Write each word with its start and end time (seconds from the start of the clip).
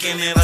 que 0.00 0.14
me 0.14 0.39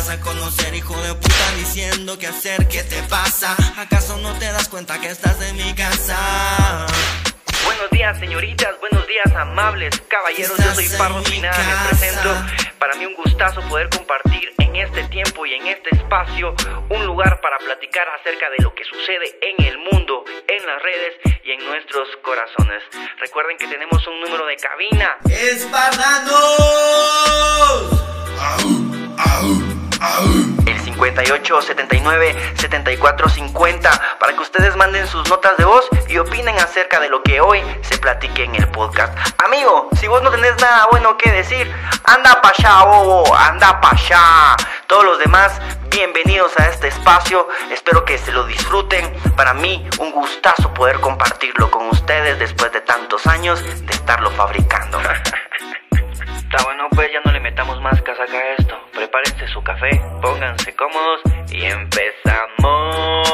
se 38.26 38.32
platique 38.32 38.44
en 38.44 38.54
el 38.54 38.68
podcast. 38.68 39.16
Amigo, 39.44 39.88
si 39.98 40.06
vos 40.08 40.22
no 40.22 40.30
tenés 40.30 40.60
nada 40.60 40.86
bueno 40.90 41.16
que 41.16 41.30
decir, 41.30 41.70
anda 42.04 42.40
pa' 42.40 42.50
allá, 42.56 42.84
bobo, 42.84 43.34
anda 43.34 43.80
pa' 43.80 43.90
allá. 43.90 44.56
Todos 44.86 45.04
los 45.04 45.18
demás, 45.18 45.60
bienvenidos 45.90 46.58
a 46.58 46.68
este 46.68 46.88
espacio. 46.88 47.48
Espero 47.70 48.04
que 48.04 48.18
se 48.18 48.32
lo 48.32 48.44
disfruten. 48.46 49.12
Para 49.36 49.54
mí, 49.54 49.86
un 49.98 50.12
gustazo 50.12 50.72
poder 50.74 51.00
compartirlo 51.00 51.70
con 51.70 51.88
ustedes 51.88 52.38
después 52.38 52.72
de 52.72 52.80
tantos 52.80 53.26
años 53.26 53.62
de 53.62 53.92
estarlo 53.92 54.30
fabricando. 54.32 54.98
Está 56.36 56.62
bueno, 56.64 56.88
pues 56.90 57.10
ya 57.12 57.20
no 57.24 57.32
le 57.32 57.40
metamos 57.40 57.80
más 57.80 58.00
casaca 58.02 58.36
a 58.36 58.54
esto. 58.58 58.78
Prepárense 58.92 59.48
su 59.48 59.62
café, 59.62 60.00
pónganse 60.20 60.74
cómodos 60.74 61.20
y 61.50 61.64
empezamos. 61.64 63.26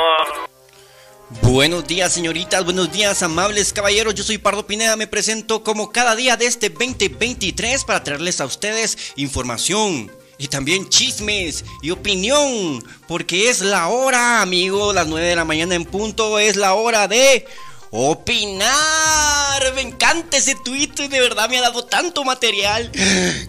Buenos 1.41 1.87
días, 1.87 2.13
señoritas, 2.13 2.65
buenos 2.65 2.93
días, 2.93 3.23
amables 3.23 3.73
caballeros. 3.73 4.15
Yo 4.15 4.23
soy 4.23 4.39
Pardo 4.39 4.67
Pineda, 4.67 4.97
me 4.97 5.07
presento 5.07 5.65
como 5.65 5.91
cada 5.91 6.15
día 6.15 6.37
de 6.37 6.47
este 6.47 6.69
2023 6.69 7.85
para 7.85 8.05
traerles 8.05 8.41
a 8.41 8.45
ustedes 8.45 8.99
información, 9.17 10.11
y 10.39 10.49
también 10.49 10.89
chismes 10.89 11.65
y 11.81 11.91
opinión, 11.91 12.85
porque 13.09 13.49
es 13.49 13.61
la 13.61 13.89
hora, 13.89 14.43
amigo, 14.43 14.93
las 14.93 15.07
9 15.07 15.27
de 15.27 15.37
la 15.37 15.45
mañana 15.45 15.75
en 15.75 15.85
punto, 15.85 16.39
es 16.39 16.57
la 16.57 16.75
hora 16.75 17.09
de 17.09 17.47
opinar. 17.93 19.75
Me 19.75 19.83
encanta 19.83 20.39
ese 20.39 20.55
tweet, 20.55 20.93
de 20.95 21.21
verdad 21.21 21.49
me 21.49 21.59
ha 21.59 21.61
dado 21.61 21.85
tanto 21.85 22.25
material. 22.25 22.91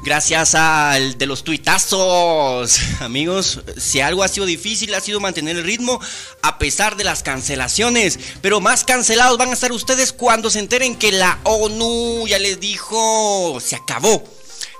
Gracias 0.03 0.53
al 0.53 1.17
de 1.17 1.25
los 1.25 1.43
tuitazos. 1.43 2.77
Amigos, 2.99 3.61
si 3.77 4.01
algo 4.01 4.21
ha 4.21 4.27
sido 4.27 4.45
difícil 4.45 4.93
ha 4.93 4.99
sido 4.99 5.19
mantener 5.19 5.55
el 5.57 5.63
ritmo 5.63 5.99
a 6.41 6.57
pesar 6.59 6.97
de 6.97 7.05
las 7.05 7.23
cancelaciones. 7.23 8.19
Pero 8.41 8.59
más 8.59 8.83
cancelados 8.83 9.37
van 9.37 9.49
a 9.49 9.53
estar 9.53 9.71
ustedes 9.71 10.11
cuando 10.11 10.49
se 10.49 10.59
enteren 10.59 10.97
que 10.97 11.13
la 11.13 11.39
ONU 11.43 12.27
ya 12.27 12.37
les 12.37 12.59
dijo, 12.59 13.59
se 13.59 13.77
acabó. 13.77 14.23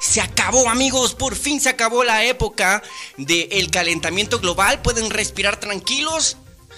Se 0.01 0.19
acabó 0.19 0.69
amigos, 0.69 1.15
por 1.15 1.37
fin 1.37 1.61
se 1.61 1.69
acabó 1.69 2.03
la 2.03 2.25
época 2.25 2.83
del 3.15 3.71
calentamiento 3.71 4.39
global. 4.39 4.81
Pueden 4.81 5.09
respirar 5.09 5.57
tranquilos. 5.57 6.35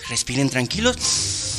Respiren 0.07 0.51
tranquilos 0.51 1.54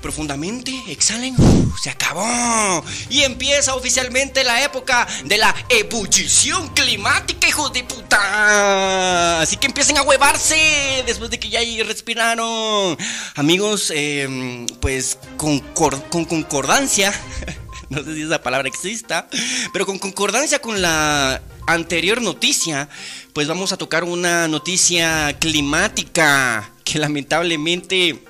profundamente, 0.00 0.72
exhalen, 0.88 1.34
se 1.80 1.90
acabó. 1.90 2.84
Y 3.10 3.22
empieza 3.22 3.74
oficialmente 3.74 4.44
la 4.44 4.62
época 4.62 5.06
de 5.24 5.38
la 5.38 5.54
ebullición 5.68 6.68
climática, 6.68 7.48
hijos 7.48 7.72
de 7.72 7.84
puta. 7.84 9.40
Así 9.40 9.56
que 9.56 9.66
empiecen 9.66 9.98
a 9.98 10.02
huevarse 10.02 11.02
después 11.06 11.30
de 11.30 11.38
que 11.38 11.48
ya 11.48 11.60
respiraron. 11.84 12.96
Amigos, 13.34 13.92
em, 13.94 14.66
pues 14.80 15.18
con, 15.36 15.60
con 15.60 16.24
concordancia, 16.24 17.12
no 17.88 18.02
sé 18.02 18.14
si 18.14 18.22
esa 18.22 18.42
palabra 18.42 18.68
exista, 18.68 19.28
pero 19.72 19.86
con 19.86 19.98
concordancia 19.98 20.60
con 20.60 20.80
la 20.80 21.42
anterior 21.66 22.22
noticia, 22.22 22.88
pues 23.32 23.46
vamos 23.46 23.72
a 23.72 23.76
tocar 23.76 24.04
una 24.04 24.48
noticia 24.48 25.36
climática 25.38 26.70
que 26.84 26.98
lamentablemente 26.98 28.27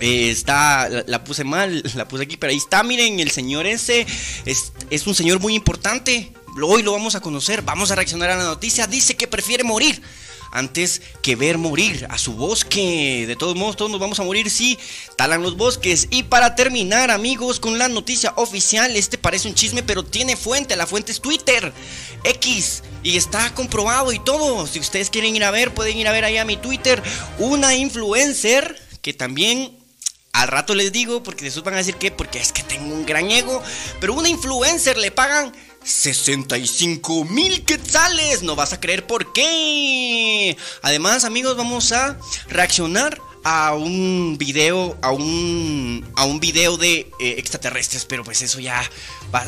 eh, 0.00 0.30
está, 0.30 0.88
la, 1.06 1.24
puse 1.24 1.44
mal, 1.44 1.82
la 1.94 2.08
puse 2.08 2.24
aquí, 2.24 2.36
pero 2.36 2.50
ahí 2.50 2.56
está, 2.56 2.82
miren, 2.82 3.20
el 3.20 3.30
señor 3.30 3.66
ese 3.66 4.06
es, 4.44 4.72
es 4.90 5.06
un 5.06 5.14
señor 5.14 5.40
muy 5.40 5.54
importante. 5.54 6.32
Hoy 6.62 6.82
lo 6.82 6.92
vamos 6.92 7.14
a 7.14 7.20
conocer, 7.20 7.62
vamos 7.62 7.90
a 7.90 7.96
reaccionar 7.96 8.30
a 8.30 8.36
la 8.36 8.44
noticia. 8.44 8.86
Dice 8.86 9.14
que 9.14 9.26
prefiere 9.26 9.62
morir 9.62 10.00
antes 10.52 11.02
que 11.22 11.36
ver 11.36 11.58
morir 11.58 12.06
a 12.10 12.18
su 12.18 12.32
bosque. 12.32 13.24
De 13.26 13.36
todos 13.36 13.56
modos, 13.56 13.76
todos 13.76 13.90
nos 13.90 14.00
vamos 14.00 14.18
a 14.20 14.24
morir 14.24 14.50
si 14.50 14.78
talan 15.16 15.42
los 15.42 15.56
bosques. 15.56 16.08
Y 16.10 16.24
para 16.24 16.54
terminar, 16.54 17.10
amigos, 17.10 17.60
con 17.60 17.78
la 17.78 17.88
noticia 17.88 18.32
oficial, 18.36 18.96
este 18.96 19.18
parece 19.18 19.48
un 19.48 19.54
chisme, 19.54 19.82
pero 19.82 20.04
tiene 20.04 20.36
fuente. 20.36 20.76
La 20.76 20.86
fuente 20.86 21.12
es 21.12 21.20
Twitter, 21.20 21.72
X, 22.24 22.82
y 23.02 23.16
está 23.16 23.54
comprobado 23.54 24.12
y 24.12 24.18
todo. 24.18 24.66
Si 24.66 24.80
ustedes 24.80 25.10
quieren 25.10 25.36
ir 25.36 25.44
a 25.44 25.50
ver, 25.50 25.74
pueden 25.74 25.98
ir 25.98 26.08
a 26.08 26.12
ver 26.12 26.24
ahí 26.24 26.38
a 26.38 26.44
mi 26.44 26.56
Twitter. 26.56 27.02
Una 27.38 27.74
influencer 27.74 28.80
que 29.02 29.12
también 29.12 29.75
al 30.36 30.48
rato 30.48 30.74
les 30.74 30.92
digo, 30.92 31.22
porque 31.22 31.44
después 31.46 31.64
van 31.64 31.74
a 31.74 31.78
decir 31.78 31.96
que 31.96 32.10
porque 32.10 32.38
es 32.38 32.52
que 32.52 32.62
tengo 32.62 32.94
un 32.94 33.06
gran 33.06 33.30
ego. 33.30 33.62
Pero 34.00 34.12
una 34.12 34.28
influencer 34.28 34.98
le 34.98 35.10
pagan 35.10 35.54
65 35.82 37.24
mil 37.24 37.64
quetzales. 37.64 38.42
No 38.42 38.54
vas 38.54 38.74
a 38.74 38.80
creer 38.80 39.06
por 39.06 39.32
qué. 39.32 40.56
Además, 40.82 41.24
amigos, 41.24 41.56
vamos 41.56 41.90
a 41.92 42.18
reaccionar 42.48 43.18
a 43.48 43.74
un 43.76 44.36
video, 44.40 44.98
a 45.02 45.12
un, 45.12 46.04
a 46.16 46.24
un 46.24 46.40
video 46.40 46.76
de 46.76 47.08
eh, 47.20 47.36
extraterrestres, 47.38 48.04
pero 48.04 48.24
pues 48.24 48.42
eso 48.42 48.58
ya, 48.58 48.82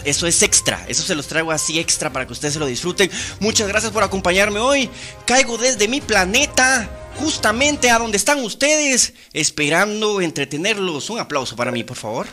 eso 0.05 0.29
es 0.29 0.41
extra, 0.45 0.85
eso 0.87 1.03
se 1.03 1.17
los 1.17 1.27
traigo 1.27 1.51
así 1.51 1.81
extra 1.81 2.13
para 2.13 2.25
que 2.25 2.33
ustedes 2.33 2.55
se 2.55 2.61
lo 2.61 2.67
disfruten. 2.67 3.11
Muchas 3.41 3.67
gracias 3.67 3.91
por 3.91 4.05
acompañarme 4.05 4.61
hoy. 4.61 4.89
Caigo 5.27 5.59
desde 5.59 5.89
mi 5.89 6.01
planeta 6.01 6.89
justamente 7.17 7.91
a 7.91 7.99
donde 7.99 8.19
están 8.19 8.39
ustedes, 8.39 9.15
esperando 9.33 10.21
entretenerlos. 10.21 11.11
Un 11.11 11.19
aplauso 11.19 11.57
para 11.57 11.73
mí, 11.73 11.83
por 11.83 11.97
favor. 11.97 12.29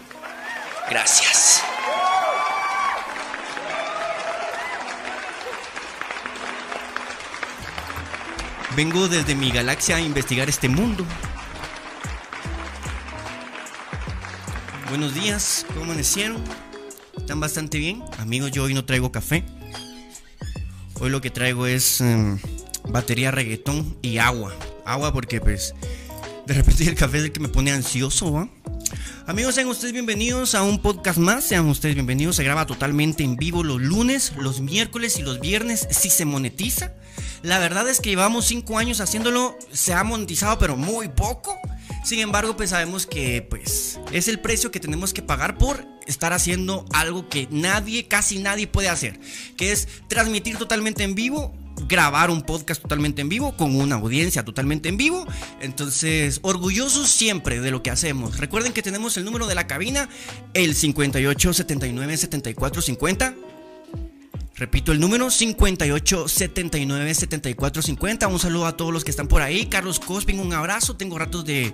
Gracias. 0.87 1.63
Vengo 8.75 9.07
desde 9.07 9.33
mi 9.33 9.49
galaxia 9.49 9.95
a 9.95 10.01
investigar 10.01 10.47
este 10.47 10.69
mundo. 10.69 11.03
Buenos 14.89 15.15
días, 15.15 15.65
¿cómo 15.69 15.85
amanecieron? 15.85 16.43
¿Están 17.17 17.39
bastante 17.39 17.77
bien? 17.79 18.03
Amigos, 18.19 18.51
yo 18.51 18.63
hoy 18.63 18.73
no 18.73 18.85
traigo 18.85 19.11
café. 19.11 19.43
Hoy 20.99 21.09
lo 21.09 21.21
que 21.21 21.29
traigo 21.29 21.65
es 21.67 22.01
em, 22.01 22.39
batería 22.87 23.31
reggaetón 23.31 23.97
y 24.01 24.19
agua 24.19 24.55
agua 24.85 25.11
porque 25.11 25.41
pues 25.41 25.73
de 26.45 26.53
repente 26.53 26.87
el 26.87 26.95
café 26.95 27.17
es 27.17 27.23
el 27.25 27.31
que 27.31 27.39
me 27.39 27.49
pone 27.49 27.71
ansioso. 27.71 28.47
Amigos, 29.25 29.55
sean 29.55 29.67
ustedes 29.67 29.93
bienvenidos 29.93 30.53
a 30.53 30.61
un 30.61 30.79
podcast 30.79 31.17
más, 31.17 31.43
sean 31.43 31.67
ustedes 31.67 31.95
bienvenidos, 31.95 32.35
se 32.35 32.43
graba 32.43 32.67
totalmente 32.67 33.23
en 33.23 33.35
vivo 33.35 33.63
los 33.63 33.81
lunes, 33.81 34.33
los 34.37 34.61
miércoles 34.61 35.17
y 35.17 35.23
los 35.23 35.39
viernes 35.39 35.87
si 35.89 36.11
se 36.11 36.25
monetiza. 36.25 36.93
La 37.41 37.57
verdad 37.57 37.89
es 37.89 37.99
que 37.99 38.09
llevamos 38.09 38.45
5 38.45 38.77
años 38.77 39.01
haciéndolo, 39.01 39.57
se 39.71 39.93
ha 39.93 40.03
monetizado 40.03 40.59
pero 40.59 40.77
muy 40.77 41.09
poco. 41.09 41.59
Sin 42.05 42.19
embargo, 42.19 42.55
pues 42.55 42.69
sabemos 42.69 43.07
que 43.07 43.41
pues 43.41 43.99
es 44.11 44.27
el 44.27 44.39
precio 44.39 44.69
que 44.69 44.79
tenemos 44.79 45.11
que 45.11 45.23
pagar 45.23 45.57
por 45.57 45.87
estar 46.05 46.33
haciendo 46.33 46.85
algo 46.93 47.29
que 47.29 47.47
nadie, 47.49 48.07
casi 48.07 48.37
nadie 48.37 48.67
puede 48.67 48.89
hacer, 48.89 49.19
que 49.57 49.71
es 49.71 49.87
transmitir 50.07 50.57
totalmente 50.57 51.03
en 51.03 51.15
vivo 51.15 51.51
grabar 51.87 52.29
un 52.29 52.41
podcast 52.41 52.81
totalmente 52.81 53.21
en 53.21 53.29
vivo 53.29 53.57
con 53.57 53.75
una 53.75 53.95
audiencia 53.95 54.45
totalmente 54.45 54.87
en 54.87 54.97
vivo. 54.97 55.25
Entonces, 55.59 56.39
orgullosos 56.41 57.09
siempre 57.09 57.59
de 57.59 57.71
lo 57.71 57.83
que 57.83 57.89
hacemos. 57.89 58.37
Recuerden 58.37 58.71
que 58.71 58.81
tenemos 58.81 59.17
el 59.17 59.25
número 59.25 59.47
de 59.47 59.55
la 59.55 59.67
cabina, 59.67 60.07
el 60.53 60.75
58 60.75 61.53
79 61.53 62.17
74 62.17 62.81
50. 62.81 63.35
Repito 64.57 64.93
el 64.93 65.01
número 65.01 65.29
58 65.29 66.29
79 66.29 67.13
74 67.13 67.81
50. 67.81 68.27
Un 68.27 68.39
saludo 68.39 68.65
a 68.67 68.77
todos 68.77 68.93
los 68.93 69.03
que 69.03 69.11
están 69.11 69.27
por 69.27 69.41
ahí. 69.41 69.65
Carlos 69.65 69.99
Cospin, 69.99 70.39
un 70.39 70.53
abrazo. 70.53 70.95
Tengo 70.95 71.19
ratos 71.19 71.43
de. 71.43 71.73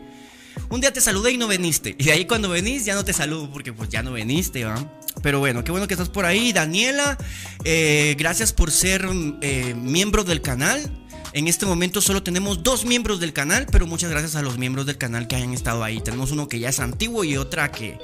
Un 0.70 0.82
día 0.82 0.92
te 0.92 1.00
saludé 1.00 1.32
y 1.32 1.38
no 1.38 1.48
veniste. 1.48 1.96
Y 2.00 2.06
de 2.06 2.12
ahí 2.12 2.26
cuando 2.26 2.50
venís 2.50 2.84
ya 2.84 2.96
no 2.96 3.06
te 3.06 3.14
saludo 3.14 3.52
porque 3.52 3.72
pues 3.72 3.90
ya 3.90 4.02
no 4.02 4.12
veniste, 4.12 4.66
¿va? 4.66 4.76
Pero 5.22 5.40
bueno, 5.40 5.64
qué 5.64 5.72
bueno 5.72 5.88
que 5.88 5.94
estás 5.94 6.10
por 6.10 6.26
ahí. 6.26 6.54
Daniela, 6.54 7.20
eh, 7.64 8.16
gracias 8.18 8.52
por 8.52 8.72
ser 8.72 9.08
eh, 9.42 9.76
miembro 9.76 10.24
del 10.24 10.42
canal. 10.42 11.01
En 11.34 11.48
este 11.48 11.66
momento 11.66 12.02
solo 12.02 12.24
tenemos 12.24 12.62
dos 12.62 12.84
miembros 12.84 13.22
del 13.22 13.32
canal, 13.32 13.66
pero 13.72 13.88
muchas 13.88 14.10
gracias 14.10 14.36
a 14.36 14.42
los 14.42 14.58
miembros 14.58 14.86
del 14.86 14.98
canal 14.98 15.28
que 15.28 15.38
hayan 15.38 15.54
estado 15.54 15.82
ahí. 15.82 16.02
Tenemos 16.02 16.32
uno 16.32 16.50
que 16.50 16.60
ya 16.60 16.68
es 16.70 16.82
antiguo 16.82 17.24
y 17.24 17.38
otra 17.38 17.72
que, 17.72 17.98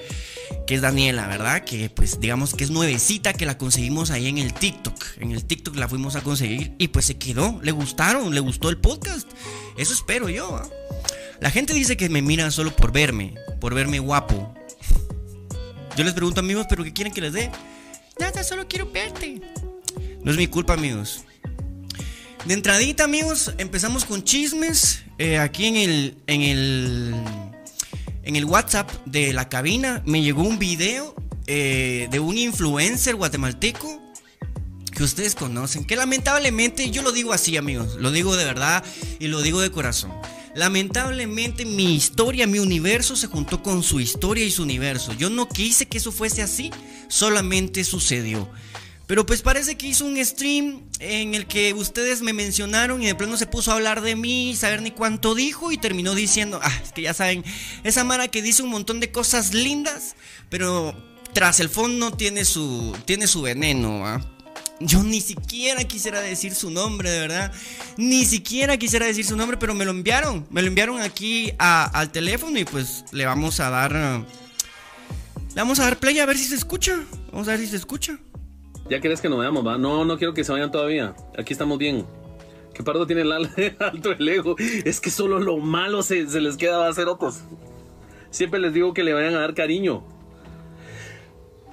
que 0.65 0.75
es 0.75 0.81
Daniela, 0.81 1.27
¿verdad? 1.27 1.65
Que 1.65 1.89
pues 1.89 2.21
digamos 2.21 2.53
que 2.53 2.63
es 2.63 2.71
nuevecita, 2.71 3.33
que 3.33 3.45
la 3.45 3.57
conseguimos 3.57 4.11
ahí 4.11 4.27
en 4.27 4.37
el 4.37 4.53
TikTok. 4.53 5.03
En 5.19 5.31
el 5.31 5.43
TikTok 5.43 5.75
la 5.75 5.89
fuimos 5.89 6.15
a 6.15 6.21
conseguir 6.21 6.73
y 6.77 6.87
pues 6.87 7.05
se 7.05 7.17
quedó. 7.17 7.59
Le 7.61 7.71
gustaron, 7.71 8.33
le 8.33 8.39
gustó 8.39 8.69
el 8.69 8.77
podcast. 8.77 9.29
Eso 9.75 9.93
espero 9.93 10.29
yo. 10.29 10.55
¿ah? 10.55 10.69
La 11.41 11.51
gente 11.51 11.73
dice 11.73 11.97
que 11.97 12.07
me 12.07 12.21
miran 12.21 12.53
solo 12.53 12.73
por 12.73 12.93
verme, 12.93 13.35
por 13.59 13.73
verme 13.73 13.99
guapo. 13.99 14.55
Yo 15.97 16.05
les 16.05 16.13
pregunto, 16.13 16.39
amigos, 16.39 16.65
¿pero 16.69 16.85
qué 16.85 16.93
quieren 16.93 17.13
que 17.13 17.21
les 17.21 17.33
dé? 17.33 17.51
Nada, 18.19 18.41
solo 18.43 18.69
quiero 18.69 18.89
verte. 18.89 19.41
No 20.23 20.31
es 20.31 20.37
mi 20.37 20.47
culpa, 20.47 20.75
amigos. 20.75 21.25
De 22.45 22.53
entradita, 22.53 23.03
amigos, 23.03 23.53
empezamos 23.57 24.05
con 24.05 24.23
chismes. 24.23 25.03
Eh, 25.17 25.37
aquí 25.37 25.65
en 25.65 25.75
el, 25.75 26.17
en 26.27 26.41
el. 26.41 27.15
En 28.23 28.35
el 28.35 28.45
WhatsApp 28.45 28.91
de 29.05 29.31
la 29.31 29.47
cabina 29.47 30.03
me 30.05 30.21
llegó 30.21 30.43
un 30.43 30.59
video 30.59 31.15
eh, 31.45 32.09
de 32.11 32.19
un 32.19 32.37
influencer 32.37 33.15
guatemalteco 33.15 34.01
que 34.93 35.03
ustedes 35.03 35.33
conocen. 35.33 35.85
Que 35.85 35.95
lamentablemente, 35.95 36.89
yo 36.91 37.03
lo 37.03 37.11
digo 37.13 37.31
así, 37.31 37.55
amigos. 37.55 37.95
Lo 37.95 38.11
digo 38.11 38.35
de 38.35 38.43
verdad 38.43 38.83
y 39.19 39.27
lo 39.27 39.41
digo 39.41 39.61
de 39.61 39.71
corazón. 39.71 40.11
Lamentablemente 40.55 41.65
mi 41.65 41.93
historia, 41.95 42.47
mi 42.47 42.59
universo 42.59 43.15
se 43.15 43.27
juntó 43.27 43.61
con 43.61 43.83
su 43.83 43.99
historia 43.99 44.43
y 44.43 44.51
su 44.51 44.63
universo. 44.63 45.13
Yo 45.13 45.29
no 45.29 45.47
quise 45.47 45.85
que 45.85 45.99
eso 45.99 46.11
fuese 46.11 46.41
así, 46.41 46.71
solamente 47.09 47.83
sucedió. 47.83 48.49
Pero 49.07 49.25
pues 49.25 49.41
parece 49.41 49.77
que 49.77 49.87
hizo 49.87 50.05
un 50.05 50.23
stream 50.23 50.83
en 50.99 51.33
el 51.33 51.47
que 51.47 51.73
ustedes 51.73 52.21
me 52.21 52.33
mencionaron 52.33 53.01
y 53.01 53.07
de 53.07 53.15
pronto 53.15 53.37
se 53.37 53.47
puso 53.47 53.71
a 53.71 53.75
hablar 53.75 54.01
de 54.01 54.17
mí, 54.17 54.53
saber 54.55 54.81
ni 54.81 54.91
cuánto 54.91 55.33
dijo 55.33 55.71
y 55.71 55.77
terminó 55.77 56.13
diciendo, 56.13 56.59
ah, 56.61 56.79
es 56.83 56.91
que 56.91 57.03
ya 57.03 57.13
saben, 57.13 57.45
esa 57.85 58.03
Mara 58.03 58.27
que 58.27 58.41
dice 58.41 58.63
un 58.63 58.69
montón 58.69 58.99
de 58.99 59.09
cosas 59.09 59.53
lindas, 59.53 60.17
pero 60.49 60.93
tras 61.31 61.61
el 61.61 61.69
fondo 61.69 62.11
tiene 62.11 62.43
su, 62.43 62.97
tiene 63.05 63.27
su 63.27 63.41
veneno, 63.41 64.05
¿ah? 64.05 64.21
Yo 64.79 65.01
ni 65.03 65.21
siquiera 65.21 65.83
quisiera 65.85 66.19
decir 66.19 66.53
su 66.53 66.69
nombre, 66.69 67.09
de 67.09 67.19
verdad. 67.19 67.51
Ni 67.97 68.25
siquiera 68.25 68.77
quisiera 68.77 69.07
decir 69.07 69.25
su 69.25 69.35
nombre, 69.35 69.57
pero 69.57 69.73
me 69.73 69.85
lo 69.85 69.91
enviaron. 69.91 70.45
Me 70.51 70.61
lo 70.61 70.67
enviaron 70.67 71.01
aquí 71.01 71.51
al 71.57 72.11
teléfono 72.11 72.59
y 72.59 72.65
pues 72.65 73.03
le 73.11 73.25
vamos 73.25 73.59
a 73.59 73.71
dar... 73.71 73.91
le 73.93 75.55
vamos 75.55 75.79
a 75.79 75.85
dar 75.85 75.97
play 75.97 76.19
a 76.19 76.27
ver 76.27 76.37
si 76.37 76.45
se 76.45 76.55
escucha. 76.55 76.99
Vamos 77.31 77.47
a 77.47 77.51
ver 77.51 77.61
si 77.61 77.67
se 77.67 77.77
escucha. 77.77 78.19
Ya 78.89 79.01
querés 79.01 79.19
que 79.19 79.29
nos 79.29 79.39
veamos, 79.39 79.65
va. 79.65 79.77
No, 79.77 80.05
no 80.05 80.17
quiero 80.17 80.33
que 80.33 80.43
se 80.43 80.51
vayan 80.51 80.71
todavía. 80.71 81.13
Aquí 81.37 81.53
estamos 81.53 81.77
bien. 81.77 82.05
Que 82.73 82.83
Pardo 82.83 83.05
tiene 83.05 83.23
el 83.23 83.31
alto 83.79 84.11
el 84.11 84.29
ego. 84.29 84.55
Es 84.85 85.01
que 85.01 85.09
solo 85.09 85.39
lo 85.39 85.57
malo 85.57 86.03
se, 86.03 86.23
les 86.23 86.57
queda 86.57 86.85
a 86.85 86.89
hacer 86.89 87.07
otros. 87.07 87.41
Siempre 88.29 88.59
les 88.59 88.73
digo 88.73 88.93
que 88.93 89.03
le 89.03 89.13
vayan 89.13 89.35
a 89.35 89.39
dar 89.39 89.53
cariño. 89.53 90.03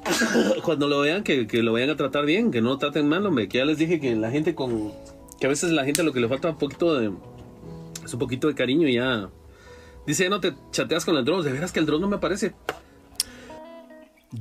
cuando 0.64 0.88
lo 0.88 1.00
vean, 1.00 1.22
que, 1.22 1.46
lo 1.62 1.72
vayan 1.72 1.90
a 1.90 1.96
tratar 1.96 2.24
bien, 2.24 2.50
que 2.50 2.60
no 2.60 2.70
lo 2.70 2.78
traten 2.78 3.08
mal, 3.08 3.24
hombre. 3.26 3.48
Que 3.48 3.58
ya 3.58 3.64
les 3.64 3.78
dije 3.78 4.00
que 4.00 4.16
la 4.16 4.30
gente 4.30 4.54
con. 4.54 4.92
Que 5.38 5.46
a 5.46 5.48
veces 5.48 5.70
la 5.70 5.84
gente 5.84 6.02
lo 6.02 6.12
que 6.12 6.20
le 6.20 6.28
falta 6.28 6.50
un 6.50 6.58
poquito 6.58 6.94
de. 6.94 7.12
Es 8.04 8.12
un 8.12 8.18
poquito 8.18 8.48
de 8.48 8.54
cariño 8.54 8.88
y 8.88 8.94
ya. 8.94 9.28
Dice, 10.06 10.28
no 10.28 10.40
te 10.40 10.54
chateas 10.72 11.04
con 11.04 11.16
el 11.16 11.24
drone. 11.24 11.44
De 11.44 11.52
veras 11.52 11.70
que 11.70 11.78
el 11.78 11.86
drone 11.86 12.02
no 12.02 12.08
me 12.08 12.16
aparece. 12.16 12.54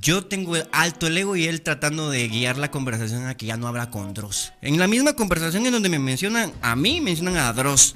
Yo 0.01 0.25
tengo 0.25 0.55
alto 0.71 1.05
el 1.05 1.17
ego 1.17 1.35
y 1.35 1.45
él 1.45 1.61
tratando 1.61 2.09
de 2.09 2.27
guiar 2.27 2.57
la 2.57 2.71
conversación 2.71 3.27
a 3.27 3.37
que 3.37 3.45
ya 3.45 3.57
no 3.57 3.67
habla 3.67 3.91
con 3.91 4.13
Dross. 4.15 4.51
En 4.61 4.79
la 4.79 4.87
misma 4.87 5.13
conversación 5.13 5.67
en 5.67 5.71
donde 5.71 5.89
me 5.89 5.99
mencionan 5.99 6.51
a 6.61 6.75
mí, 6.75 6.99
mencionan 6.99 7.37
a 7.37 7.53
Dross. 7.53 7.95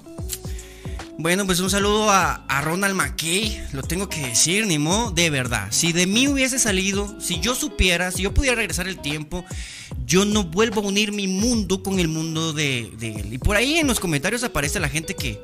Bueno, 1.18 1.48
pues 1.48 1.60
un 1.60 1.72
saludo 1.72 2.12
a, 2.12 2.62
Ronald 2.62 2.94
McKay, 2.94 3.70
lo 3.72 3.82
tengo 3.82 4.08
que 4.08 4.20
decir, 4.22 4.68
ni 4.68 4.78
modo, 4.78 5.10
de 5.10 5.32
verdad. 5.32 5.70
Si 5.72 5.92
de 5.92 6.06
mí 6.06 6.28
hubiese 6.28 6.60
salido, 6.60 7.20
si 7.20 7.40
yo 7.40 7.56
supiera, 7.56 8.12
si 8.12 8.22
yo 8.22 8.34
pudiera 8.34 8.56
regresar 8.56 8.88
el 8.88 9.00
tiempo, 9.00 9.44
yo 10.06 10.26
no 10.26 10.44
vuelvo 10.44 10.82
a 10.82 10.86
unir 10.86 11.12
mi 11.12 11.28
mundo 11.28 11.82
con 11.82 12.00
el 12.00 12.08
mundo 12.08 12.54
de, 12.54 12.92
él. 13.02 13.34
Y 13.34 13.40
por 13.40 13.56
ahí 13.56 13.80
en 13.80 13.88
los 13.88 14.00
comentarios 14.00 14.44
aparece 14.44 14.80
la 14.80 14.90
gente 14.90 15.16
que, 15.16 15.42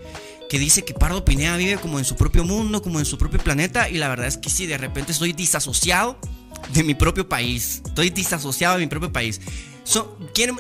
que 0.48 0.60
dice 0.60 0.86
que 0.86 0.94
Pardo 0.94 1.26
Pineda 1.26 1.58
vive 1.58 1.78
como 1.78 1.98
en 1.98 2.06
su 2.06 2.16
propio 2.16 2.44
mundo, 2.44 2.84
como 2.84 3.00
en 3.00 3.06
su 3.06 3.18
propio 3.18 3.40
planeta. 3.40 3.90
Y 3.90 3.98
la 3.98 4.10
verdad 4.10 4.28
es 4.28 4.38
que 4.38 4.52
sí, 4.52 4.68
de 4.68 4.78
repente 4.78 5.12
estoy 5.12 5.34
disasociado 5.34 6.20
de 6.72 6.84
mi 6.84 6.94
propio 6.94 7.28
país. 7.28 7.82
Estoy 7.86 8.10
disasociado 8.10 8.76
de 8.78 8.82
mi 8.82 8.88
propio 8.88 9.12
país. 9.12 9.42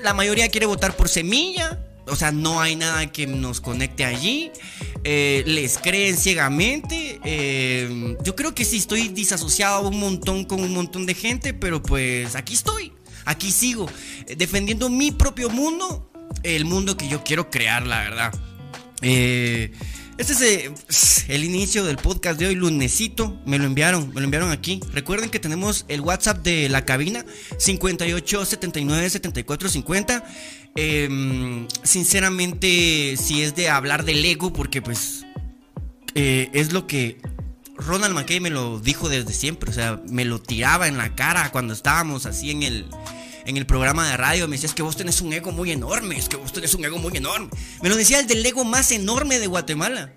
la 0.03 0.13
mayoría 0.13 0.49
quiere 0.49 0.65
votar 0.65 0.95
por 0.95 1.09
Semilla 1.09 1.79
o 2.07 2.15
sea, 2.15 2.31
no 2.31 2.59
hay 2.59 2.75
nada 2.75 3.11
que 3.11 3.27
nos 3.27 3.61
conecte 3.61 4.03
allí. 4.03 4.51
Eh, 5.03 5.43
les 5.45 5.77
creen 5.77 6.17
ciegamente. 6.17 7.19
Eh, 7.23 8.17
yo 8.23 8.35
creo 8.35 8.53
que 8.53 8.65
sí 8.65 8.77
estoy 8.77 9.07
disasociado 9.07 9.87
un 9.87 9.99
montón 9.99 10.43
con 10.43 10.61
un 10.61 10.73
montón 10.73 11.05
de 11.05 11.13
gente, 11.13 11.53
pero 11.53 11.81
pues 11.81 12.35
aquí 12.35 12.53
estoy. 12.53 12.91
Aquí 13.25 13.51
sigo. 13.51 13.89
Eh, 14.27 14.35
defendiendo 14.35 14.89
mi 14.89 15.11
propio 15.11 15.49
mundo. 15.49 16.09
El 16.43 16.65
mundo 16.65 16.97
que 16.97 17.07
yo 17.07 17.23
quiero 17.23 17.49
crear, 17.49 17.87
la 17.87 17.99
verdad. 17.99 18.33
Este 20.17 20.73
es 20.89 21.25
el 21.27 21.43
inicio 21.43 21.83
del 21.83 21.97
podcast 21.97 22.39
de 22.39 22.47
hoy, 22.47 22.55
lunesito. 22.55 23.39
Me 23.45 23.57
lo 23.57 23.65
enviaron, 23.65 24.09
me 24.09 24.21
lo 24.21 24.25
enviaron 24.25 24.51
aquí. 24.51 24.79
Recuerden 24.91 25.29
que 25.29 25.39
tenemos 25.39 25.85
el 25.87 26.01
WhatsApp 26.01 26.43
de 26.43 26.69
la 26.69 26.85
cabina: 26.85 27.25
58 27.57 28.45
79 28.45 29.09
74 29.09 29.69
50. 29.69 30.23
Em, 30.75 31.67
sinceramente, 31.83 33.15
si 33.17 33.41
es 33.41 33.55
de 33.55 33.69
hablar 33.69 34.05
del 34.05 34.23
ego, 34.23 34.53
porque 34.53 34.81
pues 34.81 35.25
eh, 36.15 36.49
es 36.53 36.73
lo 36.73 36.87
que 36.87 37.19
Ronald 37.75 38.15
McKay 38.15 38.39
me 38.39 38.49
lo 38.49 38.79
dijo 38.79 39.09
desde 39.09 39.33
siempre, 39.33 39.69
o 39.69 39.73
sea, 39.73 40.01
me 40.07 40.25
lo 40.25 40.41
tiraba 40.41 40.87
en 40.87 40.97
la 40.97 41.15
cara 41.15 41.51
cuando 41.51 41.73
estábamos 41.73 42.25
así 42.25 42.51
en 42.51 42.63
el, 42.63 42.85
en 43.45 43.57
el 43.57 43.65
programa 43.65 44.09
de 44.09 44.17
radio, 44.17 44.47
me 44.47 44.55
decía, 44.55 44.67
es 44.67 44.75
que 44.75 44.83
vos 44.83 44.95
tenés 44.95 45.21
un 45.21 45.33
ego 45.33 45.51
muy 45.51 45.71
enorme, 45.71 46.17
es 46.17 46.29
que 46.29 46.37
vos 46.37 46.53
tenés 46.53 46.73
un 46.73 46.85
ego 46.85 46.97
muy 46.97 47.15
enorme. 47.17 47.49
Me 47.81 47.89
lo 47.89 47.95
decía 47.95 48.19
el 48.19 48.27
del 48.27 48.45
ego 48.45 48.63
más 48.63 48.91
enorme 48.91 49.39
de 49.39 49.47
Guatemala. 49.47 50.13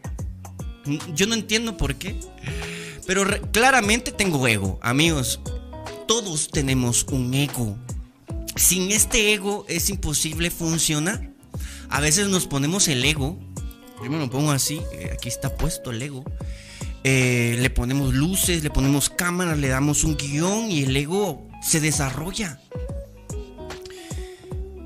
Yo 1.14 1.26
no 1.26 1.34
entiendo 1.34 1.76
por 1.76 1.96
qué, 1.96 2.18
pero 3.06 3.24
claramente 3.52 4.12
tengo 4.12 4.46
ego, 4.46 4.78
amigos. 4.82 5.40
Todos 6.06 6.48
tenemos 6.50 7.04
un 7.10 7.34
ego. 7.34 7.76
Sin 8.54 8.92
este 8.92 9.34
ego 9.34 9.64
es 9.68 9.90
imposible 9.90 10.50
funcionar. 10.50 11.30
A 11.88 12.00
veces 12.00 12.28
nos 12.28 12.46
ponemos 12.46 12.88
el 12.88 13.04
ego. 13.04 13.38
Yo 14.02 14.10
me 14.10 14.18
lo 14.18 14.30
pongo 14.30 14.52
así. 14.52 14.80
Eh, 14.92 15.10
aquí 15.12 15.28
está 15.28 15.56
puesto 15.56 15.90
el 15.90 16.00
ego. 16.00 16.24
Eh, 17.04 17.56
le 17.60 17.70
ponemos 17.70 18.14
luces, 18.14 18.62
le 18.62 18.70
ponemos 18.70 19.10
cámaras, 19.10 19.58
le 19.58 19.68
damos 19.68 20.02
un 20.02 20.16
guion 20.16 20.70
y 20.70 20.82
el 20.82 20.96
ego 20.96 21.46
se 21.62 21.80
desarrolla. 21.80 22.60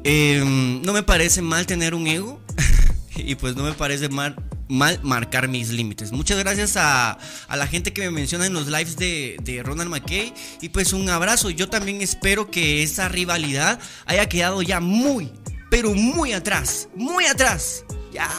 Em, 0.05 0.83
no 0.83 0.93
me 0.93 1.03
parece 1.03 1.43
mal 1.43 1.67
tener 1.67 1.95
un 1.95 2.07
ego. 2.07 2.41
y 3.17 3.35
pues 3.35 3.57
no 3.57 3.65
me 3.65 3.73
parece 3.73 4.09
mal 4.09 4.37
mal 4.71 5.01
marcar 5.03 5.49
mis 5.49 5.71
límites. 5.71 6.13
Muchas 6.13 6.39
gracias 6.39 6.77
a, 6.77 7.19
la 7.51 7.67
gente 7.67 7.93
que 7.93 8.03
me 8.03 8.11
menciona 8.11 8.47
en 8.47 8.55
los 8.55 8.69
lives 8.69 8.97
de, 8.97 9.37
de, 9.43 9.63
Ronald 9.63 9.91
McKay. 9.91 10.33
Y 10.61 10.71
pues 10.71 10.93
un 10.93 11.09
abrazo. 11.11 11.51
Yo 11.51 11.69
también 11.69 12.01
espero 12.01 12.51
que 12.51 12.83
esa 12.83 13.09
rivalidad 13.09 13.79
haya 14.07 14.29
quedado 14.29 14.63
ya 14.63 14.81
muy, 14.81 15.31
pero 15.71 15.95
muy 15.95 16.33
atrás. 16.33 16.89
Muy 16.95 17.27
atrás. 17.27 17.85
Ya. 18.13 18.31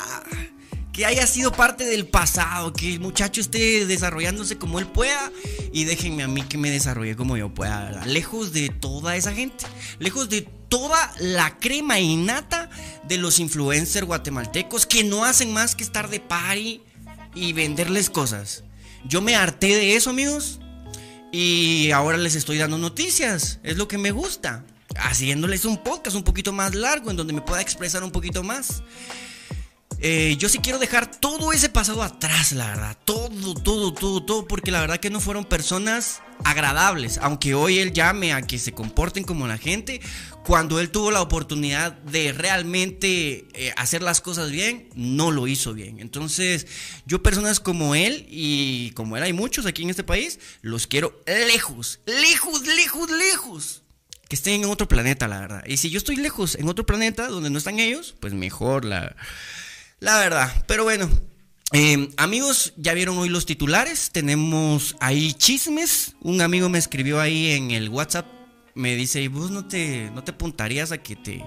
Que 0.93 1.05
haya 1.05 1.25
sido 1.25 1.51
parte 1.51 1.85
del 1.85 2.05
pasado. 2.05 2.73
Que 2.73 2.93
el 2.93 2.99
muchacho 2.99 3.41
esté 3.41 3.85
desarrollándose 3.85 4.57
como 4.57 4.79
él 4.79 4.87
pueda. 4.87 5.31
Y 5.71 5.85
déjenme 5.85 6.23
a 6.23 6.27
mí 6.27 6.43
que 6.43 6.57
me 6.57 6.69
desarrolle 6.69 7.15
como 7.15 7.37
yo 7.37 7.53
pueda. 7.53 8.05
Lejos 8.05 8.53
de 8.53 8.69
toda 8.69 9.15
esa 9.15 9.33
gente. 9.33 9.65
Lejos 9.99 10.29
de 10.29 10.47
toda 10.71 11.13
la 11.19 11.59
crema 11.59 11.99
innata 11.99 12.69
de 13.03 13.17
los 13.17 13.39
influencers 13.39 14.07
guatemaltecos 14.07 14.85
que 14.85 15.03
no 15.03 15.25
hacen 15.25 15.51
más 15.51 15.75
que 15.75 15.83
estar 15.83 16.09
de 16.09 16.21
party 16.21 16.81
y 17.35 17.53
venderles 17.53 18.09
cosas. 18.09 18.63
Yo 19.05 19.21
me 19.21 19.35
harté 19.35 19.67
de 19.67 19.95
eso, 19.95 20.09
amigos. 20.09 20.59
Y 21.31 21.91
ahora 21.91 22.17
les 22.17 22.35
estoy 22.35 22.57
dando 22.57 22.77
noticias. 22.77 23.59
Es 23.63 23.77
lo 23.77 23.87
que 23.87 23.97
me 23.97 24.11
gusta. 24.11 24.65
Haciéndoles 24.97 25.65
un 25.65 25.77
podcast 25.77 26.15
un 26.15 26.23
poquito 26.23 26.51
más 26.51 26.75
largo 26.75 27.09
en 27.09 27.17
donde 27.17 27.33
me 27.33 27.41
pueda 27.41 27.61
expresar 27.61 28.03
un 28.03 28.11
poquito 28.11 28.43
más. 28.43 28.83
Eh, 30.03 30.35
yo 30.39 30.49
sí 30.49 30.57
quiero 30.57 30.79
dejar 30.79 31.11
todo 31.11 31.53
ese 31.53 31.69
pasado 31.69 32.01
atrás, 32.01 32.53
la 32.53 32.65
verdad. 32.67 32.97
Todo, 33.05 33.53
todo, 33.53 33.93
todo, 33.93 34.23
todo. 34.23 34.47
Porque 34.47 34.71
la 34.71 34.81
verdad 34.81 34.97
que 34.97 35.11
no 35.11 35.19
fueron 35.19 35.45
personas 35.45 36.21
agradables. 36.43 37.19
Aunque 37.21 37.53
hoy 37.53 37.77
él 37.77 37.93
llame 37.93 38.33
a 38.33 38.41
que 38.41 38.57
se 38.57 38.71
comporten 38.71 39.23
como 39.23 39.47
la 39.47 39.59
gente. 39.59 40.01
Cuando 40.43 40.79
él 40.79 40.89
tuvo 40.89 41.11
la 41.11 41.21
oportunidad 41.21 41.93
de 41.93 42.33
realmente 42.33 43.45
eh, 43.53 43.73
hacer 43.77 44.01
las 44.01 44.21
cosas 44.21 44.49
bien, 44.49 44.89
no 44.95 45.29
lo 45.29 45.45
hizo 45.45 45.75
bien. 45.75 45.99
Entonces, 45.99 46.65
yo 47.05 47.21
personas 47.21 47.59
como 47.59 47.93
él 47.93 48.25
y 48.27 48.89
como 48.95 49.17
él 49.17 49.23
hay 49.23 49.33
muchos 49.33 49.67
aquí 49.67 49.83
en 49.83 49.91
este 49.91 50.03
país, 50.03 50.39
los 50.63 50.87
quiero 50.87 51.21
lejos, 51.27 51.99
lejos, 52.07 52.65
lejos, 52.65 53.11
lejos 53.11 53.83
que 54.27 54.35
estén 54.35 54.63
en 54.63 54.69
otro 54.69 54.87
planeta, 54.87 55.27
la 55.27 55.41
verdad. 55.41 55.63
Y 55.67 55.75
si 55.75 55.89
yo 55.89 55.97
estoy 55.97 56.15
lejos 56.15 56.55
en 56.55 56.69
otro 56.69 56.85
planeta 56.85 57.27
donde 57.27 57.49
no 57.49 57.57
están 57.57 57.79
ellos, 57.79 58.15
pues 58.21 58.33
mejor 58.33 58.85
la, 58.85 59.13
la 60.01 60.17
verdad. 60.19 60.63
Pero 60.67 60.83
bueno, 60.83 61.09
eh, 61.71 62.09
amigos, 62.17 62.73
ya 62.75 62.93
vieron 62.93 63.17
hoy 63.17 63.29
los 63.29 63.45
titulares. 63.45 64.11
Tenemos 64.11 64.97
ahí 64.99 65.33
chismes. 65.33 66.15
Un 66.21 66.41
amigo 66.41 66.67
me 66.67 66.77
escribió 66.77 67.21
ahí 67.21 67.51
en 67.51 67.71
el 67.71 67.87
WhatsApp. 67.87 68.25
Me 68.75 68.95
dice, 68.95 69.21
¿y 69.21 69.27
vos 69.29 69.51
no 69.51 69.65
te, 69.65 70.11
no 70.13 70.23
te 70.23 70.31
apuntarías 70.31 70.91
a 70.91 70.97
que 70.97 71.15
te... 71.15 71.45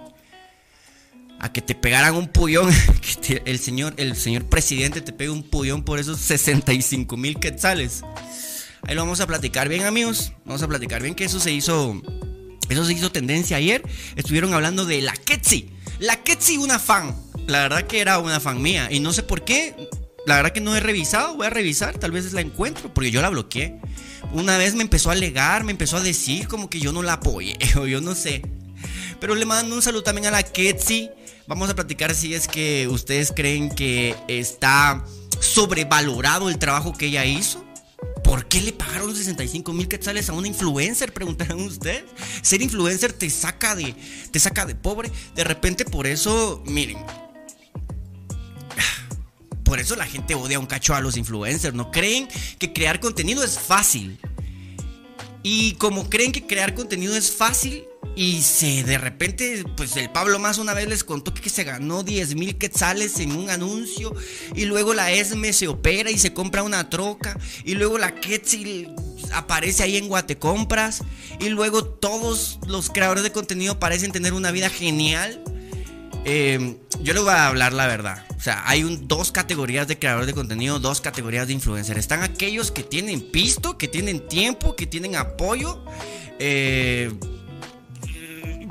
A 1.41 1.53
que 1.53 1.61
te 1.61 1.75
pegaran 1.75 2.15
un 2.15 2.29
puñón, 2.29 2.73
que 3.27 3.43
el, 3.45 3.59
señor, 3.59 3.93
el 3.99 4.17
señor 4.17 4.47
presidente 4.47 5.03
te 5.03 5.13
pegue 5.13 5.31
un 5.31 5.43
puñón 5.43 5.83
por 5.83 5.99
esos 5.99 6.19
65 6.21 7.17
mil 7.19 7.39
quetzales. 7.39 8.03
Ahí 8.83 8.95
lo 8.95 9.03
vamos 9.03 9.21
a 9.21 9.27
platicar 9.27 9.69
bien, 9.69 9.83
amigos. 9.83 10.33
Vamos 10.45 10.63
a 10.63 10.69
platicar 10.69 11.03
bien 11.03 11.15
que 11.15 11.25
eso 11.25 11.41
se 11.41 11.53
hizo. 11.53 12.01
Eso 12.69 12.85
se 12.85 12.93
hizo 12.95 13.13
tendencia 13.13 13.59
ayer. 13.59 13.83
Estuvieron 14.17 14.55
hablando 14.55 14.87
de 14.87 15.03
la 15.03 15.13
Ketsi. 15.13 15.71
La 15.99 16.23
Ketsi, 16.23 16.57
una 16.57 16.79
fan. 16.79 17.15
La 17.47 17.61
verdad 17.61 17.87
que 17.87 18.01
era 18.01 18.19
una 18.19 18.41
fan 18.41 18.61
mía. 18.61 18.89
Y 18.91 19.01
no 19.01 19.13
sé 19.13 19.23
por 19.23 19.45
qué. 19.45 19.89
La 20.27 20.37
verdad 20.37 20.53
que 20.53 20.61
no 20.61 20.75
he 20.75 20.81
revisado. 20.81 21.37
Voy 21.37 21.47
a 21.47 21.51
revisar. 21.51 21.99
Tal 21.99 22.11
vez 22.11 22.33
la 22.33 22.41
encuentro. 22.41 22.93
Porque 22.93 23.11
yo 23.11 23.23
la 23.23 23.31
bloqueé. 23.31 23.81
Una 24.33 24.57
vez 24.57 24.75
me 24.75 24.83
empezó 24.83 25.11
a 25.11 25.13
alegar. 25.13 25.65
Me 25.65 25.73
empezó 25.73 25.97
a 25.97 26.01
decir 26.01 26.49
como 26.49 26.71
que 26.71 26.81
yo 26.81 26.93
no 26.93 27.03
la 27.03 27.15
apoyé. 27.15 27.59
O 27.79 27.87
yo 27.87 28.01
no 28.01 28.15
sé. 28.15 28.43
Pero 29.21 29.35
le 29.35 29.47
mando 29.47 29.75
un 29.75 29.83
saludo 29.83 30.03
también 30.03 30.27
a 30.27 30.31
la 30.31 30.43
Ketsi. 30.43 31.11
Vamos 31.47 31.69
a 31.69 31.75
platicar 31.75 32.15
si 32.15 32.35
es 32.35 32.49
que 32.49 32.89
ustedes 32.89 33.33
creen 33.35 33.71
que 33.71 34.15
está 34.29 35.05
sobrevalorado 35.41 36.49
el 36.49 36.59
trabajo 36.59 36.93
que 36.93 37.07
ella 37.07 37.25
hizo. 37.25 37.65
¿Por 38.23 38.47
qué 38.49 38.61
le 38.63 38.73
pagaron 38.73 39.15
65 39.15 39.73
mil 39.73 39.87
quetzales 39.87 40.29
a 40.29 40.33
una 40.33 40.49
influencer? 40.49 41.13
Preguntarán 41.15 41.61
ustedes. 41.61 42.05
Ser 42.43 42.63
influencer 42.63 43.13
te 43.13 43.29
saca 43.31 43.75
de, 43.75 43.95
te 44.31 44.41
saca 44.41 44.65
de 44.67 44.75
pobre. 44.75 45.11
De 45.35 45.45
repente 45.45 45.85
por 45.85 46.07
eso, 46.07 46.63
miren, 46.67 46.99
por 49.75 49.81
eso 49.81 49.97
la 49.97 50.07
gente 50.07 50.37
odia 50.37 50.61
un 50.61 50.67
cacho 50.67 50.95
a 50.95 51.01
los 51.01 51.17
influencers. 51.17 51.75
No 51.75 51.91
creen 51.91 52.29
que 52.61 52.73
crear 52.73 53.01
contenido 53.01 53.43
es 53.43 53.59
fácil. 53.59 54.21
Y 55.43 55.73
como 55.73 56.09
creen 56.09 56.31
que 56.31 56.47
crear 56.47 56.75
contenido 56.75 57.17
es 57.17 57.33
fácil, 57.33 57.83
y 58.15 58.43
se 58.43 58.85
de 58.85 58.99
repente, 58.99 59.65
pues 59.77 59.97
el 59.97 60.11
Pablo 60.11 60.39
más 60.39 60.59
una 60.59 60.75
vez 60.75 60.87
les 60.87 61.03
contó 61.03 61.35
que 61.35 61.51
se 61.51 61.65
ganó 61.65 62.05
10 62.05 62.37
mil 62.37 62.57
quetzales 62.57 63.19
en 63.19 63.33
un 63.33 63.51
anuncio. 63.51 64.15
Y 64.55 64.67
luego 64.67 64.95
la 64.95 65.11
ESME 65.11 65.53
se 65.53 65.67
opera 65.67 66.09
y 66.13 66.19
se 66.19 66.33
compra 66.33 66.63
una 66.63 66.89
troca. 66.89 67.37
Y 67.65 67.75
luego 67.75 67.99
la 67.99 68.15
Quetzil 68.15 68.95
aparece 69.33 69.83
ahí 69.83 69.97
en 69.97 70.07
Guatecompras. 70.07 71.03
Y 71.41 71.49
luego 71.49 71.85
todos 71.85 72.61
los 72.69 72.91
creadores 72.91 73.25
de 73.25 73.33
contenido 73.33 73.81
parecen 73.81 74.13
tener 74.13 74.35
una 74.35 74.53
vida 74.53 74.71
genial. 74.71 75.43
Eh, 76.25 76.77
yo 77.03 77.13
les 77.13 77.25
voy 77.25 77.33
a 77.33 77.49
hablar 77.49 77.73
la 77.73 77.89
verdad. 77.89 78.25
O 78.45 78.51
sea, 78.53 78.63
hay 78.67 78.85
un, 78.85 79.09
dos 79.09 79.33
categorías 79.33 79.89
de 79.89 79.99
creadores 79.99 80.27
de 80.27 80.35
contenido, 80.35 80.79
dos 80.79 81.01
categorías 81.01 81.47
de 81.47 81.55
influencers. 81.55 81.99
Están 81.99 82.23
aquellos 82.23 82.71
que 82.71 82.83
tienen 82.83 83.23
pisto, 83.31 83.79
que 83.79 83.89
tienen 83.89 84.29
tiempo, 84.29 84.77
que 84.77 84.87
tienen 84.87 85.17
apoyo. 85.17 85.83
Eh, 86.39 87.11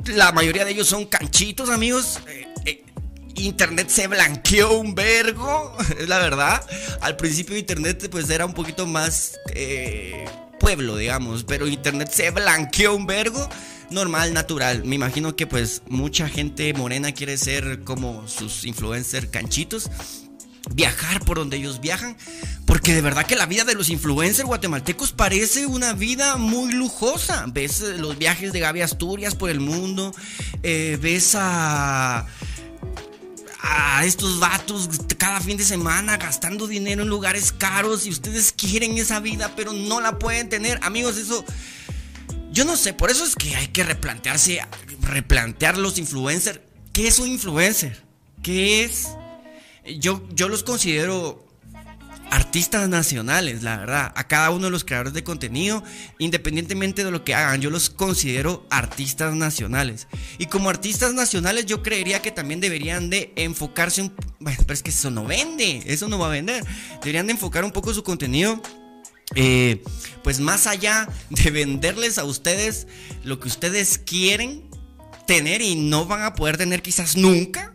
la 0.06 0.32
mayoría 0.32 0.64
de 0.64 0.74
ellos 0.74 0.86
son 0.86 1.06
canchitos, 1.06 1.72
amigos. 1.72 2.20
Eh, 2.28 2.54
eh, 2.68 2.86
internet 3.34 3.90
se 3.90 4.06
blanqueó 4.06 4.74
un 4.74 4.94
vergo, 4.94 5.76
es 6.00 6.08
la 6.08 6.20
verdad. 6.20 6.64
Al 7.02 7.16
principio 7.16 7.58
Internet 7.58 8.10
pues 8.12 8.30
era 8.30 8.46
un 8.46 8.54
poquito 8.54 8.86
más 8.86 9.40
pueblo, 10.60 10.98
digamos, 10.98 11.46
pero 11.46 11.68
Internet 11.68 12.12
se 12.12 12.30
blanqueó 12.30 12.94
un 12.94 13.08
vergo. 13.08 13.50
Normal, 13.94 14.34
natural. 14.34 14.84
Me 14.84 14.96
imagino 14.96 15.36
que 15.36 15.48
pues 15.48 15.84
mucha 15.88 16.28
gente 16.28 16.74
morena 16.74 17.12
quiere 17.12 17.38
ser 17.38 17.84
como 17.84 18.28
sus 18.28 18.66
influencers 18.66 19.28
canchitos 19.28 19.90
viajar 20.72 21.24
por 21.26 21.38
donde 21.38 21.58
ellos 21.58 21.82
viajan. 21.82 22.18
Porque 22.66 22.94
de 22.94 23.02
verdad 23.02 23.26
que 23.26 23.36
la 23.36 23.46
vida 23.46 23.66
de 23.66 23.76
los 23.76 23.90
influencers 23.90 24.48
guatemaltecos 24.48 25.12
parece 25.12 25.66
una 25.66 25.94
vida 25.94 26.38
muy 26.38 26.72
lujosa. 26.72 27.46
Ves 27.48 27.82
eh, 27.82 27.98
los 27.98 28.18
viajes 28.18 28.54
de 28.54 28.60
Gaby 28.60 28.82
Asturias 28.82 29.36
por 29.36 29.50
el 29.50 29.60
mundo. 29.60 30.14
Eh, 30.64 30.98
ves 31.02 31.36
a. 31.36 32.26
A 33.66 34.04
estos 34.04 34.42
vatos 34.42 34.90
cada 35.18 35.40
fin 35.40 35.56
de 35.56 35.64
semana 35.64 36.18
gastando 36.18 36.68
dinero 36.68 37.04
en 37.04 37.08
lugares 37.08 37.54
caros 37.54 38.06
y 38.06 38.10
ustedes 38.10 38.52
quieren 38.52 38.98
esa 38.98 39.22
vida 39.22 39.54
pero 39.56 39.72
no 39.72 40.02
la 40.02 40.20
pueden 40.20 40.50
tener. 40.50 40.80
Amigos, 40.82 41.16
eso... 41.16 41.46
Yo 42.54 42.66
no 42.66 42.78
sé, 42.78 42.94
por 42.94 43.10
eso 43.10 43.26
es 43.26 43.36
que 43.36 43.56
hay 43.56 43.70
que 43.70 43.84
replantearse, 43.84 44.62
replantear 45.02 45.76
los 45.76 45.98
influencers. 45.98 46.60
¿Qué 46.92 47.08
es 47.08 47.18
un 47.18 47.28
influencer? 47.28 48.04
¿Qué 48.44 48.84
es? 48.84 49.08
Yo, 50.00 50.22
yo 50.36 50.48
los 50.50 50.62
considero 50.62 51.48
artistas 52.30 52.88
nacionales, 52.90 53.64
la 53.64 53.78
verdad. 53.78 54.14
A 54.16 54.28
cada 54.28 54.52
uno 54.52 54.66
de 54.66 54.72
los 54.72 54.84
creadores 54.84 55.14
de 55.14 55.24
contenido, 55.24 55.84
independientemente 56.20 57.04
de 57.04 57.10
lo 57.10 57.24
que 57.24 57.34
hagan, 57.34 57.60
yo 57.60 57.72
los 57.72 57.90
considero 57.90 58.68
artistas 58.70 59.34
nacionales. 59.34 60.08
Y 60.38 60.46
como 60.46 60.70
artistas 60.70 61.16
nacionales 61.16 61.66
yo 61.66 61.82
creería 61.82 62.22
que 62.22 62.30
también 62.30 62.62
deberían 62.62 63.10
de 63.10 63.34
enfocarse 63.36 64.04
un... 64.04 64.14
Bueno, 64.40 64.60
pero 64.62 64.76
es 64.76 64.84
que 64.84 64.92
eso 64.92 65.10
no 65.10 65.26
vende, 65.26 65.82
eso 65.88 66.08
no 66.08 66.20
va 66.20 66.28
a 66.28 66.32
vender. 66.32 66.64
Deberían 67.02 67.26
de 67.26 67.34
enfocar 67.34 67.66
un 67.66 67.72
poco 67.72 67.96
su 67.96 68.04
contenido. 68.04 68.62
Eh, 69.36 69.84
pues 70.24 70.40
más 70.40 70.68
allá 70.68 71.08
de 71.30 71.52
venderles 71.52 72.18
a 72.18 72.24
ustedes 72.24 72.88
lo 73.24 73.40
que 73.40 73.48
ustedes 73.48 73.98
quieren 73.98 74.64
tener 75.28 75.62
y 75.62 75.76
no 75.76 76.06
van 76.06 76.24
a 76.24 76.36
poder 76.36 76.58
tener 76.58 76.82
quizás 76.82 77.16
nunca, 77.16 77.74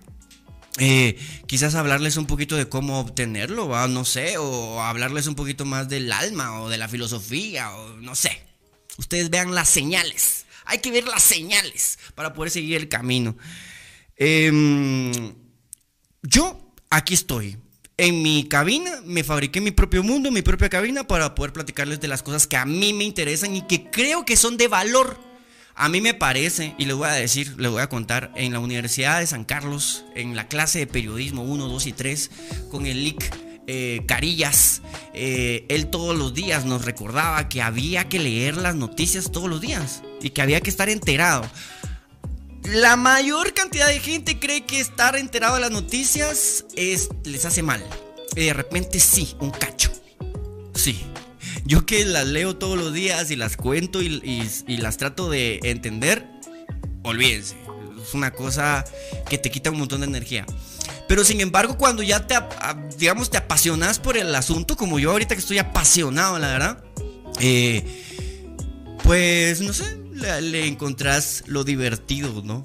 eh, 0.78 1.18
quizás 1.46 1.74
hablarles 1.74 2.16
un 2.16 2.26
poquito 2.26 2.56
de 2.56 2.68
cómo 2.68 3.00
obtenerlo, 3.00 3.88
no 3.88 4.04
sé, 4.04 4.38
o 4.38 4.80
hablarles 4.80 5.26
un 5.26 5.34
poquito 5.34 5.64
más 5.64 5.88
del 5.88 6.12
alma 6.12 6.60
o 6.60 6.68
de 6.68 6.78
la 6.78 6.88
filosofía, 6.88 7.74
o 7.74 7.96
no 7.96 8.14
sé. 8.14 8.42
Ustedes 8.96 9.30
vean 9.30 9.54
las 9.54 9.68
señales. 9.68 10.46
Hay 10.64 10.78
que 10.78 10.90
ver 10.90 11.04
las 11.04 11.22
señales 11.22 11.98
para 12.14 12.34
poder 12.34 12.50
seguir 12.50 12.76
el 12.76 12.88
camino. 12.88 13.36
Em, 14.16 15.34
yo 16.22 16.74
aquí 16.90 17.14
estoy. 17.14 17.56
En 17.98 18.22
mi 18.22 18.48
cabina 18.48 19.02
me 19.04 19.24
fabriqué 19.24 19.60
mi 19.60 19.72
propio 19.72 20.02
mundo, 20.02 20.30
mi 20.30 20.42
propia 20.42 20.68
cabina 20.68 21.06
para 21.06 21.34
poder 21.34 21.52
platicarles 21.52 22.00
de 22.00 22.08
las 22.08 22.22
cosas 22.22 22.46
que 22.46 22.56
a 22.56 22.64
mí 22.64 22.92
me 22.92 23.04
interesan 23.04 23.54
y 23.54 23.62
que 23.62 23.90
creo 23.90 24.24
que 24.24 24.36
son 24.36 24.56
de 24.56 24.68
valor 24.68 25.28
a 25.80 25.88
mí 25.88 26.00
me 26.00 26.12
parece, 26.12 26.74
y 26.76 26.86
les 26.86 26.96
voy 26.96 27.06
a 27.06 27.12
decir, 27.12 27.54
les 27.56 27.70
voy 27.70 27.80
a 27.80 27.88
contar, 27.88 28.32
en 28.34 28.52
la 28.52 28.58
Universidad 28.58 29.20
de 29.20 29.28
San 29.28 29.44
Carlos, 29.44 30.04
en 30.16 30.34
la 30.34 30.48
clase 30.48 30.80
de 30.80 30.86
periodismo 30.88 31.44
1, 31.44 31.68
2 31.68 31.86
y 31.86 31.92
3, 31.92 32.30
con 32.68 32.86
el 32.86 33.04
LIC 33.04 33.32
eh, 33.68 34.02
Carillas, 34.08 34.82
eh, 35.14 35.66
él 35.68 35.86
todos 35.86 36.18
los 36.18 36.34
días 36.34 36.64
nos 36.64 36.84
recordaba 36.84 37.48
que 37.48 37.62
había 37.62 38.08
que 38.08 38.18
leer 38.18 38.56
las 38.56 38.74
noticias 38.74 39.30
todos 39.30 39.48
los 39.48 39.60
días 39.60 40.02
y 40.20 40.30
que 40.30 40.42
había 40.42 40.60
que 40.60 40.70
estar 40.70 40.88
enterado. 40.88 41.48
La 42.72 42.96
mayor 42.96 43.54
cantidad 43.54 43.88
de 43.88 43.98
gente 43.98 44.38
cree 44.38 44.66
que 44.66 44.78
estar 44.78 45.16
enterado 45.16 45.54
de 45.54 45.62
las 45.62 45.70
noticias 45.70 46.66
es, 46.76 47.08
les 47.24 47.46
hace 47.46 47.62
mal. 47.62 47.82
Y 48.36 48.44
de 48.44 48.52
repente 48.52 49.00
sí, 49.00 49.34
un 49.40 49.50
cacho. 49.50 49.90
Sí, 50.74 51.02
yo 51.64 51.86
que 51.86 52.04
las 52.04 52.26
leo 52.26 52.56
todos 52.56 52.78
los 52.78 52.92
días 52.92 53.30
y 53.30 53.36
las 53.36 53.56
cuento 53.56 54.02
y, 54.02 54.42
las 54.66 54.98
trato 54.98 55.30
de 55.30 55.60
entender, 55.62 56.26
olvídense. 57.04 57.56
Es 58.02 58.12
una 58.12 58.32
cosa 58.32 58.84
que 59.30 59.38
te 59.38 59.50
quita 59.50 59.70
un 59.70 59.78
montón 59.78 60.02
de 60.02 60.06
energía. 60.06 60.44
Pero 61.08 61.24
sin 61.24 61.40
embargo, 61.40 61.78
cuando 61.78 62.02
ya 62.02 62.26
te, 62.26 62.34
digamos, 62.98 63.30
te 63.30 63.38
apasionas 63.38 63.98
por 63.98 64.18
el 64.18 64.34
asunto, 64.34 64.76
como 64.76 64.98
yo 64.98 65.12
ahorita 65.12 65.34
que 65.34 65.40
estoy 65.40 65.56
apasionado, 65.56 66.38
la 66.38 66.48
verdad, 66.48 66.84
eh, 67.40 68.04
pues 69.04 69.62
no 69.62 69.72
sé, 69.72 69.97
le, 70.18 70.66
encontrás 70.66 71.44
lo 71.46 71.64
divertido, 71.64 72.42
¿no? 72.44 72.62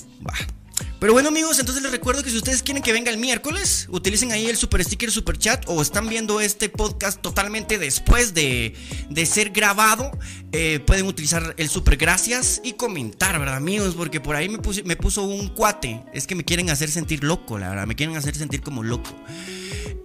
Pero 1.00 1.14
bueno 1.14 1.30
amigos, 1.30 1.60
entonces 1.60 1.84
les 1.84 1.92
recuerdo 1.92 2.24
que 2.24 2.30
si 2.30 2.38
ustedes 2.38 2.64
quieren 2.64 2.82
que 2.82 2.94
venga 2.94 3.12
el 3.12 3.18
miércoles, 3.18 3.88
utilicen 3.92 4.32
ahí 4.32 4.46
el 4.46 4.56
super 4.56 4.84
sticker, 4.84 5.12
super 5.12 5.38
chat 5.38 5.66
o 5.68 5.82
están 5.82 6.08
viendo 6.08 6.40
este 6.40 6.70
podcast 6.70 7.22
totalmente 7.22 7.78
después 7.78 8.34
de, 8.34 8.74
de 9.10 9.26
ser 9.26 9.50
grabado, 9.50 10.12
eh, 10.54 10.80
pueden 10.80 11.06
utilizar 11.06 11.56
el 11.58 11.68
super 11.68 11.98
gracias 11.98 12.62
y 12.64 12.74
comentar, 12.74 13.38
¿verdad 13.38 13.58
amigos? 13.58 13.96
Porque 13.96 14.22
por 14.22 14.36
ahí 14.36 14.48
me, 14.48 14.60
me 14.86 14.96
puso 14.96 15.24
un 15.24 15.50
cuate, 15.50 16.02
es 16.14 16.26
que 16.26 16.36
me 16.36 16.46
quieren 16.46 16.70
hacer 16.70 16.90
sentir 16.90 17.24
loco, 17.24 17.60
la 17.60 17.70
verdad, 17.70 17.86
me 17.86 17.96
quieren 17.96 18.16
hacer 18.16 18.36
sentir 18.36 18.62
como 18.62 18.82
loco. 18.82 19.12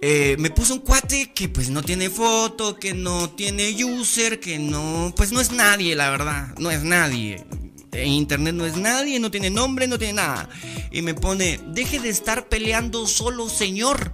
Eh, 0.01 0.37
me 0.39 0.49
puso 0.49 0.73
un 0.75 0.79
cuate 0.79 1.33
que 1.33 1.49
pues 1.49 1.69
no 1.69 1.83
tiene 1.83 2.09
foto, 2.09 2.77
que 2.77 2.93
no 2.93 3.29
tiene 3.31 3.83
user, 3.83 4.39
que 4.39 4.57
no, 4.57 5.13
pues 5.15 5.33
no 5.33 5.41
es 5.41 5.51
nadie, 5.51 5.95
la 5.95 6.09
verdad, 6.09 6.55
no 6.57 6.71
es 6.71 6.83
nadie. 6.83 7.45
En 7.91 8.07
internet 8.07 8.53
no 8.53 8.65
es 8.65 8.77
nadie, 8.77 9.19
no 9.19 9.29
tiene 9.29 9.49
nombre, 9.49 9.87
no 9.87 9.97
tiene 9.97 10.13
nada. 10.13 10.47
Y 10.91 11.01
me 11.01 11.15
pone, 11.15 11.59
deje 11.67 11.99
de 11.99 12.09
estar 12.09 12.47
peleando 12.47 13.07
solo, 13.07 13.49
señor. 13.49 14.13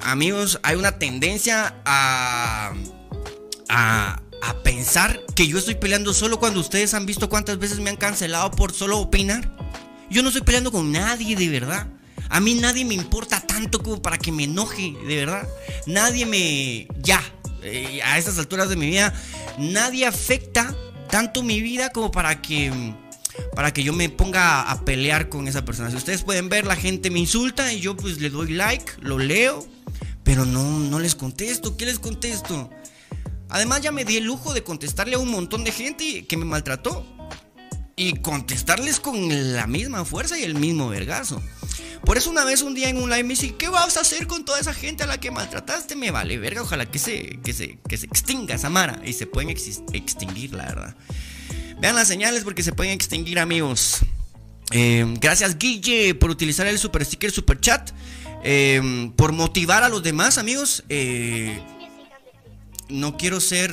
Amigos, 0.00 0.60
hay 0.62 0.76
una 0.76 0.98
tendencia 0.98 1.74
a, 1.84 2.72
a, 3.68 4.22
a 4.42 4.62
pensar 4.62 5.20
que 5.34 5.48
yo 5.48 5.58
estoy 5.58 5.74
peleando 5.74 6.14
solo 6.14 6.38
cuando 6.38 6.60
ustedes 6.60 6.94
han 6.94 7.04
visto 7.04 7.28
cuántas 7.28 7.58
veces 7.58 7.80
me 7.80 7.90
han 7.90 7.96
cancelado 7.96 8.52
por 8.52 8.72
solo 8.72 8.98
opinar. 8.98 9.56
Yo 10.08 10.22
no 10.22 10.28
estoy 10.28 10.42
peleando 10.42 10.70
con 10.70 10.92
nadie, 10.92 11.34
de 11.34 11.48
verdad. 11.48 11.88
A 12.30 12.40
mí 12.40 12.54
nadie 12.54 12.84
me 12.84 12.94
importa 12.94 13.40
tanto 13.40 13.82
como 13.82 14.02
para 14.02 14.18
que 14.18 14.32
me 14.32 14.44
enoje, 14.44 14.94
de 15.06 15.16
verdad. 15.16 15.48
Nadie 15.86 16.26
me... 16.26 16.88
Ya, 17.02 17.22
eh, 17.62 18.00
a 18.04 18.18
estas 18.18 18.38
alturas 18.38 18.68
de 18.68 18.76
mi 18.76 18.86
vida, 18.86 19.12
nadie 19.58 20.06
afecta 20.06 20.74
tanto 21.10 21.42
mi 21.42 21.60
vida 21.60 21.90
como 21.90 22.10
para 22.10 22.40
que 22.42 22.72
para 23.54 23.72
que 23.72 23.82
yo 23.82 23.92
me 23.92 24.08
ponga 24.08 24.62
a 24.62 24.84
pelear 24.84 25.28
con 25.28 25.48
esa 25.48 25.64
persona. 25.64 25.90
Si 25.90 25.96
ustedes 25.96 26.22
pueden 26.22 26.48
ver, 26.48 26.66
la 26.66 26.76
gente 26.76 27.10
me 27.10 27.20
insulta 27.20 27.72
y 27.72 27.80
yo 27.80 27.96
pues 27.96 28.20
le 28.20 28.30
doy 28.30 28.52
like, 28.52 28.92
lo 29.00 29.18
leo, 29.18 29.66
pero 30.24 30.44
no, 30.44 30.62
no 30.80 30.98
les 30.98 31.14
contesto. 31.14 31.76
¿Qué 31.76 31.86
les 31.86 31.98
contesto? 31.98 32.70
Además 33.48 33.80
ya 33.80 33.92
me 33.92 34.04
di 34.04 34.16
el 34.16 34.24
lujo 34.24 34.54
de 34.54 34.62
contestarle 34.62 35.14
a 35.14 35.18
un 35.18 35.30
montón 35.30 35.64
de 35.64 35.72
gente 35.72 36.26
que 36.26 36.36
me 36.36 36.44
maltrató. 36.44 37.06
Y 37.98 38.14
contestarles 38.14 39.00
con 39.00 39.54
la 39.54 39.66
misma 39.66 40.04
fuerza 40.04 40.38
y 40.38 40.44
el 40.44 40.54
mismo 40.54 40.88
vergazo. 40.88 41.42
Por 42.04 42.16
eso 42.16 42.30
una 42.30 42.44
vez 42.44 42.62
un 42.62 42.74
día 42.74 42.88
en 42.88 42.96
un 42.96 43.10
live 43.10 43.24
me 43.24 43.30
dice, 43.30 43.56
¿qué 43.56 43.68
vas 43.68 43.96
a 43.96 44.00
hacer 44.00 44.26
con 44.26 44.44
toda 44.44 44.60
esa 44.60 44.72
gente 44.72 45.02
a 45.02 45.06
la 45.06 45.18
que 45.18 45.30
maltrataste? 45.30 45.96
Me 45.96 46.10
vale, 46.10 46.38
verga, 46.38 46.62
ojalá 46.62 46.86
que 46.86 46.98
se, 46.98 47.40
que 47.42 47.52
se, 47.52 47.78
que 47.88 47.96
se 47.98 48.06
extinga 48.06 48.54
esa 48.54 48.70
mara. 48.70 49.02
Y 49.04 49.12
se 49.12 49.26
pueden 49.26 49.50
extinguir, 49.50 50.54
la 50.54 50.66
verdad. 50.66 50.96
Vean 51.80 51.96
las 51.96 52.08
señales 52.08 52.44
porque 52.44 52.62
se 52.62 52.72
pueden 52.72 52.92
extinguir, 52.92 53.38
amigos. 53.38 53.98
Eh, 54.70 55.04
gracias, 55.20 55.58
Guille, 55.58 56.14
por 56.14 56.30
utilizar 56.30 56.66
el 56.66 56.78
super 56.78 57.04
sticker, 57.04 57.30
super 57.30 57.60
chat. 57.60 57.90
Eh, 58.44 59.10
por 59.16 59.32
motivar 59.32 59.82
a 59.82 59.88
los 59.88 60.02
demás, 60.02 60.38
amigos. 60.38 60.84
Eh, 60.88 61.60
no 62.88 63.16
quiero 63.16 63.40
ser 63.40 63.70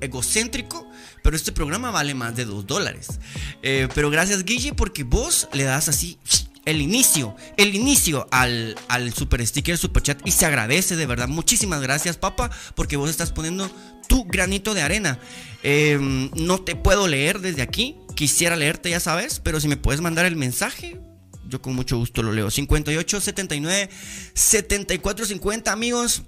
egocéntrico, 0.00 0.90
pero 1.26 1.36
este 1.36 1.50
programa 1.50 1.90
vale 1.90 2.14
más 2.14 2.36
de 2.36 2.44
2 2.44 2.68
dólares. 2.68 3.18
pero 3.60 4.10
gracias, 4.10 4.44
Guille, 4.44 4.74
porque 4.74 5.02
vos 5.02 5.48
le 5.52 5.64
das 5.64 5.88
así 5.88 6.20
el 6.66 6.80
inicio, 6.80 7.34
el 7.56 7.74
inicio 7.74 8.28
al, 8.30 8.76
al 8.86 9.12
super 9.12 9.44
sticker, 9.44 9.76
super 9.76 10.04
chat 10.04 10.20
y 10.24 10.30
se 10.30 10.46
agradece 10.46 10.94
de 10.94 11.04
verdad. 11.04 11.26
Muchísimas 11.26 11.80
gracias, 11.80 12.16
papá, 12.16 12.48
porque 12.76 12.96
vos 12.96 13.10
estás 13.10 13.32
poniendo 13.32 13.68
tu 14.08 14.22
granito 14.22 14.72
de 14.72 14.82
arena. 14.82 15.18
Em, 15.64 16.30
no 16.36 16.60
te 16.60 16.76
puedo 16.76 17.08
leer 17.08 17.40
desde 17.40 17.62
aquí, 17.62 17.96
quisiera 18.14 18.54
leerte, 18.54 18.90
ya 18.90 19.00
sabes, 19.00 19.40
pero 19.40 19.58
si 19.58 19.66
me 19.66 19.76
puedes 19.76 20.00
mandar 20.00 20.26
el 20.26 20.36
mensaje, 20.36 21.00
yo 21.48 21.60
con 21.60 21.74
mucho 21.74 21.98
gusto 21.98 22.22
lo 22.22 22.30
leo. 22.30 22.52
58 22.52 23.20
79 23.20 23.90
74 24.32 25.26
50, 25.26 25.72
amigos. 25.72 26.22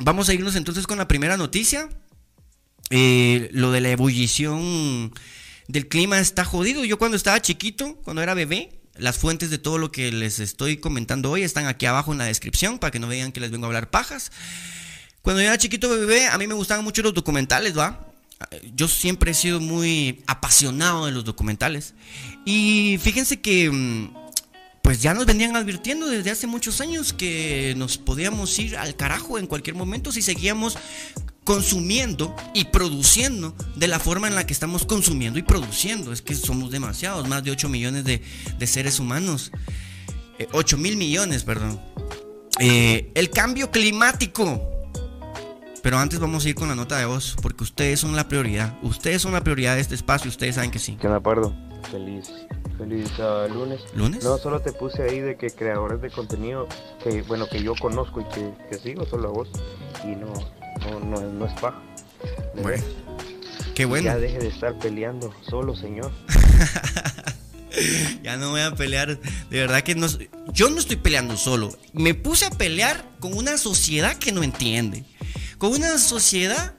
Vamos 0.00 0.28
a 0.28 0.34
irnos 0.34 0.56
entonces 0.56 0.88
con 0.88 0.98
la 0.98 1.06
primera 1.06 1.36
noticia. 1.36 1.88
Eh, 2.96 3.48
lo 3.50 3.72
de 3.72 3.80
la 3.80 3.90
ebullición 3.90 5.12
del 5.66 5.88
clima 5.88 6.20
está 6.20 6.44
jodido. 6.44 6.84
Yo 6.84 6.96
cuando 6.96 7.16
estaba 7.16 7.42
chiquito, 7.42 7.96
cuando 8.04 8.22
era 8.22 8.34
bebé, 8.34 8.70
las 8.94 9.18
fuentes 9.18 9.50
de 9.50 9.58
todo 9.58 9.78
lo 9.78 9.90
que 9.90 10.12
les 10.12 10.38
estoy 10.38 10.76
comentando 10.76 11.32
hoy 11.32 11.42
están 11.42 11.66
aquí 11.66 11.86
abajo 11.86 12.12
en 12.12 12.18
la 12.18 12.26
descripción 12.26 12.78
para 12.78 12.92
que 12.92 13.00
no 13.00 13.08
vean 13.08 13.32
que 13.32 13.40
les 13.40 13.50
vengo 13.50 13.64
a 13.64 13.66
hablar 13.66 13.90
pajas. 13.90 14.30
Cuando 15.22 15.42
yo 15.42 15.48
era 15.48 15.58
chiquito 15.58 15.88
bebé, 15.88 16.28
a 16.28 16.38
mí 16.38 16.46
me 16.46 16.54
gustaban 16.54 16.84
mucho 16.84 17.02
los 17.02 17.14
documentales, 17.14 17.76
¿va? 17.76 17.98
Yo 18.76 18.86
siempre 18.86 19.32
he 19.32 19.34
sido 19.34 19.58
muy 19.58 20.22
apasionado 20.28 21.06
de 21.06 21.10
los 21.10 21.24
documentales. 21.24 21.94
Y 22.44 23.00
fíjense 23.02 23.40
que 23.40 23.72
mm, 23.72 24.23
pues 24.84 25.00
ya 25.00 25.14
nos 25.14 25.24
venían 25.24 25.56
advirtiendo 25.56 26.08
desde 26.08 26.30
hace 26.30 26.46
muchos 26.46 26.82
años 26.82 27.14
que 27.14 27.72
nos 27.78 27.96
podíamos 27.96 28.58
ir 28.58 28.76
al 28.76 28.94
carajo 28.96 29.38
en 29.38 29.46
cualquier 29.46 29.76
momento 29.76 30.12
si 30.12 30.20
seguíamos 30.20 30.76
consumiendo 31.42 32.36
y 32.52 32.66
produciendo 32.66 33.54
de 33.76 33.88
la 33.88 33.98
forma 33.98 34.28
en 34.28 34.34
la 34.34 34.44
que 34.44 34.52
estamos 34.52 34.84
consumiendo 34.84 35.38
y 35.38 35.42
produciendo. 35.42 36.12
Es 36.12 36.20
que 36.20 36.34
somos 36.34 36.70
demasiados, 36.70 37.26
más 37.26 37.42
de 37.42 37.50
8 37.50 37.70
millones 37.70 38.04
de, 38.04 38.66
seres 38.66 39.00
humanos. 39.00 39.52
8 40.52 40.76
eh, 40.76 40.78
mil 40.78 40.98
millones, 40.98 41.44
perdón. 41.44 41.80
Eh, 42.60 43.10
el 43.14 43.30
cambio 43.30 43.70
climático. 43.70 44.70
Pero 45.82 45.96
antes 45.96 46.20
vamos 46.20 46.44
a 46.44 46.50
ir 46.50 46.54
con 46.54 46.68
la 46.68 46.74
nota 46.74 46.98
de 46.98 47.06
voz, 47.06 47.36
porque 47.40 47.64
ustedes 47.64 48.00
son 48.00 48.14
la 48.16 48.28
prioridad. 48.28 48.76
Ustedes 48.82 49.22
son 49.22 49.32
la 49.32 49.42
prioridad 49.42 49.76
de 49.76 49.80
este 49.80 49.94
espacio, 49.94 50.28
ustedes 50.28 50.56
saben 50.56 50.70
que 50.70 50.78
sí. 50.78 50.98
¿Qué 51.00 51.08
me 51.08 51.16
acuerdo? 51.16 51.56
Feliz, 51.90 52.30
feliz 52.78 53.10
uh, 53.18 53.52
lunes. 53.52 53.80
¿Lunes? 53.94 54.24
No, 54.24 54.38
solo 54.38 54.60
te 54.60 54.72
puse 54.72 55.02
ahí 55.02 55.20
de 55.20 55.36
que 55.36 55.50
creadores 55.50 56.00
de 56.00 56.10
contenido, 56.10 56.68
que 57.02 57.22
bueno, 57.22 57.46
que 57.48 57.62
yo 57.62 57.74
conozco 57.74 58.20
y 58.20 58.24
que, 58.24 58.52
que 58.70 58.78
sigo, 58.78 59.04
solo 59.06 59.28
a 59.28 59.32
vos. 59.32 59.48
Y 60.04 60.16
no, 60.16 60.32
no, 60.90 61.00
no, 61.00 61.20
no 61.20 61.46
es 61.46 61.52
paja. 61.60 61.80
Bueno. 62.62 62.82
Qué 63.74 63.84
bueno. 63.84 64.04
Ya 64.04 64.16
deje 64.16 64.38
de 64.38 64.48
estar 64.48 64.78
peleando 64.78 65.34
solo, 65.48 65.74
señor. 65.74 66.12
ya 68.22 68.36
no 68.36 68.50
voy 68.50 68.60
a 68.60 68.74
pelear. 68.74 69.18
De 69.18 69.58
verdad 69.58 69.82
que 69.82 69.94
no. 69.94 70.06
Yo 70.52 70.70
no 70.70 70.78
estoy 70.78 70.96
peleando 70.96 71.36
solo. 71.36 71.76
Me 71.92 72.14
puse 72.14 72.46
a 72.46 72.50
pelear 72.50 73.04
con 73.18 73.34
una 73.36 73.58
sociedad 73.58 74.16
que 74.16 74.32
no 74.32 74.42
entiende. 74.42 75.04
Con 75.58 75.72
una 75.72 75.98
sociedad 75.98 76.74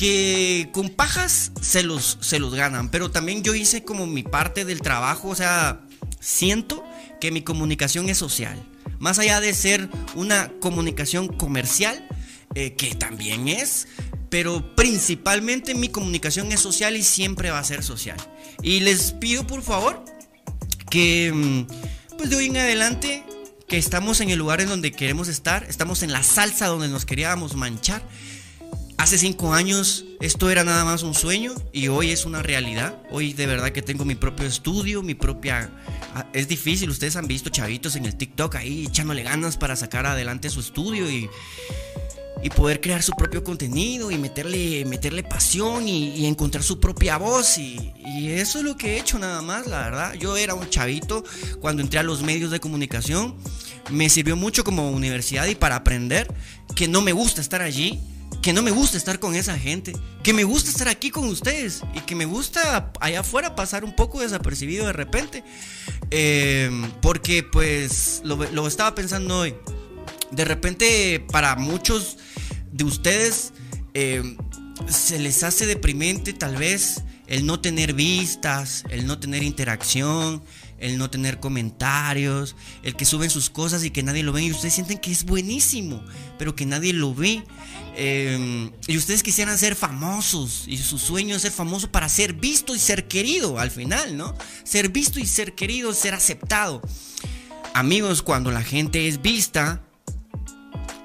que 0.00 0.70
con 0.72 0.88
pajas 0.88 1.52
se 1.60 1.82
los, 1.82 2.16
se 2.22 2.38
los 2.38 2.54
ganan. 2.54 2.90
Pero 2.90 3.10
también 3.10 3.42
yo 3.42 3.54
hice 3.54 3.84
como 3.84 4.06
mi 4.06 4.22
parte 4.22 4.64
del 4.64 4.80
trabajo. 4.80 5.28
O 5.28 5.34
sea, 5.34 5.82
siento 6.20 6.82
que 7.20 7.30
mi 7.30 7.42
comunicación 7.42 8.08
es 8.08 8.16
social. 8.16 8.58
Más 8.98 9.18
allá 9.18 9.42
de 9.42 9.52
ser 9.52 9.90
una 10.14 10.50
comunicación 10.58 11.28
comercial, 11.28 12.08
eh, 12.54 12.76
que 12.76 12.94
también 12.94 13.46
es, 13.48 13.88
pero 14.30 14.74
principalmente 14.74 15.74
mi 15.74 15.90
comunicación 15.90 16.50
es 16.50 16.60
social 16.60 16.96
y 16.96 17.02
siempre 17.02 17.50
va 17.50 17.58
a 17.58 17.64
ser 17.64 17.82
social. 17.82 18.16
Y 18.62 18.80
les 18.80 19.12
pido 19.12 19.46
por 19.46 19.60
favor 19.60 20.02
que 20.88 21.30
mm, 21.30 22.16
pues 22.16 22.30
de 22.30 22.36
hoy 22.36 22.46
en 22.46 22.56
adelante 22.56 23.22
que 23.68 23.76
estamos 23.76 24.22
en 24.22 24.30
el 24.30 24.38
lugar 24.38 24.62
en 24.62 24.70
donde 24.70 24.92
queremos 24.92 25.28
estar, 25.28 25.64
estamos 25.64 26.02
en 26.02 26.10
la 26.10 26.22
salsa 26.22 26.68
donde 26.68 26.88
nos 26.88 27.04
queríamos 27.04 27.54
manchar. 27.54 28.02
Hace 29.00 29.16
cinco 29.16 29.54
años 29.54 30.04
esto 30.20 30.50
era 30.50 30.62
nada 30.62 30.84
más 30.84 31.02
un 31.02 31.14
sueño 31.14 31.54
y 31.72 31.88
hoy 31.88 32.10
es 32.10 32.26
una 32.26 32.42
realidad. 32.42 33.00
Hoy 33.10 33.32
de 33.32 33.46
verdad 33.46 33.70
que 33.70 33.80
tengo 33.80 34.04
mi 34.04 34.14
propio 34.14 34.46
estudio, 34.46 35.02
mi 35.02 35.14
propia... 35.14 35.70
Ah, 36.14 36.26
es 36.34 36.48
difícil, 36.48 36.90
ustedes 36.90 37.16
han 37.16 37.26
visto 37.26 37.48
chavitos 37.48 37.96
en 37.96 38.04
el 38.04 38.14
TikTok 38.14 38.56
ahí 38.56 38.84
echándole 38.84 39.22
ganas 39.22 39.56
para 39.56 39.74
sacar 39.74 40.04
adelante 40.04 40.50
su 40.50 40.60
estudio 40.60 41.10
y, 41.10 41.30
y 42.42 42.50
poder 42.50 42.82
crear 42.82 43.02
su 43.02 43.12
propio 43.12 43.42
contenido 43.42 44.10
y 44.10 44.18
meterle, 44.18 44.84
meterle 44.84 45.22
pasión 45.22 45.88
y, 45.88 46.26
encontrar 46.26 46.62
su 46.62 46.78
propia 46.78 47.16
voz. 47.16 47.56
Y, 47.56 47.94
eso 48.28 48.58
es 48.58 48.64
lo 48.64 48.76
que 48.76 48.96
he 48.96 49.00
hecho 49.00 49.18
nada 49.18 49.40
más, 49.40 49.66
la 49.66 49.78
verdad. 49.78 50.12
Yo 50.12 50.36
era 50.36 50.54
un 50.54 50.68
chavito 50.68 51.24
cuando 51.58 51.80
entré 51.80 52.00
a 52.00 52.02
los 52.02 52.22
medios 52.22 52.50
de 52.50 52.60
comunicación. 52.60 53.34
Me 53.88 54.10
sirvió 54.10 54.36
mucho 54.36 54.62
como 54.62 54.90
universidad 54.90 55.46
y 55.46 55.54
para 55.54 55.76
aprender 55.76 56.28
que 56.76 56.86
no 56.86 57.00
me 57.00 57.12
gusta 57.12 57.40
estar 57.40 57.62
allí, 57.62 57.98
que 58.42 58.52
no 58.52 58.62
me 58.62 58.70
gusta 58.70 58.96
estar 58.96 59.18
con 59.18 59.34
esa 59.34 59.58
gente, 59.58 59.92
que 60.22 60.32
me 60.32 60.44
gusta 60.44 60.70
estar 60.70 60.88
aquí 60.88 61.10
con 61.10 61.26
ustedes 61.28 61.82
y 61.94 62.00
que 62.00 62.14
me 62.14 62.24
gusta 62.24 62.92
allá 63.00 63.20
afuera 63.20 63.54
pasar 63.54 63.84
un 63.84 63.94
poco 63.94 64.20
desapercibido 64.20 64.86
de 64.86 64.92
repente. 64.92 65.44
Eh, 66.10 66.70
porque 67.02 67.42
pues 67.42 68.22
lo, 68.24 68.36
lo 68.36 68.66
estaba 68.66 68.94
pensando 68.94 69.40
hoy. 69.40 69.54
De 70.30 70.44
repente 70.44 71.24
para 71.30 71.56
muchos 71.56 72.16
de 72.72 72.84
ustedes 72.84 73.52
eh, 73.94 74.36
se 74.88 75.18
les 75.18 75.42
hace 75.42 75.66
deprimente 75.66 76.32
tal 76.32 76.56
vez 76.56 77.02
el 77.26 77.46
no 77.46 77.60
tener 77.60 77.94
vistas, 77.94 78.84
el 78.90 79.06
no 79.06 79.18
tener 79.18 79.42
interacción, 79.42 80.42
el 80.78 80.98
no 80.98 81.10
tener 81.10 81.38
comentarios, 81.38 82.56
el 82.82 82.96
que 82.96 83.04
suben 83.04 83.30
sus 83.30 83.50
cosas 83.50 83.84
y 83.84 83.90
que 83.90 84.02
nadie 84.02 84.22
lo 84.22 84.32
ve 84.32 84.42
y 84.42 84.50
ustedes 84.50 84.74
sienten 84.74 84.98
que 84.98 85.12
es 85.12 85.24
buenísimo, 85.24 86.02
pero 86.38 86.56
que 86.56 86.66
nadie 86.66 86.92
lo 86.92 87.14
ve. 87.14 87.44
Em, 87.96 88.70
y 88.86 88.96
ustedes 88.96 89.22
quisieran 89.22 89.58
ser 89.58 89.74
famosos 89.74 90.64
y 90.66 90.78
su 90.78 90.98
sueño 90.98 91.36
es 91.36 91.42
ser 91.42 91.52
famoso 91.52 91.90
para 91.90 92.08
ser 92.08 92.34
visto 92.34 92.74
y 92.74 92.78
ser 92.78 93.08
querido 93.08 93.58
al 93.58 93.70
final, 93.70 94.16
¿no? 94.16 94.34
Ser 94.64 94.88
visto 94.88 95.18
y 95.18 95.26
ser 95.26 95.54
querido, 95.54 95.92
ser 95.92 96.14
aceptado. 96.14 96.82
Amigos, 97.74 98.22
cuando 98.22 98.50
la 98.50 98.62
gente 98.62 99.08
es 99.08 99.22
vista, 99.22 99.82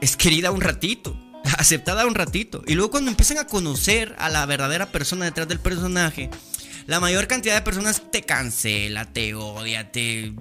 es 0.01 0.15
querida 0.15 0.51
un 0.51 0.61
ratito, 0.61 1.19
aceptada 1.57 2.05
un 2.05 2.15
ratito. 2.15 2.63
Y 2.67 2.75
luego 2.75 2.91
cuando 2.91 3.11
empiezan 3.11 3.37
a 3.37 3.47
conocer 3.47 4.15
a 4.17 4.29
la 4.29 4.45
verdadera 4.45 4.91
persona 4.91 5.25
detrás 5.25 5.47
del 5.47 5.59
personaje, 5.59 6.29
la 6.87 6.99
mayor 6.99 7.27
cantidad 7.27 7.55
de 7.55 7.61
personas 7.61 8.03
te 8.11 8.21
cancela, 8.21 9.11
te 9.11 9.33
odia, 9.33 9.91
te, 9.91 10.33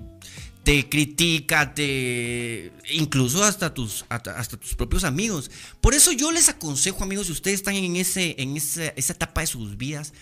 te 0.64 0.88
critica, 0.88 1.74
te 1.74 2.72
incluso 2.90 3.44
hasta 3.44 3.72
tus, 3.72 4.05
hasta, 4.09 4.42
tus 4.57 4.74
propios 4.74 5.05
amigos. 5.05 5.50
Por 5.81 5.94
eso 5.94 6.11
yo 6.11 6.33
les 6.33 6.48
aconsejo, 6.48 7.05
amigos, 7.05 7.27
si 7.27 7.33
ustedes 7.33 7.57
están 7.57 7.77
en, 7.77 7.96
ese, 7.96 8.35
en 8.38 8.57
esa, 8.57 8.87
etapa 8.96 9.42
de 9.42 9.46
sus 9.46 9.77
vidas, 9.77 10.14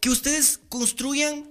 que 0.00 0.10
ustedes 0.10 0.60
construyan 0.68 1.48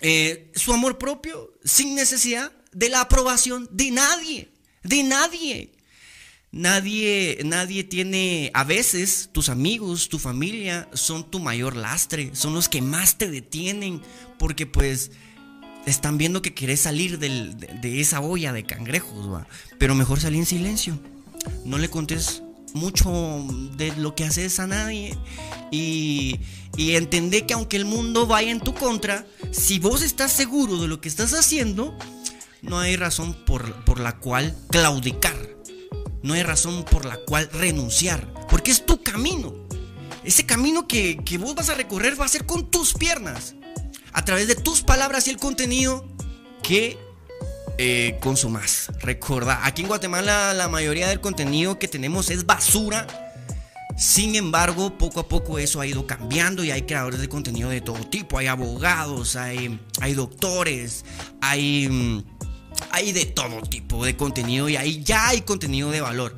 eh, 0.00 0.50
su 0.54 0.72
amor 0.72 0.96
propio 0.96 1.52
sin 1.64 1.96
necesidad 1.96 2.52
de 2.72 2.88
la 2.88 3.02
aprobación 3.02 3.68
de 3.72 3.90
nadie, 3.90 4.52
de 4.84 5.02
nadie. 5.02 5.72
Nadie, 6.54 7.38
nadie 7.46 7.82
tiene, 7.82 8.50
a 8.52 8.62
veces 8.62 9.30
tus 9.32 9.48
amigos, 9.48 10.10
tu 10.10 10.18
familia 10.18 10.86
son 10.92 11.30
tu 11.30 11.40
mayor 11.40 11.76
lastre, 11.76 12.30
son 12.34 12.52
los 12.52 12.68
que 12.68 12.82
más 12.82 13.16
te 13.16 13.30
detienen, 13.30 14.02
porque 14.38 14.66
pues 14.66 15.12
están 15.86 16.18
viendo 16.18 16.42
que 16.42 16.54
querés 16.54 16.80
salir 16.80 17.18
de, 17.18 18.00
esa 18.00 18.20
olla 18.20 18.52
de 18.52 18.64
cangrejos, 18.64 19.32
¿va? 19.32 19.46
pero 19.78 19.94
mejor 19.94 20.20
salir 20.20 20.40
en 20.40 20.46
silencio, 20.46 20.98
no 21.64 21.78
le 21.78 21.88
contes 21.88 22.42
mucho 22.74 23.46
de 23.76 23.94
lo 23.96 24.14
que 24.14 24.24
haces 24.24 24.58
a 24.58 24.66
nadie. 24.66 25.16
Y, 25.70 26.40
y 26.76 26.96
entender 26.96 27.46
que 27.46 27.54
aunque 27.54 27.76
el 27.76 27.84
mundo 27.84 28.26
vaya 28.26 28.50
en 28.50 28.60
tu 28.60 28.74
contra, 28.74 29.26
si 29.50 29.78
vos 29.78 30.02
estás 30.02 30.32
seguro 30.32 30.80
de 30.80 30.88
lo 30.88 31.00
que 31.00 31.08
estás 31.08 31.32
haciendo, 31.34 31.96
no 32.62 32.78
hay 32.78 32.96
razón 32.96 33.34
por, 33.44 33.84
por 33.84 34.00
la 34.00 34.18
cual 34.18 34.56
claudicar. 34.70 35.36
No 36.22 36.34
hay 36.34 36.44
razón 36.44 36.84
por 36.84 37.04
la 37.04 37.16
cual 37.16 37.50
renunciar, 37.52 38.32
porque 38.48 38.70
es 38.70 38.86
tu 38.86 39.02
camino. 39.02 39.52
Ese 40.24 40.46
camino 40.46 40.86
que, 40.86 41.20
vos 41.40 41.54
vas 41.54 41.68
a 41.68 41.74
recorrer 41.74 42.18
va 42.20 42.24
a 42.24 42.28
ser 42.28 42.46
con 42.46 42.70
tus 42.70 42.94
piernas, 42.94 43.56
a 44.12 44.24
través 44.24 44.48
de 44.48 44.54
tus 44.54 44.82
palabras 44.82 45.26
y 45.26 45.30
el 45.30 45.38
contenido 45.38 46.06
que 46.62 46.98
eh, 47.78 48.18
consumas. 48.20 48.90
Recuerda, 49.00 49.66
aquí 49.66 49.82
en 49.82 49.88
Guatemala 49.88 50.52
la 50.54 50.68
mayoría 50.68 51.08
del 51.08 51.20
contenido 51.20 51.78
que 51.78 51.88
tenemos 51.88 52.30
es 52.30 52.46
basura. 52.46 53.06
Sin 53.98 54.36
embargo, 54.36 54.96
poco 54.96 55.20
a 55.20 55.28
poco 55.28 55.58
eso 55.58 55.80
ha 55.80 55.86
ido 55.86 56.06
cambiando 56.06 56.64
y 56.64 56.70
hay 56.70 56.82
creadores 56.82 57.20
de 57.20 57.28
contenido 57.28 57.68
de 57.68 57.80
todo 57.80 57.98
tipo. 58.08 58.38
Hay 58.38 58.46
abogados, 58.46 59.36
hay, 59.36 59.78
hay 60.00 60.14
doctores, 60.14 61.04
hay 61.40 61.88
mm, 61.88 62.22
hay 62.90 63.12
de 63.12 63.26
todo 63.26 63.60
tipo 63.62 64.04
de 64.04 64.16
contenido 64.16 64.68
y 64.68 64.76
ahí 64.76 65.02
ya 65.02 65.28
hay 65.28 65.42
contenido 65.42 65.90
de 65.90 66.00
valor. 66.00 66.36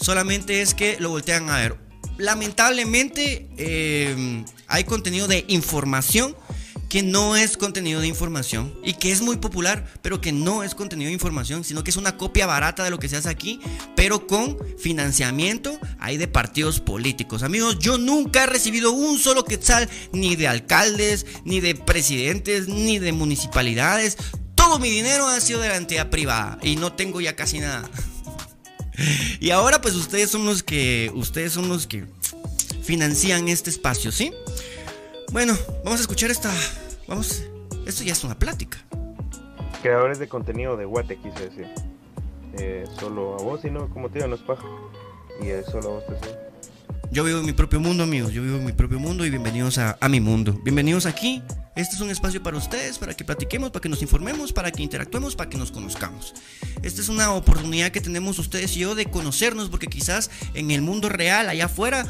Solamente 0.00 0.62
es 0.62 0.74
que 0.74 0.96
lo 1.00 1.10
voltean 1.10 1.48
a 1.50 1.58
ver. 1.58 1.76
Lamentablemente 2.18 3.48
em, 3.56 4.44
hay 4.68 4.84
contenido 4.84 5.28
de 5.28 5.44
información 5.48 6.36
que 6.88 7.02
no 7.02 7.36
es 7.36 7.56
contenido 7.56 8.00
de 8.00 8.06
información 8.06 8.74
y 8.84 8.94
que 8.94 9.12
es 9.12 9.20
muy 9.20 9.36
popular, 9.36 9.86
pero 10.02 10.20
que 10.20 10.32
no 10.32 10.62
es 10.62 10.74
contenido 10.74 11.08
de 11.08 11.14
información, 11.14 11.64
sino 11.64 11.82
que 11.84 11.90
es 11.90 11.96
una 11.96 12.16
copia 12.16 12.46
barata 12.46 12.84
de 12.84 12.90
lo 12.90 12.98
que 12.98 13.08
se 13.08 13.16
hace 13.16 13.28
aquí, 13.28 13.60
pero 13.94 14.26
con 14.26 14.58
financiamiento 14.78 15.78
hay 15.98 16.16
de 16.16 16.28
partidos 16.28 16.80
políticos. 16.80 17.42
Amigos, 17.42 17.78
yo 17.78 17.98
nunca 17.98 18.44
he 18.44 18.46
recibido 18.46 18.92
un 18.92 19.18
solo 19.18 19.44
quetzal 19.44 19.88
ni 20.12 20.36
de 20.36 20.48
alcaldes, 20.48 21.26
ni 21.44 21.60
de 21.60 21.74
presidentes, 21.74 22.68
ni 22.68 22.98
de 22.98 23.12
municipalidades 23.12 24.16
todo 24.66 24.80
mi 24.80 24.90
dinero 24.90 25.28
ha 25.28 25.40
sido 25.40 25.60
de 25.60 25.68
la 25.68 25.76
entidad 25.76 26.10
privada 26.10 26.58
y 26.60 26.74
no 26.74 26.92
tengo 26.92 27.20
ya 27.20 27.36
casi 27.36 27.60
nada. 27.60 27.88
Y 29.40 29.50
ahora 29.50 29.82
pues 29.82 29.94
ustedes 29.94 30.30
son 30.30 30.46
los 30.46 30.62
que 30.62 31.12
ustedes 31.14 31.52
son 31.52 31.68
los 31.68 31.86
que 31.86 32.06
financian 32.82 33.46
este 33.48 33.68
espacio, 33.68 34.10
¿sí? 34.10 34.32
Bueno, 35.32 35.56
vamos 35.84 36.00
a 36.00 36.02
escuchar 36.02 36.30
esta 36.30 36.52
vamos 37.06 37.44
esto 37.86 38.02
ya 38.02 38.12
es 38.12 38.24
una 38.24 38.38
plática. 38.38 38.78
Creadores 39.82 40.18
de 40.18 40.28
contenido 40.28 40.76
de 40.76 40.84
Guate 40.84 41.18
quise 41.18 41.48
decir. 41.48 41.68
Eh, 42.58 42.84
solo 42.98 43.36
a 43.38 43.42
vos 43.42 43.64
y 43.64 43.70
no, 43.70 43.88
como 43.90 44.08
te 44.08 44.18
digo, 44.18 44.28
no 44.28 44.34
es 44.34 44.40
paja. 44.42 44.64
Y 45.40 45.48
es 45.48 45.66
solo 45.66 45.90
a 45.90 45.92
vos 45.94 46.04
te 46.06 46.14
Yo 47.12 47.22
vivo 47.22 47.38
en 47.38 47.46
mi 47.46 47.52
propio 47.52 47.78
mundo, 47.78 48.02
amigos. 48.02 48.32
Yo 48.32 48.42
vivo 48.42 48.56
en 48.56 48.64
mi 48.64 48.72
propio 48.72 48.98
mundo 48.98 49.24
y 49.24 49.30
bienvenidos 49.30 49.78
a, 49.78 49.96
a 50.00 50.08
mi 50.08 50.20
mundo. 50.20 50.58
Bienvenidos 50.64 51.06
aquí 51.06 51.42
este 51.76 51.94
es 51.94 52.00
un 52.00 52.08
espacio 52.08 52.42
para 52.42 52.56
ustedes, 52.56 52.98
para 52.98 53.12
que 53.12 53.22
platiquemos, 53.22 53.70
para 53.70 53.82
que 53.82 53.90
nos 53.90 54.00
informemos, 54.00 54.50
para 54.50 54.72
que 54.72 54.82
interactuemos, 54.82 55.36
para 55.36 55.50
que 55.50 55.58
nos 55.58 55.70
conozcamos. 55.70 56.32
Esta 56.82 57.02
es 57.02 57.10
una 57.10 57.32
oportunidad 57.32 57.90
que 57.90 58.00
tenemos 58.00 58.38
ustedes 58.38 58.74
y 58.78 58.80
yo 58.80 58.94
de 58.94 59.10
conocernos, 59.10 59.68
porque 59.68 59.86
quizás 59.86 60.30
en 60.54 60.70
el 60.70 60.80
mundo 60.80 61.10
real, 61.10 61.50
allá 61.50 61.66
afuera, 61.66 62.06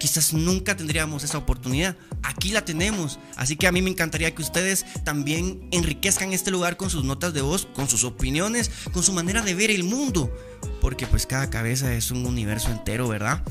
quizás 0.00 0.32
nunca 0.32 0.76
tendríamos 0.76 1.22
esa 1.22 1.38
oportunidad. 1.38 1.94
Aquí 2.24 2.50
la 2.50 2.64
tenemos. 2.64 3.20
Así 3.36 3.54
que 3.54 3.68
a 3.68 3.72
mí 3.72 3.82
me 3.82 3.90
encantaría 3.90 4.34
que 4.34 4.42
ustedes 4.42 4.84
también 5.04 5.68
enriquezcan 5.70 6.32
este 6.32 6.50
lugar 6.50 6.76
con 6.76 6.90
sus 6.90 7.04
notas 7.04 7.32
de 7.34 7.42
voz, 7.42 7.68
con 7.74 7.88
sus 7.88 8.02
opiniones, 8.02 8.70
con 8.92 9.04
su 9.04 9.12
manera 9.12 9.42
de 9.42 9.54
ver 9.54 9.70
el 9.70 9.84
mundo. 9.84 10.34
Porque 10.80 11.06
pues 11.06 11.26
cada 11.26 11.50
cabeza 11.50 11.94
es 11.94 12.10
un 12.10 12.26
universo 12.26 12.70
entero, 12.70 13.06
¿verdad? 13.06 13.44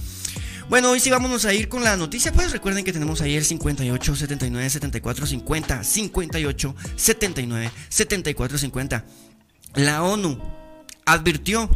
Bueno, 0.70 0.92
hoy 0.92 1.00
sí 1.00 1.10
vámonos 1.10 1.46
a 1.46 1.54
ir 1.54 1.70
con 1.70 1.84
la 1.84 1.96
noticia. 1.96 2.34
Pues 2.34 2.52
recuerden 2.52 2.84
que 2.84 2.94
tenemos 2.94 3.22
ahí 3.22 3.36
el 3.36 3.46
58 3.46 4.16
79 4.16 4.70
74 4.70 5.26
50. 5.28 5.84
58 5.84 6.76
79 6.96 7.72
74 7.90 8.58
50. 8.58 9.06
La 9.76 10.04
ONU 10.04 10.40
advirtió 11.06 11.70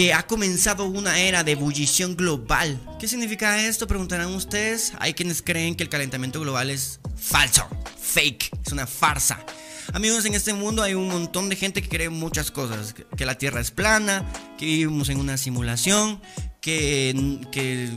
que 0.00 0.14
ha 0.14 0.26
comenzado 0.26 0.86
una 0.86 1.20
era 1.20 1.44
de 1.44 1.52
ebullición 1.52 2.16
global. 2.16 2.80
¿Qué 2.98 3.06
significa 3.06 3.66
esto? 3.66 3.86
Preguntarán 3.86 4.28
ustedes. 4.28 4.94
Hay 4.98 5.12
quienes 5.12 5.42
creen 5.42 5.74
que 5.74 5.82
el 5.82 5.90
calentamiento 5.90 6.40
global 6.40 6.70
es 6.70 7.00
falso, 7.16 7.68
fake, 8.00 8.48
es 8.64 8.72
una 8.72 8.86
farsa. 8.86 9.44
Amigos, 9.92 10.24
en 10.24 10.32
este 10.32 10.54
mundo 10.54 10.82
hay 10.82 10.94
un 10.94 11.08
montón 11.08 11.50
de 11.50 11.56
gente 11.56 11.82
que 11.82 11.90
cree 11.90 12.08
muchas 12.08 12.50
cosas. 12.50 12.94
Que 13.14 13.26
la 13.26 13.34
Tierra 13.34 13.60
es 13.60 13.72
plana, 13.72 14.24
que 14.56 14.64
vivimos 14.64 15.10
en 15.10 15.20
una 15.20 15.36
simulación, 15.36 16.22
que, 16.62 17.38
que, 17.52 17.90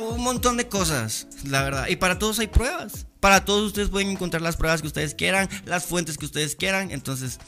un 0.00 0.22
montón 0.22 0.56
de 0.56 0.68
cosas, 0.68 1.26
la 1.44 1.60
verdad. 1.62 1.86
Y 1.88 1.96
para 1.96 2.18
todos 2.18 2.38
hay 2.38 2.46
pruebas. 2.46 3.04
Para 3.20 3.44
todos 3.44 3.66
ustedes 3.66 3.90
pueden 3.90 4.08
encontrar 4.08 4.40
las 4.40 4.56
pruebas 4.56 4.80
que 4.80 4.86
ustedes 4.86 5.14
quieran, 5.14 5.50
las 5.66 5.84
fuentes 5.84 6.16
que 6.16 6.24
ustedes 6.24 6.56
quieran. 6.56 6.92
Entonces, 6.92 7.38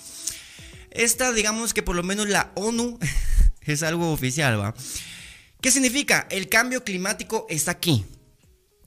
esta, 0.91 1.33
digamos 1.33 1.75
que 1.75 1.83
por 1.83 1.97
lo 1.97 2.03
menos 2.03 2.29
la 2.29 2.53
ONU 2.55 2.99
es 3.63 3.83
algo 3.83 4.13
oficial, 4.13 4.61
¿va? 4.61 4.75
¿Qué 5.61 5.71
significa? 5.71 6.27
El 6.31 6.49
cambio 6.49 6.85
climático 6.85 7.47
está 7.51 7.73
aquí. 7.73 8.05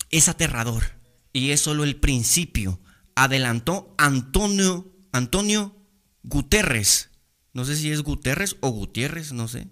Es 0.10 0.28
aterrador. 0.28 0.84
Y 1.32 1.52
es 1.52 1.62
solo 1.62 1.84
el 1.84 1.96
principio 1.96 2.80
adelantó 3.16 3.94
Antonio, 3.98 4.92
Antonio 5.12 5.76
Guterres. 6.24 7.10
No 7.54 7.66
sé 7.66 7.76
si 7.76 7.92
es 7.92 8.02
Guterres 8.02 8.56
o 8.62 8.70
Gutiérrez, 8.70 9.32
no 9.32 9.48
sé. 9.48 9.68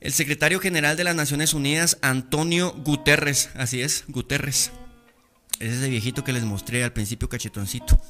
El 0.00 0.12
secretario 0.12 0.60
general 0.60 0.96
de 0.96 1.04
las 1.04 1.16
Naciones 1.16 1.54
Unidas, 1.54 1.98
Antonio 2.02 2.72
Guterres. 2.72 3.50
Así 3.54 3.82
es, 3.82 4.04
Guterres. 4.08 4.70
Es 5.60 5.72
ese 5.72 5.88
viejito 5.88 6.22
que 6.22 6.32
les 6.32 6.44
mostré 6.44 6.84
al 6.84 6.92
principio, 6.92 7.28
cachetoncito. 7.28 8.00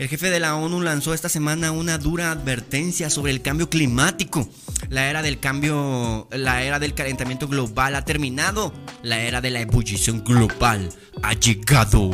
El 0.00 0.08
jefe 0.08 0.30
de 0.30 0.40
la 0.40 0.56
ONU 0.56 0.80
lanzó 0.80 1.12
esta 1.12 1.28
semana 1.28 1.72
una 1.72 1.98
dura 1.98 2.30
advertencia 2.30 3.10
sobre 3.10 3.32
el 3.32 3.42
cambio 3.42 3.68
climático. 3.68 4.48
La 4.88 5.10
era 5.10 5.20
del 5.20 5.40
cambio, 5.40 6.26
la 6.32 6.62
era 6.62 6.78
del 6.78 6.94
calentamiento 6.94 7.46
global 7.48 7.94
ha 7.94 8.06
terminado. 8.06 8.72
La 9.02 9.20
era 9.20 9.42
de 9.42 9.50
la 9.50 9.60
ebullición 9.60 10.24
global 10.24 10.88
ha 11.22 11.34
llegado 11.34 12.12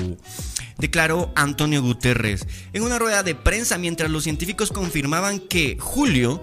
declaró 0.79 1.31
Antonio 1.37 1.81
Guterres 1.81 2.49
en 2.73 2.83
una 2.83 2.99
rueda 2.99 3.23
de 3.23 3.37
prensa 3.37 3.79
mientras 3.79 4.11
los 4.11 4.25
científicos 4.25 4.73
confirmaban 4.73 5.39
que 5.39 5.79
julio 5.79 6.43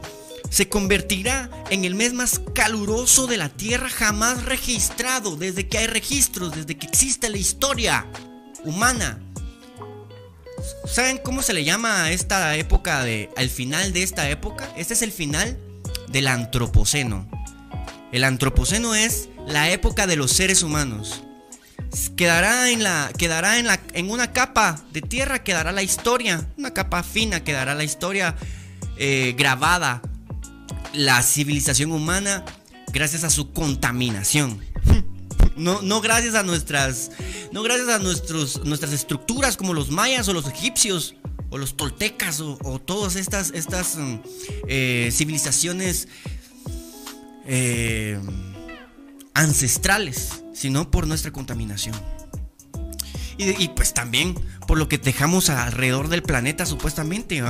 se 0.49 0.69
convertirá 0.69 1.49
en 1.69 1.83
el 1.83 1.93
mes 1.93 2.13
más 2.13 2.39
caluroso 2.55 3.27
de 3.27 3.35
la 3.35 3.49
Tierra 3.49 3.89
jamás 3.89 4.45
registrado 4.45 5.35
desde 5.35 5.67
que 5.67 5.77
hay 5.77 5.87
registros, 5.87 6.55
desde 6.55 6.77
que 6.77 6.87
existe 6.87 7.29
la 7.29 7.37
historia 7.37 8.07
humana. 8.63 9.19
¿Saben 10.85 11.17
cómo 11.17 11.41
se 11.41 11.53
le 11.53 11.63
llama 11.63 12.03
a 12.03 12.11
esta 12.11 12.55
época 12.55 13.03
de 13.03 13.29
al 13.35 13.49
final 13.49 13.93
de 13.93 14.03
esta 14.03 14.29
época? 14.29 14.71
Este 14.77 14.93
es 14.93 15.01
el 15.01 15.11
final 15.11 15.57
del 16.09 16.27
antropoceno. 16.27 17.27
El 18.11 18.23
antropoceno 18.23 18.95
es 18.95 19.29
la 19.47 19.69
época 19.71 20.07
de 20.07 20.15
los 20.15 20.31
seres 20.31 20.63
humanos. 20.63 21.23
Quedará 22.15 22.69
en 22.69 22.83
la 22.83 23.11
quedará 23.17 23.59
en 23.59 23.67
la 23.67 23.79
en 23.93 24.09
una 24.09 24.33
capa 24.33 24.81
de 24.91 25.01
tierra 25.01 25.43
quedará 25.43 25.71
la 25.71 25.83
historia, 25.83 26.47
una 26.57 26.73
capa 26.73 27.03
fina 27.03 27.43
quedará 27.43 27.75
la 27.75 27.83
historia 27.83 28.35
eh, 28.97 29.35
grabada 29.37 30.01
la 30.93 31.21
civilización 31.23 31.91
humana 31.91 32.45
gracias 32.91 33.23
a 33.23 33.29
su 33.29 33.51
contaminación. 33.51 34.63
No, 35.55 35.81
no 35.81 36.01
gracias 36.01 36.35
a 36.35 36.43
nuestras 36.43 37.11
no 37.51 37.61
gracias 37.61 37.89
a 37.89 37.99
nuestros, 37.99 38.65
nuestras 38.65 38.93
estructuras 38.93 39.57
como 39.57 39.73
los 39.73 39.91
mayas 39.91 40.27
o 40.27 40.33
los 40.33 40.47
egipcios 40.47 41.15
o 41.51 41.57
los 41.59 41.77
toltecas 41.77 42.39
o, 42.41 42.79
todas 42.79 43.15
estas, 43.15 43.51
estas 43.51 43.95
mm, 43.97 44.15
eh, 44.67 45.09
civilizaciones 45.11 46.07
eh, 47.45 48.19
ancestrales, 49.35 50.43
sino 50.53 50.89
por 50.89 51.05
nuestra 51.05 51.31
contaminación. 51.31 51.95
Y, 53.37 53.67
pues 53.69 53.93
también 53.93 54.35
por 54.67 54.77
lo 54.77 54.87
que 54.87 54.97
dejamos 54.97 55.49
alrededor 55.49 56.07
del 56.07 56.23
planeta 56.23 56.65
supuestamente. 56.65 57.43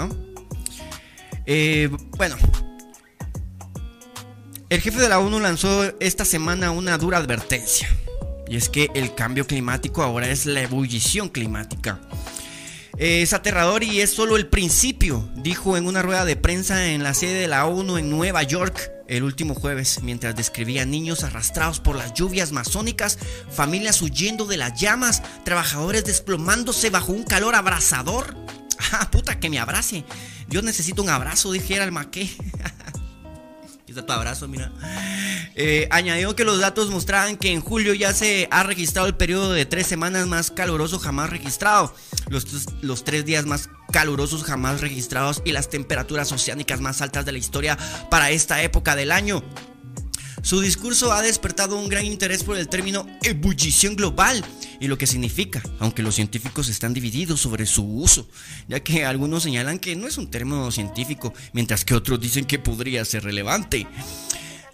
Eh, 1.46 1.90
bueno, 2.18 2.36
el 4.74 4.82
jefe 4.82 5.00
de 5.00 5.08
la 5.08 5.20
ONU 5.20 5.40
lanzó 5.40 5.94
esta 6.00 6.26
semana 6.26 6.72
una 6.72 6.98
dura 6.98 7.20
advertencia. 7.20 7.88
Y 8.48 8.58
es 8.58 8.70
que 8.70 8.90
el 8.96 9.14
cambio 9.14 9.46
climático 9.46 10.02
ahora 10.02 10.28
es 10.30 10.48
la 10.48 10.62
ebullición 10.62 11.30
climática. 11.30 12.02
Es 12.98 13.34
aterrador 13.34 13.84
y 13.84 14.02
es 14.02 14.12
solo 14.12 14.36
el 14.36 14.48
principio, 14.48 15.30
dijo 15.36 15.78
en 15.78 15.86
una 15.86 16.02
rueda 16.02 16.26
de 16.26 16.38
prensa 16.38 16.88
en 16.88 17.04
la 17.04 17.14
sede 17.14 17.42
de 17.42 17.48
la 17.48 17.68
ONU 17.68 18.00
en 18.00 18.10
Nueva 18.10 18.42
York 18.42 18.92
el 19.08 19.22
último 19.22 19.54
jueves, 19.54 20.00
mientras 20.02 20.36
describía 20.36 20.88
niños 20.88 21.24
arrastrados 21.24 21.80
por 21.80 21.96
las 21.96 22.16
lluvias 22.16 22.52
masónicas, 22.52 23.20
familias 23.52 24.02
huyendo 24.02 24.46
de 24.46 24.58
las 24.58 24.82
llamas, 24.82 25.22
trabajadores 25.46 26.04
desplomándose 26.04 26.90
bajo 26.90 27.12
un 27.12 27.24
calor 27.24 27.54
abrasador. 27.54 28.36
Ah, 28.92 29.10
puta, 29.10 29.40
que 29.40 29.50
me 29.50 29.60
abrace. 29.60 30.04
Yo 30.50 30.62
necesito 30.62 31.02
un 31.02 31.10
abrazo, 31.10 31.52
dijera 31.52 31.86
el 31.86 31.92
maqué. 31.92 32.30
tu 34.02 34.12
abrazo, 34.12 34.48
mira. 34.48 34.72
Eh, 35.56 35.88
añadió 35.92 36.36
que 36.36 36.44
los 36.44 36.60
datos 36.60 36.90
mostraban 36.90 37.38
que 37.38 37.52
en 37.52 37.62
julio 37.62 37.94
ya 37.94 38.14
se 38.14 38.48
ha 38.50 38.64
registrado 38.64 39.08
el 39.08 39.16
periodo 39.16 39.54
de 39.54 39.66
tres 39.66 39.86
semanas 39.86 40.26
más 40.26 40.50
caluroso 40.50 40.98
jamás 40.98 41.30
registrado, 41.30 41.94
los, 42.30 42.48
los 42.82 43.04
tres 43.04 43.26
días 43.26 43.46
más 43.46 43.70
calurosos 43.92 44.44
jamás 44.44 44.82
registrados 44.82 45.44
y 45.46 45.52
las 45.52 45.70
temperaturas 45.70 46.32
oceánicas 46.32 46.82
más 46.82 47.02
altas 47.02 47.26
de 47.26 47.34
la 47.34 47.38
historia 47.38 47.78
para 48.10 48.32
esta 48.32 48.64
época 48.64 48.96
del 48.96 49.12
año. 49.12 49.44
Su 50.44 50.60
discurso 50.60 51.14
ha 51.14 51.22
despertado 51.22 51.78
un 51.80 51.88
gran 51.88 52.04
interés 52.04 52.44
por 52.44 52.58
el 52.58 52.68
término 52.68 53.08
ebullición 53.22 53.96
global 53.96 54.44
y 54.82 54.88
lo 54.88 54.98
que 54.98 55.08
significa, 55.08 55.64
aunque 55.80 56.04
los 56.04 56.16
científicos 56.16 56.68
están 56.68 56.94
divididos 56.94 57.40
sobre 57.40 57.66
su 57.66 57.86
uso, 57.86 58.28
ya 58.68 58.82
que 58.82 59.06
algunos 59.06 59.44
señalan 59.44 59.80
que 59.80 59.96
no 59.96 60.06
es 60.06 60.18
un 60.18 60.30
término 60.30 60.70
científico, 60.70 61.34
mientras 61.54 61.86
que 61.86 61.96
otros 61.96 62.20
dicen 62.20 62.44
que 62.44 62.60
podría 62.60 63.06
ser 63.06 63.24
relevante. 63.24 63.88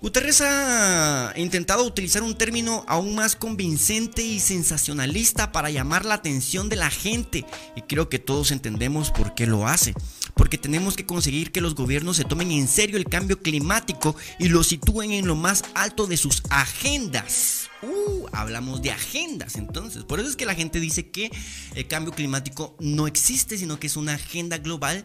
Guterres 0.01 0.39
ha 0.39 1.33
intentado 1.35 1.83
utilizar 1.83 2.23
un 2.23 2.33
término 2.33 2.85
aún 2.87 3.15
más 3.15 3.35
convincente 3.35 4.21
y 4.21 4.39
sensacionalista 4.39 5.51
para 5.51 5.69
llamar 5.69 6.05
la 6.05 6.13
atención 6.13 6.69
de 6.69 6.77
la 6.77 6.89
gente 6.89 7.45
y 7.75 7.81
creo 7.81 8.07
que 8.07 8.17
todos 8.17 8.51
entendemos 8.51 9.11
por 9.11 9.35
qué 9.35 9.45
lo 9.45 9.67
hace. 9.67 9.93
Porque 10.35 10.57
tenemos 10.57 10.95
que 10.95 11.05
conseguir 11.05 11.51
que 11.51 11.59
los 11.59 11.75
gobiernos 11.75 12.15
se 12.15 12.23
tomen 12.23 12.51
en 12.51 12.69
serio 12.69 12.95
el 12.95 13.09
cambio 13.09 13.41
climático 13.41 14.15
y 14.39 14.47
lo 14.47 14.63
sitúen 14.63 15.11
en 15.11 15.27
lo 15.27 15.35
más 15.35 15.65
alto 15.73 16.07
de 16.07 16.15
sus 16.15 16.43
agendas. 16.49 17.69
Uh, 17.81 18.27
hablamos 18.31 18.81
de 18.81 18.91
agendas 18.91 19.57
entonces. 19.57 20.05
Por 20.05 20.21
eso 20.21 20.29
es 20.29 20.37
que 20.37 20.45
la 20.45 20.55
gente 20.55 20.79
dice 20.79 21.09
que 21.09 21.29
el 21.75 21.87
cambio 21.87 22.13
climático 22.13 22.73
no 22.79 23.05
existe, 23.05 23.57
sino 23.57 23.81
que 23.81 23.87
es 23.87 23.97
una 23.97 24.13
agenda 24.13 24.59
global, 24.59 25.03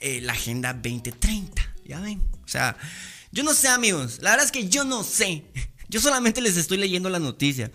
eh, 0.00 0.20
la 0.20 0.34
Agenda 0.34 0.74
2030. 0.74 1.62
Ya 1.86 2.00
ven. 2.00 2.20
O 2.44 2.48
sea, 2.48 2.76
yo 3.32 3.42
no 3.42 3.54
sé, 3.54 3.68
amigos. 3.68 4.18
La 4.20 4.30
verdad 4.30 4.46
es 4.46 4.52
que 4.52 4.68
yo 4.68 4.84
no 4.84 5.02
sé. 5.02 5.44
Yo 5.88 6.00
solamente 6.00 6.40
les 6.40 6.56
estoy 6.56 6.78
leyendo 6.78 7.10
la 7.10 7.18
noticia. 7.18 7.70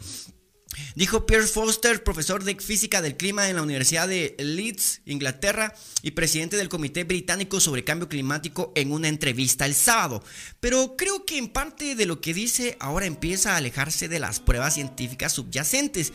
Dijo 0.95 1.27
Pierce 1.27 1.53
Foster, 1.53 2.03
profesor 2.03 2.43
de 2.43 2.55
física 2.55 3.01
del 3.01 3.15
clima 3.15 3.47
en 3.47 3.55
la 3.55 3.61
Universidad 3.61 4.07
de 4.07 4.35
Leeds, 4.39 5.01
Inglaterra, 5.05 5.75
y 6.01 6.11
presidente 6.11 6.57
del 6.57 6.69
Comité 6.69 7.03
Británico 7.03 7.59
sobre 7.59 7.83
Cambio 7.83 8.09
Climático 8.09 8.71
en 8.75 8.91
una 8.91 9.07
entrevista 9.07 9.67
el 9.67 9.75
sábado. 9.75 10.23
Pero 10.59 10.95
creo 10.97 11.25
que 11.25 11.37
en 11.37 11.49
parte 11.49 11.95
de 11.95 12.05
lo 12.07 12.21
que 12.21 12.33
dice 12.33 12.75
ahora 12.79 13.05
empieza 13.05 13.53
a 13.53 13.57
alejarse 13.57 14.07
de 14.07 14.19
las 14.19 14.39
pruebas 14.39 14.73
científicas 14.73 15.33
subyacentes. 15.33 16.11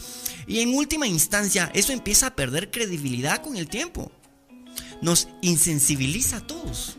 Y 0.48 0.58
en 0.60 0.74
última 0.74 1.06
instancia, 1.06 1.70
eso 1.72 1.92
empieza 1.92 2.28
a 2.28 2.36
perder 2.36 2.70
credibilidad 2.70 3.42
con 3.42 3.56
el 3.56 3.68
tiempo. 3.68 4.10
Nos 5.00 5.28
insensibiliza 5.40 6.38
a 6.38 6.46
todos. 6.46 6.98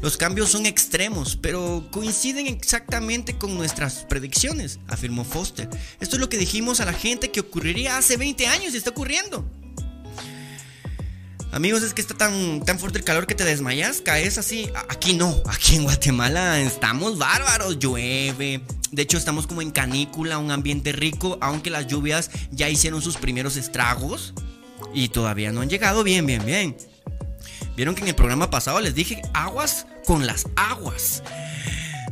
Los 0.00 0.16
cambios 0.16 0.50
son 0.50 0.66
extremos, 0.66 1.36
pero 1.36 1.88
coinciden 1.90 2.46
exactamente 2.46 3.36
con 3.36 3.56
nuestras 3.56 4.04
predicciones, 4.08 4.78
afirmó 4.86 5.24
Foster. 5.24 5.68
Esto 6.00 6.16
es 6.16 6.20
lo 6.20 6.28
que 6.28 6.38
dijimos 6.38 6.80
a 6.80 6.84
la 6.84 6.92
gente 6.92 7.30
que 7.30 7.40
ocurriría 7.40 7.98
hace 7.98 8.16
20 8.16 8.46
años 8.46 8.74
y 8.74 8.76
está 8.76 8.90
ocurriendo. 8.90 9.44
Amigos, 11.50 11.82
es 11.82 11.94
que 11.94 12.02
está 12.02 12.14
tan, 12.14 12.62
tan 12.64 12.78
fuerte 12.78 12.98
el 12.98 13.04
calor 13.04 13.26
que 13.26 13.34
te 13.34 13.44
desmayas, 13.44 14.02
caes 14.02 14.36
así. 14.36 14.70
Aquí 14.88 15.14
no, 15.14 15.42
aquí 15.46 15.76
en 15.76 15.84
Guatemala 15.84 16.60
estamos 16.60 17.16
bárbaros, 17.16 17.78
llueve. 17.78 18.60
De 18.92 19.02
hecho, 19.02 19.16
estamos 19.16 19.46
como 19.46 19.62
en 19.62 19.70
canícula, 19.70 20.38
un 20.38 20.50
ambiente 20.50 20.92
rico, 20.92 21.38
aunque 21.40 21.70
las 21.70 21.86
lluvias 21.86 22.30
ya 22.50 22.68
hicieron 22.68 23.00
sus 23.00 23.16
primeros 23.16 23.56
estragos 23.56 24.34
y 24.92 25.08
todavía 25.08 25.50
no 25.50 25.62
han 25.62 25.70
llegado 25.70 26.04
bien, 26.04 26.26
bien, 26.26 26.44
bien. 26.44 26.76
Vieron 27.78 27.94
que 27.94 28.02
en 28.02 28.08
el 28.08 28.16
programa 28.16 28.50
pasado 28.50 28.80
les 28.80 28.96
dije 28.96 29.22
aguas 29.32 29.86
con 30.04 30.26
las 30.26 30.48
aguas. 30.56 31.22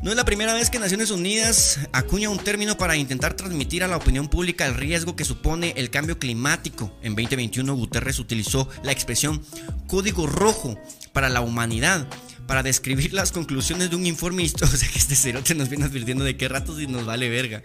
No 0.01 0.13
es 0.13 0.17
la 0.17 0.25
primera 0.25 0.55
vez 0.55 0.71
que 0.71 0.79
Naciones 0.79 1.11
Unidas 1.11 1.81
acuña 1.91 2.31
un 2.31 2.39
término 2.39 2.79
para 2.79 2.95
intentar 2.95 3.35
transmitir 3.35 3.83
a 3.83 3.89
la 3.89 3.97
opinión 3.97 4.29
pública 4.29 4.65
el 4.65 4.77
riesgo 4.77 5.17
que 5.17 5.25
supone 5.25 5.75
el 5.77 5.91
cambio 5.91 6.21
climático. 6.21 6.97
En 7.03 7.17
2021 7.17 7.75
Guterres 7.75 8.21
utilizó 8.21 8.69
la 8.85 8.93
expresión 8.93 9.45
código 9.89 10.29
rojo 10.29 10.81
para 11.13 11.29
la 11.29 11.41
humanidad 11.41 12.07
para 12.47 12.63
describir 12.63 13.13
las 13.13 13.33
conclusiones 13.33 13.91
de 13.91 13.97
un 13.97 14.07
informe 14.07 14.45
histórico. 14.45 14.73
O 14.77 14.79
sea 14.79 14.89
que 14.89 15.01
este 15.01 15.17
cerote 15.17 15.57
nos 15.57 15.69
viene 15.69 15.87
advirtiendo 15.87 16.23
de 16.23 16.37
qué 16.37 16.47
ratos 16.47 16.81
y 16.81 16.87
nos 16.87 17.05
vale 17.05 17.29
verga. 17.29 17.61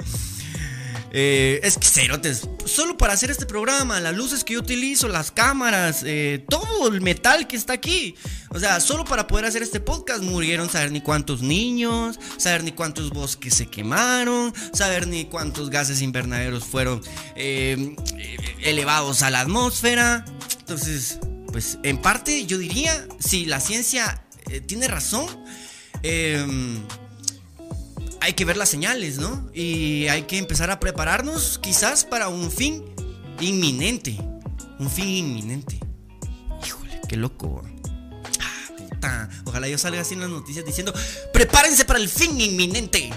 Eh, 1.13 1.59
es 1.63 1.77
que 1.77 1.87
cerotes, 1.87 2.47
solo 2.65 2.97
para 2.97 3.13
hacer 3.13 3.31
este 3.31 3.45
programa, 3.45 3.99
las 3.99 4.15
luces 4.15 4.43
que 4.43 4.53
yo 4.53 4.59
utilizo, 4.59 5.09
las 5.09 5.31
cámaras, 5.31 6.03
eh, 6.05 6.45
todo 6.47 6.87
el 6.87 7.01
metal 7.01 7.47
que 7.47 7.57
está 7.57 7.73
aquí. 7.73 8.15
O 8.49 8.59
sea, 8.59 8.79
solo 8.79 9.03
para 9.03 9.27
poder 9.27 9.45
hacer 9.45 9.61
este 9.61 9.79
podcast 9.79 10.23
murieron 10.23 10.69
saber 10.69 10.91
ni 10.91 11.01
cuántos 11.01 11.41
niños, 11.41 12.17
saber 12.37 12.63
ni 12.63 12.71
cuántos 12.71 13.09
bosques 13.09 13.53
se 13.53 13.67
quemaron, 13.67 14.53
saber 14.73 15.07
ni 15.07 15.25
cuántos 15.25 15.69
gases 15.69 16.01
invernaderos 16.01 16.63
fueron 16.63 17.01
eh, 17.35 17.95
elevados 18.61 19.21
a 19.21 19.29
la 19.29 19.41
atmósfera. 19.41 20.23
Entonces, 20.59 21.19
pues 21.51 21.77
en 21.83 21.97
parte 21.97 22.45
yo 22.45 22.57
diría, 22.57 23.05
si 23.19 23.45
la 23.45 23.59
ciencia 23.59 24.23
tiene 24.65 24.87
razón, 24.87 25.27
eh, 26.03 26.45
hay 28.21 28.33
que 28.33 28.45
ver 28.45 28.55
las 28.55 28.69
señales, 28.69 29.17
¿no? 29.17 29.49
Y 29.53 30.07
hay 30.07 30.23
que 30.23 30.37
empezar 30.37 30.69
a 30.69 30.79
prepararnos 30.79 31.57
quizás 31.57 32.05
para 32.05 32.29
un 32.29 32.51
fin 32.51 32.85
inminente. 33.39 34.15
Un 34.77 34.89
fin 34.89 35.07
inminente. 35.07 35.79
Híjole, 36.63 37.01
qué 37.09 37.17
loco. 37.17 37.63
Ah. 39.01 39.27
Ojalá 39.45 39.67
yo 39.67 39.79
salga 39.79 40.01
así 40.01 40.13
en 40.13 40.21
las 40.21 40.29
noticias 40.29 40.63
diciendo, 40.63 40.93
prepárense 41.33 41.83
para 41.83 41.99
el 41.99 42.07
fin 42.07 42.39
inminente. 42.39 43.09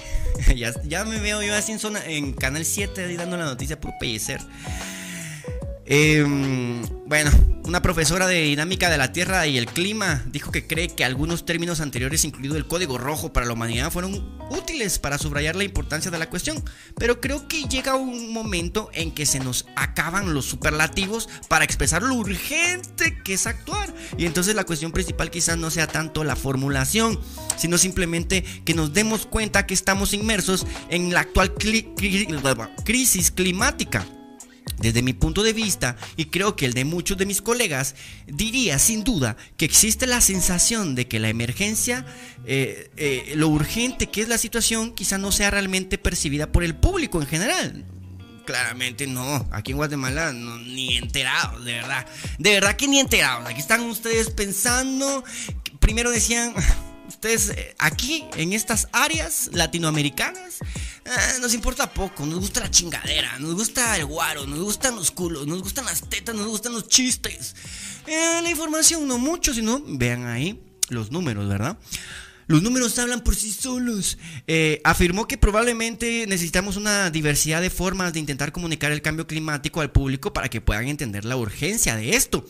ya, 0.57 1.05
me 1.05 1.21
veo 1.21 1.43
yo 1.43 1.55
así 1.55 1.73
en 1.73 1.79
zona, 1.79 2.05
en 2.07 2.33
Canal 2.33 2.65
7 2.65 3.05
ahí 3.05 3.17
dando 3.17 3.37
la 3.37 3.45
noticia 3.45 3.79
por 3.79 3.93
pellecer. 3.99 4.41
Em, 5.87 6.83
bueno, 7.07 7.31
una 7.65 7.83
profesora 7.83 8.27
de 8.27 8.41
dinámica 8.41 8.89
de 8.89 8.97
la 8.97 9.13
Tierra 9.13 9.47
y 9.47 9.59
el 9.59 9.67
clima 9.67 10.23
dijo 10.33 10.51
que 10.51 10.67
cree 10.67 10.89
que 10.89 11.05
algunos 11.05 11.45
términos 11.45 11.81
anteriores, 11.81 12.25
incluido 12.25 12.57
el 12.57 12.67
código 12.67 12.97
rojo 12.97 13.35
para 13.35 13.45
la 13.45 13.53
humanidad, 13.53 13.91
fueron 13.91 14.39
útiles 14.51 14.99
para 14.99 15.19
subrayar 15.19 15.57
la 15.57 15.65
importancia 15.65 16.11
de 16.11 16.19
la 16.19 16.31
cuestión. 16.31 16.65
Pero 16.97 17.21
creo 17.21 17.49
que 17.49 17.65
llega 17.65 17.97
un 17.97 18.33
momento 18.33 18.89
en 18.95 19.13
que 19.13 19.27
se 19.27 19.41
nos 19.41 19.67
acaban 19.77 20.33
los 20.33 20.47
superlativos 20.47 21.29
para 21.49 21.67
expresar 21.67 22.03
lo 22.03 22.15
urgente 22.15 23.19
que 23.23 23.35
es 23.35 23.47
actuar. 23.47 23.93
Y 24.17 24.25
entonces 24.25 24.55
la 24.55 24.65
cuestión 24.65 24.91
principal 24.91 25.31
quizás 25.31 25.59
no 25.59 25.71
sea 25.71 25.87
tanto 25.87 26.25
la 26.25 26.37
formulación, 26.37 27.21
sino 27.59 27.77
simplemente 27.77 28.43
que 28.65 28.73
nos 28.73 28.95
demos 28.95 29.27
cuenta 29.27 29.67
que 29.67 29.75
estamos 29.75 30.15
inmersos 30.15 30.67
en 30.89 31.13
la 31.13 31.21
actual 31.21 31.53
crisis 31.55 33.31
climática 33.31 34.07
Desde 34.79 35.03
mi 35.03 35.13
punto 35.13 35.43
de 35.43 35.53
vista, 35.53 35.97
y 36.17 36.27
creo 36.27 36.57
que 36.57 36.67
el 36.67 36.75
de 36.75 36.85
muchos 36.85 37.17
de 37.17 37.27
mis 37.27 37.43
colegas, 37.43 37.95
diría 38.27 38.79
sin 38.79 39.05
duda 39.05 39.37
que 39.57 39.65
existe 39.65 40.07
la 40.07 40.21
sensación 40.21 40.95
de 40.95 41.07
que 41.07 41.21
la 41.21 41.29
emergencia, 41.29 42.05
eh, 42.47 42.91
eh, 42.97 43.33
lo 43.37 43.49
urgente 43.49 44.09
que 44.09 44.21
es 44.21 44.29
la 44.29 44.39
situación, 44.39 44.93
quizá 44.93 45.19
no 45.19 45.33
sea 45.33 45.51
realmente 45.51 45.99
percibida 45.99 46.51
por 46.51 46.65
el 46.65 46.75
público 46.75 47.21
en 47.21 47.27
general. 47.29 47.85
Claramente 48.45 49.07
no, 49.07 49.49
aquí 49.53 49.71
en 49.71 49.79
Guatemala 49.79 50.33
ni 50.33 50.97
enterados, 50.97 51.65
de 51.65 51.73
verdad. 51.73 52.07
De 52.39 52.51
verdad 52.51 52.77
que 52.77 52.89
ni 52.89 53.01
enterados. 53.01 53.49
Aquí 53.49 53.61
están 53.61 53.81
ustedes 53.83 54.31
pensando, 54.31 55.25
primero 55.81 56.11
decían, 56.11 56.53
ustedes 57.09 57.51
eh, 57.51 57.75
aquí 57.79 58.25
en 58.37 58.53
estas 58.53 58.89
áreas 58.93 59.51
latinoamericanas 59.53 60.59
Ah, 61.07 61.35
nos 61.41 61.53
importa 61.53 61.93
poco, 61.93 62.25
nos 62.25 62.41
gusta 62.41 62.61
la 62.61 62.71
chingadera, 62.71 63.39
nos 63.39 63.55
gusta 63.55 63.97
el 63.99 64.07
guaro, 64.07 64.47
nos 64.47 64.61
gustan 64.61 64.97
los 64.97 65.11
culos, 65.11 65.47
nos 65.47 65.63
gustan 65.63 65.85
las 65.85 66.09
tetas, 66.09 66.35
nos 66.35 66.47
gustan 66.47 66.73
los 66.73 66.89
chistes. 66.89 67.55
Eh, 68.07 68.41
la 68.43 68.51
información 68.51 69.07
no 69.07 69.19
mucho, 69.19 69.53
sino 69.53 69.83
vean 69.87 70.27
ahí 70.27 70.63
los 70.89 71.11
números, 71.11 71.47
¿verdad? 71.49 71.77
Los 72.47 72.63
números 72.63 72.99
hablan 72.99 73.23
por 73.23 73.35
sí 73.35 73.53
solos. 73.53 74.19
Eh, 74.47 74.81
afirmó 74.85 75.27
que 75.27 75.39
probablemente 75.39 76.27
necesitamos 76.27 76.77
una 76.77 77.11
diversidad 77.11 77.61
de 77.61 77.71
formas 77.71 78.13
de 78.13 78.21
intentar 78.21 78.53
comunicar 78.53 78.93
el 78.93 79.03
cambio 79.03 79.27
climático 79.27 79.81
al 79.81 79.93
público 79.93 80.33
para 80.33 80.49
que 80.49 80.61
puedan 80.61 80.89
entender 80.89 81.25
la 81.25 81.37
urgencia 81.37 81.97
de 81.97 82.17
esto. 82.17 82.47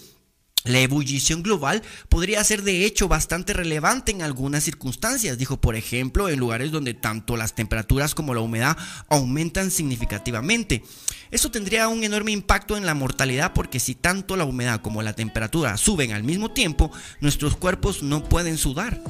La 0.64 0.81
ebullición 0.81 1.42
global 1.42 1.83
podría 2.09 2.42
ser 2.42 2.62
de 2.62 2.87
hecho 2.87 3.07
bastante 3.07 3.53
relevante 3.53 4.12
en 4.12 4.22
algunas 4.22 4.64
circunstancias, 4.64 5.37
dijo 5.37 5.61
por 5.61 5.77
ejemplo 5.77 6.31
en 6.31 6.38
lugares 6.38 6.72
donde 6.72 6.94
tanto 6.94 7.37
las 7.37 7.55
temperaturas 7.55 8.14
como 8.14 8.33
la 8.33 8.40
humedad 8.40 8.74
aumentan 9.11 9.70
significativamente. 9.70 10.83
Eso 11.31 11.50
tendría 11.50 11.88
un 11.88 12.03
enorme 12.03 12.33
impacto 12.33 12.79
en 12.79 12.87
la 12.87 12.94
mortalidad 12.94 13.53
porque 13.53 13.79
si 13.79 13.94
tanto 13.94 14.37
la 14.37 14.44
humedad 14.44 14.81
como 14.81 15.03
la 15.03 15.12
temperatura 15.12 15.77
suben 15.77 16.12
al 16.12 16.24
mismo 16.24 16.50
tiempo, 16.50 16.90
nuestros 17.20 17.57
cuerpos 17.57 18.03
no 18.03 18.24
pueden 18.24 18.57
sudar. 18.57 19.03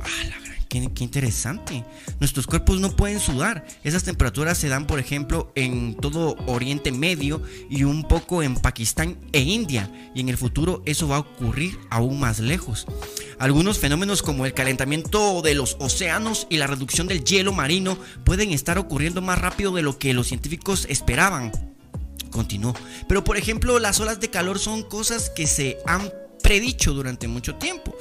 Ah, 0.00 0.51
Qué, 0.72 1.04
interesante. 1.04 1.84
Nuestros 2.18 2.46
cuerpos 2.46 2.80
no 2.80 2.96
pueden 2.96 3.20
sudar. 3.20 3.66
Esas 3.84 4.04
temperaturas 4.04 4.56
se 4.56 4.70
dan, 4.70 4.86
por 4.86 5.00
ejemplo, 5.00 5.52
en 5.54 5.94
todo 5.96 6.34
Oriente 6.46 6.90
Medio 6.92 7.42
y 7.68 7.84
un 7.84 8.08
poco 8.08 8.42
en 8.42 8.56
Pakistán 8.56 9.18
e 9.32 9.40
India. 9.40 9.92
Y 10.14 10.20
en 10.20 10.30
el 10.30 10.38
futuro 10.38 10.82
eso 10.86 11.08
va 11.08 11.16
a 11.16 11.20
ocurrir 11.20 11.78
aún 11.90 12.18
más 12.18 12.40
lejos. 12.40 12.86
Algunos 13.38 13.80
fenómenos 13.80 14.22
como 14.22 14.46
el 14.46 14.54
calentamiento 14.54 15.42
de 15.42 15.54
los 15.54 15.76
océanos 15.78 16.46
y 16.48 16.56
la 16.56 16.68
reducción 16.68 17.06
del 17.06 17.22
hielo 17.22 17.52
marino 17.52 17.98
pueden 18.24 18.50
estar 18.50 18.78
ocurriendo 18.78 19.20
más 19.20 19.38
rápido 19.38 19.72
de 19.72 19.82
lo 19.82 19.98
que 19.98 20.14
los 20.14 20.28
científicos 20.28 20.86
esperaban. 20.88 21.52
Continuó. 22.30 22.74
Pero 23.08 23.24
por 23.24 23.36
ejemplo, 23.36 23.78
las 23.78 24.00
olas 24.00 24.20
de 24.20 24.30
calor 24.30 24.58
son 24.58 24.84
cosas 24.84 25.28
que 25.28 25.46
se 25.46 25.76
han 25.84 26.10
predicho 26.42 26.92
durante 26.92 27.28
mucho 27.28 27.54
tiempo. 27.54 27.96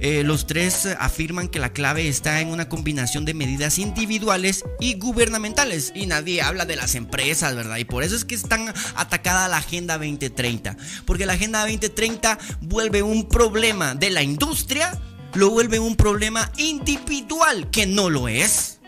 Eh, 0.00 0.24
los 0.24 0.46
tres 0.46 0.86
afirman 0.98 1.48
que 1.48 1.58
la 1.58 1.72
clave 1.72 2.08
está 2.08 2.40
en 2.40 2.48
una 2.48 2.68
combinación 2.68 3.24
de 3.24 3.34
medidas 3.34 3.78
individuales 3.78 4.64
y 4.80 4.94
gubernamentales. 4.94 5.92
Y 5.94 6.06
nadie 6.06 6.42
habla 6.42 6.64
de 6.64 6.76
las 6.76 6.94
empresas, 6.94 7.54
¿verdad? 7.54 7.76
Y 7.76 7.84
por 7.84 8.02
eso 8.02 8.16
es 8.16 8.24
que 8.24 8.34
están 8.34 8.72
atacada 8.96 9.48
la 9.48 9.58
Agenda 9.58 9.98
2030. 9.98 10.76
Porque 11.06 11.26
la 11.26 11.34
Agenda 11.34 11.60
2030 11.60 12.38
vuelve 12.62 13.02
un 13.02 13.28
problema 13.28 13.94
de 13.94 14.10
la 14.10 14.22
industria, 14.22 14.98
lo 15.34 15.50
vuelve 15.50 15.78
un 15.78 15.96
problema 15.96 16.50
individual, 16.56 17.70
que 17.70 17.86
no 17.86 18.10
lo 18.10 18.28
es. 18.28 18.80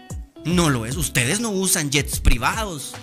No 0.44 0.68
lo 0.68 0.84
es. 0.84 0.96
Ustedes 0.96 1.40
no 1.40 1.50
usan 1.50 1.90
jets 1.90 2.20
privados. 2.20 2.94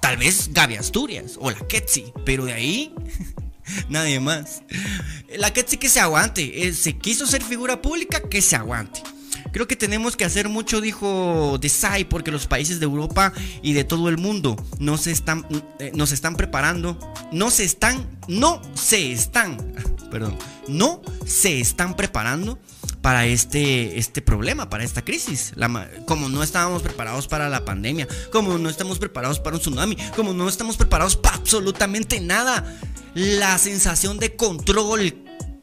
Tal 0.00 0.16
vez 0.16 0.50
Gaby 0.52 0.76
Asturias 0.76 1.36
o 1.38 1.50
la 1.50 1.60
Ketsi, 1.68 2.12
pero 2.24 2.44
de 2.46 2.52
ahí 2.54 2.94
Nadie 3.88 4.20
más. 4.20 4.62
La 5.36 5.52
sí 5.66 5.76
que 5.76 5.88
se 5.88 6.00
aguante. 6.00 6.66
Eh, 6.66 6.72
se 6.72 6.96
quiso 6.96 7.26
ser 7.26 7.42
figura 7.42 7.80
pública, 7.80 8.20
que 8.20 8.42
se 8.42 8.56
aguante. 8.56 9.02
Creo 9.52 9.66
que 9.66 9.76
tenemos 9.76 10.16
que 10.16 10.24
hacer 10.24 10.48
mucho, 10.48 10.80
dijo 10.80 11.58
Desai, 11.60 12.04
porque 12.04 12.30
los 12.30 12.46
países 12.46 12.80
de 12.80 12.84
Europa 12.84 13.32
y 13.62 13.72
de 13.72 13.84
todo 13.84 14.08
el 14.08 14.16
mundo 14.16 14.56
no 14.78 14.96
se 14.96 15.10
están, 15.10 15.46
eh, 15.78 15.92
nos 15.94 16.12
están 16.12 16.36
preparando, 16.36 16.98
no 17.32 17.50
se 17.50 17.64
están, 17.64 18.06
no 18.28 18.62
se 18.74 19.12
están, 19.12 19.58
perdón, 20.10 20.38
no 20.68 21.02
se 21.26 21.60
están 21.60 21.96
preparando 21.96 22.58
para 23.02 23.26
este, 23.26 23.98
este 23.98 24.22
problema, 24.22 24.70
para 24.70 24.84
esta 24.84 25.04
crisis. 25.04 25.52
como 26.06 26.28
no 26.28 26.42
estábamos 26.42 26.82
preparados 26.82 27.26
para 27.26 27.48
la 27.48 27.64
pandemia, 27.64 28.06
como 28.30 28.56
no 28.58 28.70
estamos 28.70 28.98
preparados 28.98 29.40
para 29.40 29.56
un 29.56 29.60
tsunami, 29.60 29.96
como 30.16 30.32
no 30.32 30.48
estamos 30.48 30.76
preparados 30.76 31.16
para 31.16 31.36
absolutamente 31.36 32.20
nada 32.20 32.64
la 33.14 33.58
sensación 33.58 34.18
de 34.18 34.36
control 34.36 35.14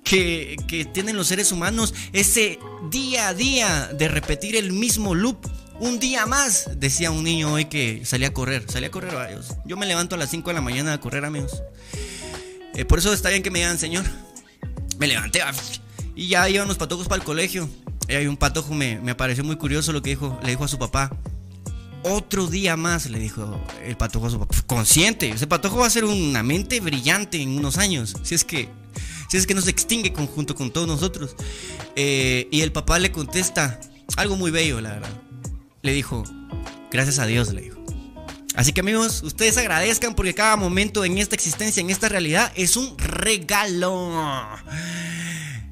que, 0.04 0.88
tienen 0.94 1.16
los 1.16 1.28
seres 1.28 1.52
humanos, 1.52 1.94
ese 2.14 2.60
día 2.90 3.28
a 3.28 3.34
día 3.34 3.90
de 3.94 4.08
repetir 4.08 4.56
el 4.56 4.72
mismo 4.72 5.16
loop. 5.16 5.46
Un 5.80 5.98
día 6.00 6.26
más, 6.26 6.72
decía 6.76 7.10
un 7.10 7.24
niño 7.24 7.54
hoy 7.54 7.66
que 7.66 8.02
salía 8.04 8.30
a 8.30 8.34
correr, 8.34 8.66
salía 8.68 8.90
a 8.90 8.92
correr 8.92 9.16
varios. 9.16 9.56
Yo 9.66 9.78
me 9.78 9.86
levanto 9.86 10.16
a 10.16 10.18
las 10.18 10.30
5 10.30 10.50
de 10.50 10.54
la 10.56 10.62
mañana 10.62 10.94
a 10.94 11.00
correr, 11.00 11.24
amigos. 11.24 11.64
Eh, 12.74 12.84
por 12.84 13.00
eso 13.00 13.14
está 13.14 13.30
bien 13.30 13.44
que 13.44 13.52
me 13.52 13.60
digan, 13.60 13.78
señor. 13.78 14.04
Me 14.98 15.08
levanté 15.08 15.42
y 16.16 16.28
ya 16.28 16.50
iban 16.50 16.68
los 16.68 16.78
patojos 16.78 17.08
para 17.08 17.22
el 17.22 17.26
colegio. 17.26 17.70
Y 18.10 18.16
hay 18.16 18.28
un 18.28 18.36
patojo 18.36 18.74
me, 18.74 19.00
me 19.00 19.16
pareció 19.16 19.46
muy 19.46 19.56
curioso 19.56 19.94
lo 19.94 20.02
que 20.02 20.10
dijo, 20.10 20.38
le 20.44 20.50
dijo 20.50 20.66
a 20.66 20.68
su 20.68 20.78
papá. 20.78 21.12
Otro 22.04 22.48
día 22.48 22.78
más, 22.78 23.10
le 23.10 23.20
dijo 23.20 23.60
el 23.84 23.98
patojo 23.98 24.28
a 24.28 24.30
su 24.30 24.40
papá. 24.40 24.56
Consciente, 24.68 25.30
ese 25.30 25.48
patojo 25.48 25.78
va 25.78 25.88
a 25.88 25.90
ser 25.90 26.06
una 26.06 26.44
mente 26.44 26.80
brillante 26.80 27.42
en 27.42 27.58
unos 27.58 27.78
años. 27.78 28.16
Si 28.24 28.36
es 28.36 28.44
que, 28.46 28.70
si 29.30 29.38
es 29.38 29.46
que 29.46 29.54
no 29.54 29.62
se 29.62 29.70
extingue 29.72 30.14
junto 30.14 30.56
con 30.56 30.72
todos 30.72 30.88
nosotros. 30.88 31.36
Eh, 31.96 32.48
y 32.52 32.62
el 32.62 32.72
papá 32.72 33.00
le 33.00 33.12
contesta 33.12 33.80
algo 34.16 34.38
muy 34.38 34.52
bello, 34.52 34.80
la 34.80 34.92
verdad. 34.92 35.22
Le 35.82 35.94
dijo, 35.94 36.24
gracias 36.92 37.20
a 37.20 37.26
Dios, 37.26 37.54
le 37.54 37.62
dijo. 37.62 37.80
Así 38.56 38.74
que 38.74 38.82
amigos, 38.82 39.22
ustedes 39.24 39.58
agradezcan 39.58 40.16
porque 40.16 40.34
cada 40.34 40.56
momento 40.56 41.06
en 41.06 41.18
esta 41.18 41.36
existencia, 41.36 41.82
en 41.82 41.90
esta 41.90 42.10
realidad, 42.10 42.52
es 42.56 42.78
un 42.78 42.98
regalo. 42.98 44.48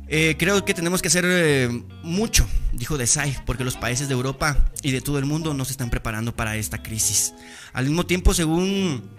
Eh, 0.10 0.36
creo 0.40 0.64
que 0.64 0.74
tenemos 0.74 1.02
que 1.02 1.10
hacer 1.10 1.26
eh, 1.28 1.84
mucho, 2.02 2.48
dijo 2.72 2.98
Desai, 2.98 3.36
porque 3.46 3.64
los 3.64 3.76
países 3.76 4.08
de 4.08 4.14
Europa 4.14 4.72
y 4.82 4.92
de 4.92 5.02
todo 5.02 5.20
el 5.20 5.26
mundo 5.26 5.54
no 5.54 5.66
se 5.66 5.72
están 5.72 5.90
preparando 5.90 6.36
para 6.36 6.56
esta 6.56 6.82
crisis. 6.82 7.34
Al 7.74 7.86
mismo 7.86 8.06
tiempo, 8.06 8.34
según, 8.34 9.10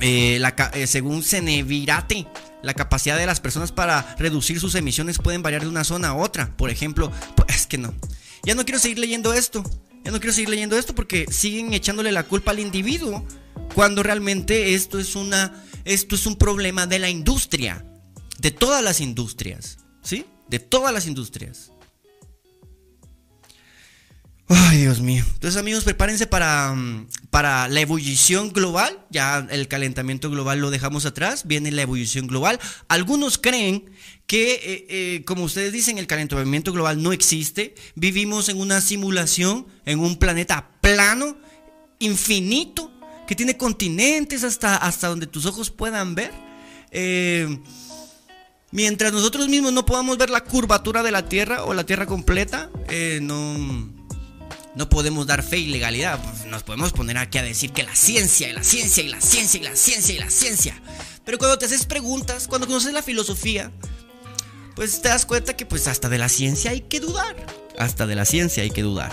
eh, 0.00 0.38
la, 0.40 0.54
según 0.86 1.22
Cenevirate, 1.22 2.26
la 2.62 2.74
capacidad 2.74 3.18
de 3.18 3.26
las 3.26 3.40
personas 3.40 3.70
para 3.70 4.16
reducir 4.18 4.60
sus 4.60 4.74
emisiones 4.74 5.18
pueden 5.18 5.42
variar 5.42 5.62
de 5.62 5.68
una 5.68 5.84
zona 5.84 6.08
a 6.08 6.14
otra. 6.14 6.56
Por 6.56 6.70
ejemplo, 6.70 7.12
es 7.48 7.66
que 7.66 7.78
no. 7.78 7.92
Ya 8.42 8.54
no 8.54 8.64
quiero 8.64 8.78
seguir 8.78 8.98
leyendo 8.98 9.34
esto. 9.34 9.62
Ya 10.04 10.10
no 10.10 10.20
quiero 10.20 10.32
seguir 10.32 10.48
leyendo 10.48 10.78
esto 10.78 10.94
porque 10.94 11.26
siguen 11.30 11.74
echándole 11.74 12.10
la 12.12 12.22
culpa 12.22 12.52
al 12.52 12.58
individuo 12.58 13.26
cuando 13.74 14.02
realmente 14.02 14.74
esto 14.74 14.98
es 14.98 15.14
una 15.14 15.52
esto 15.84 16.14
es 16.14 16.26
un 16.26 16.36
problema 16.36 16.86
de 16.86 16.98
la 16.98 17.08
industria, 17.08 17.84
de 18.38 18.50
todas 18.50 18.82
las 18.82 19.00
industrias. 19.00 19.79
De 20.50 20.58
todas 20.58 20.92
las 20.92 21.06
industrias. 21.06 21.70
Ay, 24.48 24.78
Dios 24.78 25.00
mío. 25.00 25.22
Entonces, 25.34 25.60
amigos, 25.60 25.84
prepárense 25.84 26.26
para, 26.26 26.74
mm, 26.74 27.06
para 27.30 27.68
la 27.68 27.80
ebullición 27.82 28.52
global. 28.52 28.98
Ya 29.08 29.46
el 29.48 29.68
calentamiento 29.68 30.28
global 30.28 30.58
lo 30.58 30.70
dejamos 30.70 31.06
atrás. 31.06 31.46
Viene 31.46 31.70
la 31.70 31.82
ebullición 31.82 32.26
global. 32.26 32.58
Algunos 32.88 33.38
creen 33.38 33.92
que, 34.26 34.54
eh, 34.54 34.86
eh, 34.88 35.24
como 35.24 35.44
ustedes 35.44 35.72
dicen, 35.72 35.98
el 35.98 36.08
calentamiento 36.08 36.72
global 36.72 37.00
no 37.00 37.12
existe. 37.12 37.76
Vivimos 37.94 38.48
en 38.48 38.58
una 38.58 38.80
simulación, 38.80 39.68
en 39.86 40.00
un 40.00 40.16
planeta 40.16 40.72
plano, 40.80 41.38
infinito, 42.00 42.90
que 43.28 43.36
tiene 43.36 43.56
continentes 43.56 44.42
hasta, 44.42 44.74
hasta 44.74 45.06
donde 45.06 45.28
tus 45.28 45.46
ojos 45.46 45.70
puedan 45.70 46.16
ver. 46.16 46.32
Eh, 46.90 47.60
Mientras 48.72 49.12
nosotros 49.12 49.48
mismos 49.48 49.72
no 49.72 49.84
podamos 49.84 50.16
ver 50.16 50.30
la 50.30 50.44
curvatura 50.44 51.02
de 51.02 51.10
la 51.10 51.28
Tierra 51.28 51.64
o 51.64 51.74
la 51.74 51.84
Tierra 51.84 52.06
completa, 52.06 52.70
eh, 52.88 53.18
no, 53.20 53.90
no 54.76 54.88
podemos 54.88 55.26
dar 55.26 55.42
fe 55.42 55.58
y 55.58 55.66
legalidad. 55.66 56.20
Nos 56.46 56.62
podemos 56.62 56.92
poner 56.92 57.18
aquí 57.18 57.38
a 57.38 57.42
decir 57.42 57.72
que 57.72 57.82
la 57.82 57.96
ciencia 57.96 58.48
y 58.48 58.52
la 58.52 58.62
ciencia 58.62 59.02
y 59.02 59.08
la 59.08 59.20
ciencia 59.20 59.60
y 59.60 59.64
la 59.64 59.74
ciencia 59.74 60.14
y 60.14 60.18
la 60.18 60.30
ciencia. 60.30 60.80
Pero 61.24 61.38
cuando 61.38 61.58
te 61.58 61.64
haces 61.64 61.84
preguntas, 61.84 62.46
cuando 62.46 62.68
conoces 62.68 62.92
la 62.92 63.02
filosofía, 63.02 63.72
pues 64.76 65.02
te 65.02 65.08
das 65.08 65.26
cuenta 65.26 65.56
que 65.56 65.66
pues 65.66 65.88
hasta 65.88 66.08
de 66.08 66.18
la 66.18 66.28
ciencia 66.28 66.70
hay 66.70 66.82
que 66.82 67.00
dudar. 67.00 67.34
Hasta 67.76 68.06
de 68.06 68.14
la 68.14 68.24
ciencia 68.24 68.62
hay 68.62 68.70
que 68.70 68.82
dudar. 68.82 69.12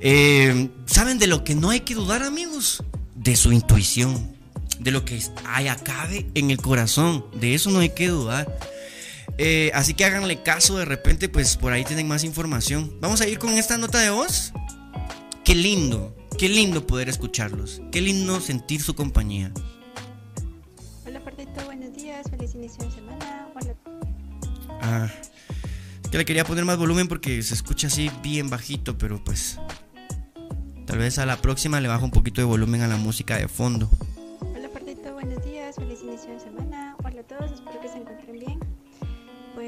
Eh, 0.00 0.70
¿Saben 0.86 1.18
de 1.18 1.26
lo 1.26 1.44
que 1.44 1.54
no 1.54 1.68
hay 1.68 1.80
que 1.80 1.94
dudar, 1.94 2.22
amigos? 2.22 2.82
De 3.14 3.36
su 3.36 3.52
intuición 3.52 4.37
de 4.80 4.90
lo 4.90 5.04
que 5.04 5.20
hay 5.44 5.68
acabe 5.68 6.26
en 6.34 6.50
el 6.50 6.58
corazón. 6.58 7.24
De 7.34 7.54
eso 7.54 7.70
no 7.70 7.80
hay 7.80 7.90
que 7.90 8.08
dudar. 8.08 8.58
Eh, 9.36 9.70
así 9.74 9.94
que 9.94 10.04
háganle 10.04 10.42
caso, 10.42 10.78
de 10.78 10.84
repente, 10.84 11.28
pues 11.28 11.56
por 11.56 11.72
ahí 11.72 11.84
tienen 11.84 12.08
más 12.08 12.24
información. 12.24 12.96
Vamos 13.00 13.20
a 13.20 13.28
ir 13.28 13.38
con 13.38 13.50
esta 13.50 13.78
nota 13.78 14.00
de 14.00 14.10
voz. 14.10 14.52
Qué 15.44 15.54
lindo, 15.54 16.16
qué 16.38 16.48
lindo 16.48 16.86
poder 16.86 17.08
escucharlos. 17.08 17.80
Qué 17.92 18.00
lindo 18.00 18.40
sentir 18.40 18.82
su 18.82 18.94
compañía. 18.94 19.52
Parrito, 21.24 21.64
buenos 21.66 21.92
días, 21.94 22.26
feliz 22.30 22.54
inicio 22.54 22.84
de 22.84 22.90
semana. 22.90 23.48
Hola. 23.54 23.74
Ah, 24.80 25.08
que 26.10 26.16
le 26.16 26.24
quería 26.24 26.44
poner 26.44 26.64
más 26.64 26.78
volumen 26.78 27.06
porque 27.06 27.42
se 27.42 27.54
escucha 27.54 27.88
así 27.88 28.10
bien 28.22 28.48
bajito, 28.48 28.96
pero 28.96 29.22
pues 29.22 29.58
tal 30.86 30.98
vez 30.98 31.18
a 31.18 31.26
la 31.26 31.36
próxima 31.36 31.80
le 31.80 31.88
bajo 31.88 32.04
un 32.04 32.10
poquito 32.10 32.40
de 32.40 32.46
volumen 32.46 32.80
a 32.80 32.88
la 32.88 32.96
música 32.96 33.36
de 33.36 33.46
fondo. 33.46 33.90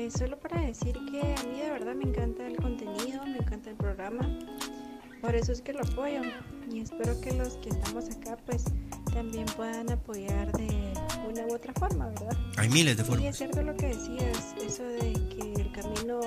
Pues 0.00 0.14
solo 0.14 0.38
para 0.38 0.62
decir 0.62 0.94
que 1.12 1.20
a 1.20 1.42
mí 1.44 1.60
de 1.60 1.70
verdad 1.72 1.94
me 1.94 2.04
encanta 2.04 2.46
el 2.46 2.56
contenido, 2.56 3.22
me 3.26 3.36
encanta 3.36 3.68
el 3.68 3.76
programa. 3.76 4.26
Por 5.20 5.34
eso 5.34 5.52
es 5.52 5.60
que 5.60 5.74
lo 5.74 5.80
apoyo 5.80 6.22
y 6.72 6.80
espero 6.80 7.20
que 7.20 7.34
los 7.34 7.58
que 7.58 7.68
estamos 7.68 8.08
acá 8.08 8.38
pues 8.46 8.64
también 9.12 9.44
puedan 9.56 9.92
apoyar 9.92 10.50
de 10.52 10.94
una 11.28 11.44
u 11.46 11.54
otra 11.54 11.74
forma, 11.74 12.08
¿verdad? 12.08 12.34
Hay 12.56 12.70
miles 12.70 12.96
de 12.96 13.04
Sí, 13.04 13.10
es 13.10 13.14
formas. 13.18 13.36
cierto 13.36 13.62
lo 13.62 13.76
que 13.76 13.88
decías, 13.88 14.54
eso 14.64 14.84
de 14.84 15.12
que 15.36 15.52
el 15.60 15.70
camino 15.72 16.20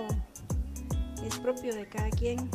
es 1.25 1.39
propio 1.39 1.73
de 1.73 1.87
cada 1.87 2.11
quien. 2.11 2.47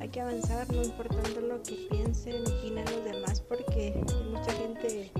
Hay 0.00 0.08
que 0.08 0.22
avanzar, 0.22 0.68
no 0.72 0.82
importando 0.82 1.40
lo 1.40 1.62
que 1.62 1.86
piensen, 1.88 2.42
opinen 2.48 2.84
los 2.86 3.04
demás, 3.04 3.40
porque 3.42 3.94
hay 3.94 4.24
mucha 4.32 4.50
gente 4.54 5.12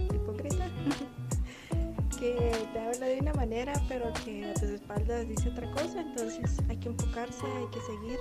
que 2.23 2.68
te 2.73 2.79
habla 2.79 3.07
de 3.07 3.18
una 3.20 3.33
manera, 3.33 3.73
pero 3.89 4.12
que 4.25 4.45
a 4.45 4.55
tus 4.55 4.70
espaldas 4.70 5.29
dice 5.29 5.49
otra 5.49 5.68
cosa. 5.73 6.01
Entonces 6.01 6.51
hay 6.68 6.77
que 6.77 6.89
enfocarse, 6.89 7.45
hay 7.45 7.66
que 7.73 7.81
seguir 7.81 8.18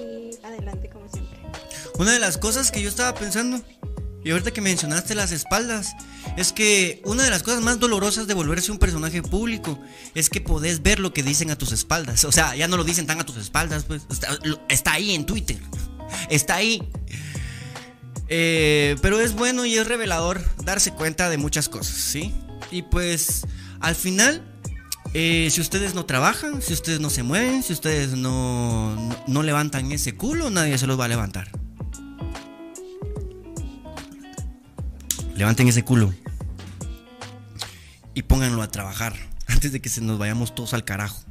y 0.00 0.46
adelante 0.46 0.88
como 0.88 1.06
siempre. 1.10 1.38
Una 1.98 2.12
de 2.12 2.18
las 2.18 2.38
cosas 2.38 2.70
que 2.70 2.80
yo 2.80 2.88
estaba 2.88 3.14
pensando, 3.14 3.60
y 4.24 4.30
ahorita 4.30 4.52
que 4.52 4.62
mencionaste 4.62 5.14
las 5.14 5.30
espaldas, 5.30 5.94
es 6.38 6.54
que 6.54 7.02
una 7.04 7.22
de 7.22 7.28
las 7.28 7.42
cosas 7.42 7.60
más 7.60 7.78
dolorosas 7.78 8.26
de 8.26 8.32
volverse 8.32 8.72
un 8.72 8.78
personaje 8.78 9.22
público 9.22 9.78
es 10.14 10.30
que 10.30 10.40
podés 10.40 10.82
ver 10.82 10.98
lo 10.98 11.12
que 11.12 11.22
dicen 11.22 11.50
a 11.50 11.56
tus 11.58 11.72
espaldas. 11.72 12.24
O 12.24 12.32
sea, 12.32 12.56
ya 12.56 12.66
no 12.66 12.78
lo 12.78 12.84
dicen 12.84 13.06
tan 13.06 13.20
a 13.20 13.26
tus 13.26 13.36
espaldas, 13.36 13.84
pues 13.84 14.06
está, 14.70 14.92
ahí 14.92 15.14
en 15.14 15.26
Twitter. 15.26 15.58
Está 16.30 16.54
ahí. 16.54 16.82
Eh, 18.28 18.96
pero 19.02 19.20
es 19.20 19.34
bueno 19.34 19.66
y 19.66 19.76
es 19.76 19.86
revelador 19.86 20.40
darse 20.64 20.92
cuenta 20.92 21.28
de 21.28 21.36
muchas 21.36 21.68
cosas, 21.68 21.94
¿sí? 21.94 22.32
Y 22.72 22.82
pues 22.82 23.46
al 23.80 23.94
final, 23.94 24.42
eh, 25.12 25.48
si 25.50 25.60
ustedes 25.60 25.94
no 25.94 26.06
trabajan, 26.06 26.62
si 26.62 26.72
ustedes 26.72 27.00
no 27.00 27.10
se 27.10 27.22
mueven, 27.22 27.62
si 27.62 27.74
ustedes 27.74 28.16
no, 28.16 28.96
no, 28.96 29.24
no 29.26 29.42
levantan 29.42 29.92
ese 29.92 30.14
culo, 30.16 30.48
nadie 30.48 30.78
se 30.78 30.86
los 30.86 30.98
va 30.98 31.04
a 31.04 31.08
levantar. 31.08 31.50
Levanten 35.36 35.68
ese 35.68 35.84
culo 35.84 36.14
y 38.14 38.22
pónganlo 38.22 38.62
a 38.62 38.68
trabajar 38.68 39.14
antes 39.46 39.72
de 39.72 39.80
que 39.80 39.90
se 39.90 40.00
nos 40.00 40.18
vayamos 40.18 40.54
todos 40.54 40.72
al 40.72 40.84
carajo. 40.84 41.22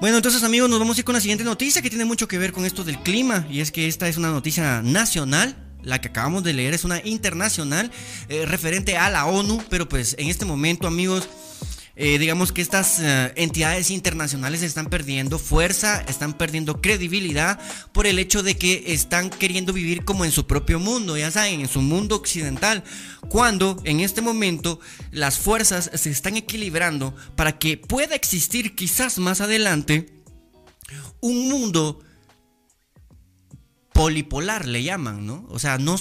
Bueno, 0.00 0.16
entonces 0.16 0.42
amigos, 0.42 0.68
nos 0.68 0.78
vamos 0.78 0.96
a 0.96 1.00
ir 1.00 1.04
con 1.04 1.14
la 1.14 1.20
siguiente 1.20 1.44
noticia 1.44 1.82
que 1.82 1.90
tiene 1.90 2.06
mucho 2.06 2.26
que 2.26 2.38
ver 2.38 2.52
con 2.52 2.64
esto 2.64 2.82
del 2.82 2.98
clima 3.02 3.46
y 3.50 3.60
es 3.60 3.70
que 3.70 3.86
esta 3.86 4.08
es 4.08 4.16
una 4.16 4.30
noticia 4.30 4.82
nacional. 4.82 5.69
La 5.82 6.00
que 6.00 6.08
acabamos 6.08 6.44
de 6.44 6.52
leer 6.52 6.74
es 6.74 6.84
una 6.84 7.00
internacional 7.04 7.90
eh, 8.28 8.44
referente 8.46 8.96
a 8.96 9.10
la 9.10 9.26
ONU, 9.26 9.62
pero 9.68 9.88
pues 9.88 10.14
en 10.18 10.28
este 10.28 10.44
momento 10.44 10.86
amigos, 10.86 11.28
eh, 11.96 12.18
digamos 12.18 12.52
que 12.52 12.62
estas 12.62 12.98
eh, 13.00 13.32
entidades 13.36 13.90
internacionales 13.90 14.62
están 14.62 14.86
perdiendo 14.86 15.38
fuerza, 15.38 16.02
están 16.08 16.34
perdiendo 16.34 16.80
credibilidad 16.80 17.58
por 17.92 18.06
el 18.06 18.18
hecho 18.18 18.42
de 18.42 18.56
que 18.56 18.92
están 18.92 19.30
queriendo 19.30 19.72
vivir 19.72 20.04
como 20.04 20.24
en 20.24 20.32
su 20.32 20.46
propio 20.46 20.78
mundo, 20.78 21.16
ya 21.16 21.30
saben, 21.30 21.60
en 21.60 21.68
su 21.68 21.82
mundo 21.82 22.16
occidental, 22.16 22.84
cuando 23.28 23.80
en 23.84 24.00
este 24.00 24.22
momento 24.22 24.80
las 25.10 25.38
fuerzas 25.38 25.90
se 25.94 26.10
están 26.10 26.36
equilibrando 26.36 27.14
para 27.36 27.58
que 27.58 27.76
pueda 27.76 28.14
existir 28.14 28.74
quizás 28.74 29.18
más 29.18 29.40
adelante 29.40 30.20
un 31.20 31.48
mundo 31.48 32.00
polipolar 34.00 34.66
le 34.66 34.82
llaman, 34.82 35.26
¿no? 35.26 35.44
O 35.50 35.58
sea, 35.58 35.76
no, 35.76 35.96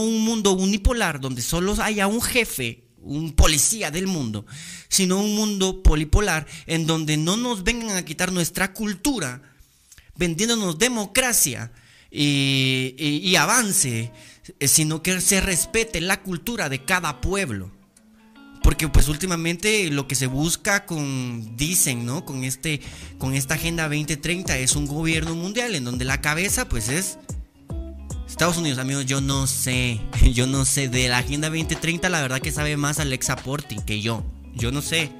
un 0.00 0.24
mundo 0.24 0.52
unipolar 0.52 1.20
donde 1.20 1.42
solo 1.42 1.76
haya 1.82 2.06
un 2.06 2.22
jefe, 2.22 2.84
un 3.02 3.32
policía 3.32 3.90
del 3.90 4.06
mundo, 4.06 4.46
sino 4.88 5.18
un 5.20 5.34
mundo 5.34 5.82
polipolar 5.82 6.46
en 6.66 6.86
donde 6.86 7.18
no 7.18 7.36
nos 7.36 7.62
vengan 7.62 7.94
a 7.98 8.06
quitar 8.06 8.32
nuestra 8.32 8.72
cultura, 8.72 9.42
vendiéndonos 10.16 10.78
democracia 10.78 11.72
y, 12.10 12.94
y- 12.98 13.20
y 13.22 13.36
avance, 13.36 14.10
eh, 14.58 14.66
sino 14.66 15.02
que 15.02 15.20
se 15.20 15.42
respete 15.42 16.00
la 16.00 16.22
cultura 16.22 16.70
de 16.70 16.86
cada 16.86 17.20
pueblo. 17.20 17.70
Porque 18.62 18.88
pues 18.88 19.08
últimamente 19.08 19.90
lo 19.90 20.06
que 20.08 20.14
se 20.14 20.26
busca 20.28 20.86
con, 20.86 21.54
dicen, 21.58 22.06
¿no? 22.06 22.24
Con, 22.24 22.44
este, 22.44 22.80
con 23.18 23.34
esta 23.34 23.54
Agenda 23.54 23.88
2030 23.88 24.56
es 24.56 24.74
un 24.74 24.86
gobierno 24.86 25.34
mundial 25.34 25.74
en 25.74 25.84
donde 25.84 26.06
la 26.06 26.22
cabeza 26.22 26.66
pues 26.68 26.88
es 26.88 27.18
Estados 28.32 28.56
Unidos, 28.56 28.78
amigos, 28.78 29.04
yo 29.04 29.20
no 29.20 29.46
sé, 29.46 30.00
yo 30.32 30.46
no 30.46 30.64
sé 30.64 30.88
de 30.88 31.06
la 31.06 31.18
Agenda 31.18 31.50
2030, 31.50 32.08
la 32.08 32.22
verdad 32.22 32.40
que 32.40 32.50
sabe 32.50 32.78
más 32.78 32.98
Alexa 32.98 33.36
Porti 33.36 33.76
que 33.84 34.00
yo. 34.00 34.24
Yo 34.54 34.72
no 34.72 34.80
sé, 34.80 35.12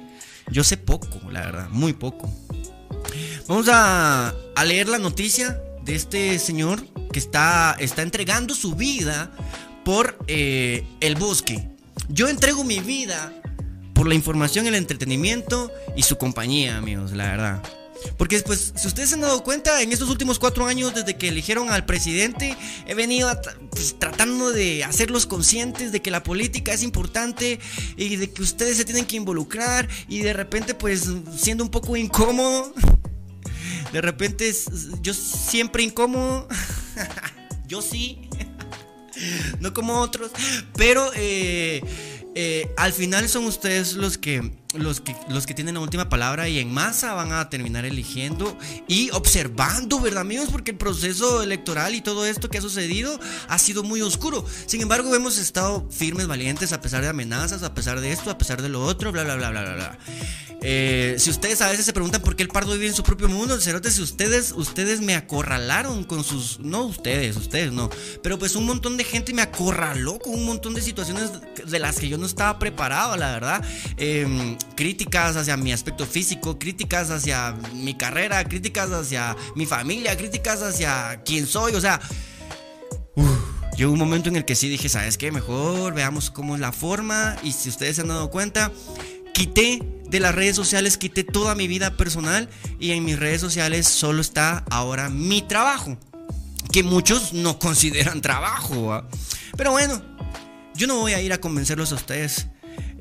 yo 0.49 0.63
sé 0.63 0.77
poco, 0.77 1.21
la 1.29 1.41
verdad, 1.41 1.69
muy 1.69 1.93
poco. 1.93 2.27
Vamos 3.47 3.69
a, 3.69 4.33
a 4.55 4.65
leer 4.65 4.89
la 4.89 4.97
noticia 4.97 5.61
de 5.85 5.93
este 5.93 6.39
señor 6.39 6.83
que 7.11 7.19
está, 7.19 7.75
está 7.79 8.01
entregando 8.01 8.55
su 8.55 8.75
vida 8.75 9.31
por 9.85 10.17
eh, 10.25 10.83
el 10.99 11.13
bosque. 11.15 11.69
Yo 12.09 12.27
entrego 12.27 12.63
mi 12.63 12.79
vida 12.79 13.31
por 13.93 14.07
la 14.07 14.15
información, 14.15 14.65
el 14.65 14.73
entretenimiento 14.73 15.71
y 15.95 16.01
su 16.01 16.17
compañía, 16.17 16.77
amigos, 16.77 17.11
la 17.11 17.25
verdad. 17.25 17.63
Porque 18.17 18.39
pues, 18.39 18.73
si 18.75 18.87
ustedes 18.87 19.09
se 19.09 19.15
han 19.15 19.21
dado 19.21 19.43
cuenta, 19.43 19.81
en 19.81 19.91
estos 19.91 20.09
últimos 20.09 20.39
cuatro 20.39 20.65
años, 20.65 20.93
desde 20.93 21.17
que 21.17 21.29
eligieron 21.29 21.69
al 21.69 21.85
presidente, 21.85 22.57
he 22.87 22.93
venido 22.93 23.29
pues, 23.71 23.97
tratando 23.99 24.51
de 24.51 24.83
hacerlos 24.83 25.25
conscientes 25.25 25.91
de 25.91 26.01
que 26.01 26.11
la 26.11 26.23
política 26.23 26.73
es 26.73 26.83
importante 26.83 27.59
y 27.97 28.15
de 28.15 28.31
que 28.31 28.41
ustedes 28.41 28.77
se 28.77 28.85
tienen 28.85 29.05
que 29.05 29.15
involucrar 29.15 29.87
y 30.07 30.19
de 30.19 30.33
repente, 30.33 30.73
pues, 30.73 31.09
siendo 31.35 31.63
un 31.63 31.69
poco 31.69 31.95
incómodo, 31.95 32.73
de 33.91 34.01
repente 34.01 34.53
yo 35.01 35.13
siempre 35.13 35.83
incómodo, 35.83 36.47
yo 37.67 37.81
sí, 37.81 38.29
no 39.59 39.73
como 39.73 39.99
otros, 39.99 40.31
pero 40.75 41.11
eh, 41.15 41.83
eh, 42.35 42.71
al 42.77 42.93
final 42.93 43.29
son 43.29 43.45
ustedes 43.45 43.93
los 43.93 44.17
que, 44.17 44.51
los, 44.73 45.01
que, 45.01 45.15
los 45.29 45.45
que 45.45 45.53
tienen 45.53 45.75
la 45.75 45.81
última 45.81 46.09
palabra 46.09 46.49
y 46.49 46.59
en 46.59 46.73
masa 46.73 47.13
van 47.13 47.31
a 47.31 47.49
terminar 47.49 47.85
eligiendo 47.85 48.57
y 48.87 49.09
observando, 49.11 49.99
¿verdad 49.99 50.21
amigos? 50.21 50.49
Porque 50.51 50.71
el 50.71 50.77
proceso 50.77 51.41
electoral 51.43 51.95
y 51.95 52.01
todo 52.01 52.25
esto 52.25 52.49
que 52.49 52.57
ha 52.57 52.61
sucedido 52.61 53.19
ha 53.47 53.59
sido 53.59 53.83
muy 53.83 54.01
oscuro. 54.01 54.45
Sin 54.65 54.81
embargo, 54.81 55.13
hemos 55.15 55.37
estado 55.37 55.87
firmes, 55.89 56.27
valientes, 56.27 56.73
a 56.73 56.81
pesar 56.81 57.01
de 57.01 57.09
amenazas, 57.09 57.63
a 57.63 57.73
pesar 57.73 58.01
de 58.01 58.11
esto, 58.11 58.29
a 58.29 58.37
pesar 58.37 58.61
de 58.61 58.69
lo 58.69 58.83
otro, 58.83 59.11
bla, 59.11 59.23
bla, 59.23 59.35
bla, 59.35 59.49
bla, 59.51 59.61
bla, 59.61 59.75
bla. 59.75 59.99
Eh, 60.65 61.15
si 61.19 61.29
ustedes 61.29 61.61
a 61.61 61.69
veces 61.69 61.85
se 61.85 61.91
preguntan 61.91 62.21
por 62.21 62.37
qué 62.37 62.43
el 62.43 62.47
pardo 62.47 62.73
vive 62.73 62.87
en 62.87 62.93
su 62.93 63.03
propio 63.03 63.27
mundo, 63.27 63.59
cerote, 63.59 63.91
si 63.91 64.01
ustedes, 64.01 64.53
ustedes 64.55 65.01
me 65.01 65.13
acorralaron 65.13 66.05
con 66.05 66.23
sus, 66.23 66.59
no 66.61 66.85
ustedes, 66.85 67.35
ustedes 67.35 67.73
no, 67.73 67.89
pero 68.21 68.39
pues 68.39 68.55
un 68.55 68.65
montón 68.65 68.95
de 68.95 69.03
gente 69.03 69.33
me 69.33 69.41
acorraló 69.41 70.19
con 70.19 70.33
un 70.33 70.45
montón 70.45 70.73
de 70.73 70.81
situaciones 70.81 71.31
de 71.65 71.79
las 71.79 71.99
que 71.99 72.07
yo 72.07 72.17
no 72.17 72.25
estaba 72.25 72.59
preparado, 72.59 73.17
la 73.17 73.31
verdad. 73.33 73.65
Eh, 73.97 74.55
críticas 74.75 75.35
hacia 75.35 75.57
mi 75.57 75.71
aspecto 75.71 76.05
físico, 76.05 76.59
críticas 76.59 77.09
hacia 77.09 77.55
mi 77.75 77.95
carrera, 77.95 78.43
críticas 78.45 78.91
hacia 78.91 79.35
mi 79.55 79.65
familia, 79.65 80.17
críticas 80.17 80.61
hacia 80.61 81.21
quién 81.25 81.47
soy, 81.47 81.75
o 81.75 81.81
sea, 81.81 81.99
uf, 83.15 83.27
llegó 83.77 83.91
un 83.91 83.99
momento 83.99 84.29
en 84.29 84.35
el 84.35 84.45
que 84.45 84.55
sí 84.55 84.69
dije, 84.69 84.89
¿sabes 84.89 85.17
qué? 85.17 85.31
Mejor 85.31 85.93
veamos 85.93 86.31
cómo 86.31 86.55
es 86.55 86.61
la 86.61 86.71
forma 86.71 87.35
y 87.43 87.51
si 87.51 87.69
ustedes 87.69 87.95
se 87.95 88.01
han 88.01 88.07
dado 88.07 88.29
cuenta, 88.29 88.71
quité 89.33 89.81
de 90.07 90.19
las 90.19 90.35
redes 90.35 90.55
sociales, 90.55 90.97
quité 90.97 91.23
toda 91.23 91.55
mi 91.55 91.67
vida 91.67 91.97
personal 91.97 92.49
y 92.79 92.91
en 92.91 93.03
mis 93.03 93.17
redes 93.17 93.41
sociales 93.41 93.87
solo 93.87 94.21
está 94.21 94.63
ahora 94.69 95.09
mi 95.09 95.41
trabajo, 95.41 95.97
que 96.71 96.83
muchos 96.83 97.33
no 97.33 97.59
consideran 97.59 98.21
trabajo. 98.21 99.03
Pero 99.57 99.71
bueno, 99.71 100.01
yo 100.75 100.87
no 100.87 100.97
voy 100.97 101.13
a 101.13 101.21
ir 101.21 101.33
a 101.33 101.39
convencerlos 101.39 101.91
a 101.91 101.95
ustedes. 101.95 102.47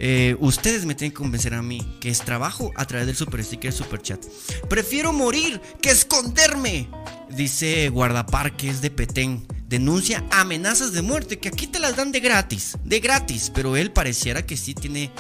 Eh, 0.05 0.36
ustedes 0.40 0.84
me 0.84 0.96
tienen 0.96 1.12
que 1.12 1.18
convencer 1.18 1.55
a 1.55 1.62
mí 1.62 1.80
que 2.00 2.09
es 2.09 2.22
trabajo 2.22 2.72
a 2.74 2.84
través 2.86 3.07
del 3.07 3.14
super 3.14 3.42
sticker 3.44 3.72
super 3.72 4.03
chat. 4.03 4.20
Prefiero 4.68 5.12
morir 5.12 5.61
que 5.80 5.90
esconderme, 5.90 6.88
dice 7.30 7.88
guardaparques 7.88 8.80
de 8.80 8.90
Petén. 8.90 9.46
Denuncia 9.68 10.24
amenazas 10.32 10.92
de 10.92 11.03
muerte 11.03 11.38
que 11.38 11.48
aquí 11.48 11.68
te 11.68 11.78
las 11.78 11.94
dan 11.94 12.11
de 12.11 12.18
gratis, 12.18 12.76
de 12.84 12.98
gratis, 12.98 13.53
pero 13.55 13.76
él 13.76 13.92
pareciera 13.92 14.44
que 14.44 14.57
sí 14.57 14.74
tiene 14.74 15.12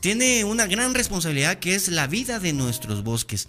tiene 0.00 0.44
una 0.44 0.66
gran 0.66 0.94
responsabilidad 0.94 1.58
que 1.58 1.74
es 1.74 1.88
la 1.88 2.06
vida 2.06 2.38
de 2.38 2.52
nuestros 2.52 3.02
bosques. 3.02 3.48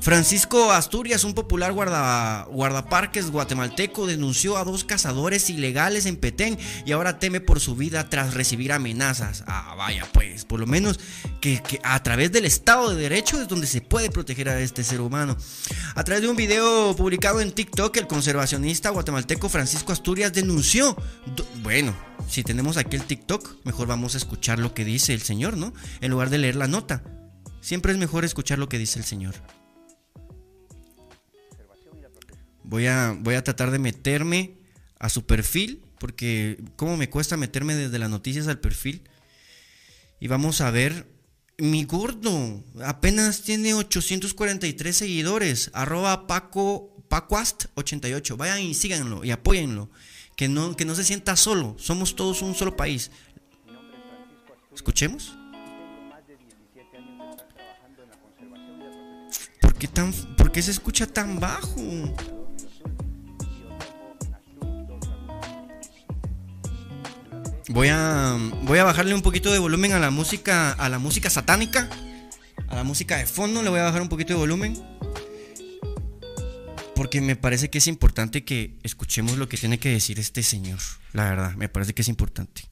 Francisco 0.00 0.70
Asturias, 0.70 1.24
un 1.24 1.34
popular 1.34 1.72
guarda, 1.72 2.44
guardaparques 2.44 3.30
guatemalteco, 3.30 4.06
denunció 4.06 4.56
a 4.56 4.64
dos 4.64 4.84
cazadores 4.84 5.50
ilegales 5.50 6.06
en 6.06 6.16
Petén 6.16 6.56
y 6.86 6.92
ahora 6.92 7.18
teme 7.18 7.40
por 7.40 7.60
su 7.60 7.74
vida 7.74 8.08
tras 8.08 8.34
recibir 8.34 8.72
amenazas. 8.72 9.44
Ah, 9.46 9.74
vaya, 9.76 10.06
pues, 10.12 10.44
por 10.44 10.60
lo 10.60 10.66
menos 10.66 11.00
que, 11.40 11.60
que 11.62 11.80
a 11.82 12.02
través 12.02 12.30
del 12.30 12.44
Estado 12.44 12.90
de 12.90 13.02
Derecho 13.02 13.40
es 13.40 13.48
donde 13.48 13.66
se 13.66 13.80
puede 13.80 14.08
proteger 14.10 14.48
a 14.48 14.60
este 14.60 14.84
ser 14.84 15.00
humano. 15.00 15.36
A 15.94 16.04
través 16.04 16.22
de 16.22 16.28
un 16.28 16.36
video 16.36 16.94
publicado 16.96 17.40
en 17.40 17.52
TikTok, 17.52 17.96
el 17.96 18.06
conservacionista 18.06 18.90
guatemalteco 18.90 19.48
Francisco 19.48 19.92
Asturias 19.92 20.32
denunció, 20.32 20.96
bueno, 21.62 21.94
si 22.28 22.44
tenemos 22.44 22.76
aquí 22.76 22.96
el 22.96 23.02
TikTok, 23.02 23.64
mejor 23.64 23.88
vamos 23.88 24.14
a 24.14 24.18
escuchar 24.18 24.58
lo 24.58 24.74
que 24.74 24.84
dice 24.84 25.12
el 25.12 25.22
señor, 25.22 25.56
¿no? 25.56 25.72
En 26.00 26.10
lugar 26.12 26.30
de 26.30 26.38
leer 26.38 26.56
la 26.56 26.68
nota. 26.68 27.02
Siempre 27.60 27.92
es 27.92 27.98
mejor 27.98 28.24
escuchar 28.24 28.58
lo 28.58 28.68
que 28.68 28.78
dice 28.78 28.98
el 28.98 29.04
señor. 29.04 29.34
Voy 32.68 32.86
a, 32.86 33.16
voy 33.18 33.34
a 33.34 33.42
tratar 33.42 33.70
de 33.70 33.78
meterme 33.78 34.58
a 34.98 35.08
su 35.08 35.24
perfil, 35.24 35.82
porque 35.98 36.62
cómo 36.76 36.98
me 36.98 37.08
cuesta 37.08 37.38
meterme 37.38 37.74
desde 37.74 37.98
las 37.98 38.10
noticias 38.10 38.46
al 38.46 38.60
perfil. 38.60 39.08
Y 40.20 40.28
vamos 40.28 40.60
a 40.60 40.70
ver, 40.70 41.06
mi 41.56 41.84
gordo 41.84 42.62
apenas 42.84 43.40
tiene 43.40 43.72
843 43.72 44.94
seguidores, 44.94 45.70
arroba 45.72 46.26
Paco, 46.26 46.94
Pacoast88. 47.08 48.36
Vayan 48.36 48.60
y 48.60 48.74
síganlo 48.74 49.24
y 49.24 49.30
apóyenlo. 49.30 49.88
Que 50.36 50.46
no, 50.48 50.76
que 50.76 50.84
no 50.84 50.94
se 50.94 51.04
sienta 51.04 51.36
solo, 51.36 51.74
somos 51.78 52.16
todos 52.16 52.42
un 52.42 52.54
solo 52.54 52.76
país. 52.76 53.10
Escuchemos. 54.74 55.32
¿Por 59.62 59.74
qué, 59.74 59.88
tan, 59.88 60.12
¿Por 60.36 60.52
qué 60.52 60.60
se 60.60 60.70
escucha 60.70 61.06
tan 61.06 61.40
bajo? 61.40 62.14
Voy 67.78 67.90
a, 67.90 68.36
voy 68.64 68.80
a 68.80 68.82
bajarle 68.82 69.14
un 69.14 69.22
poquito 69.22 69.52
de 69.52 69.60
volumen 69.60 69.92
a 69.92 70.00
la 70.00 70.10
música, 70.10 70.72
a 70.72 70.88
la 70.88 70.98
música 70.98 71.30
satánica, 71.30 71.88
a 72.66 72.74
la 72.74 72.82
música 72.82 73.18
de 73.18 73.24
fondo. 73.24 73.62
Le 73.62 73.70
voy 73.70 73.78
a 73.78 73.84
bajar 73.84 74.02
un 74.02 74.08
poquito 74.08 74.32
de 74.32 74.40
volumen. 74.40 74.74
Porque 76.96 77.20
me 77.20 77.36
parece 77.36 77.70
que 77.70 77.78
es 77.78 77.86
importante 77.86 78.44
que 78.44 78.76
escuchemos 78.82 79.38
lo 79.38 79.48
que 79.48 79.56
tiene 79.56 79.78
que 79.78 79.90
decir 79.90 80.18
este 80.18 80.42
señor. 80.42 80.80
La 81.12 81.30
verdad, 81.30 81.52
me 81.52 81.68
parece 81.68 81.94
que 81.94 82.02
es 82.02 82.08
importante. 82.08 82.62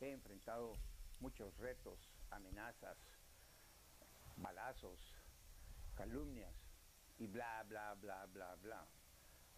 He 0.00 0.10
enfrentado 0.10 0.72
muchos 1.20 1.54
retos, 1.58 1.98
amenazas, 2.30 2.96
balazos, 4.38 4.98
calumnias 5.98 6.54
y 7.18 7.26
bla, 7.26 7.62
bla, 7.68 7.94
bla, 8.00 8.26
bla, 8.32 8.56
bla. 8.62 8.86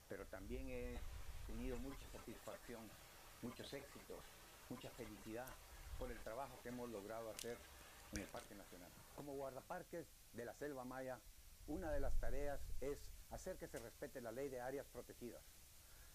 Pero 0.09 0.27
también 0.27 0.69
he 0.71 0.99
tenido 1.47 1.79
mucha 1.79 2.03
satisfacción 2.11 2.81
muchos 3.43 3.73
éxitos, 3.73 4.23
mucha 4.69 4.90
felicidad 5.05 5.47
por 5.99 6.11
el 6.11 6.19
trabajo 6.19 6.59
que 6.63 6.69
hemos 6.69 6.91
logrado 6.91 7.31
hacer 7.31 7.57
en 8.13 8.21
el 8.23 8.29
Parque 8.29 8.55
Nacional. 8.55 8.91
Como 9.17 9.33
guardaparques 9.35 10.07
de 10.35 10.45
la 10.45 10.55
Selva 10.55 10.85
Maya, 10.85 11.19
una 11.69 11.91
de 11.91 12.01
las 12.01 12.13
tareas 12.21 12.61
es 12.81 12.99
hacer 13.31 13.57
que 13.57 13.67
se 13.69 13.79
respete 13.79 14.21
la 14.21 14.33
ley 14.33 14.49
de 14.51 14.61
áreas 14.61 14.87
protegidas, 14.93 15.41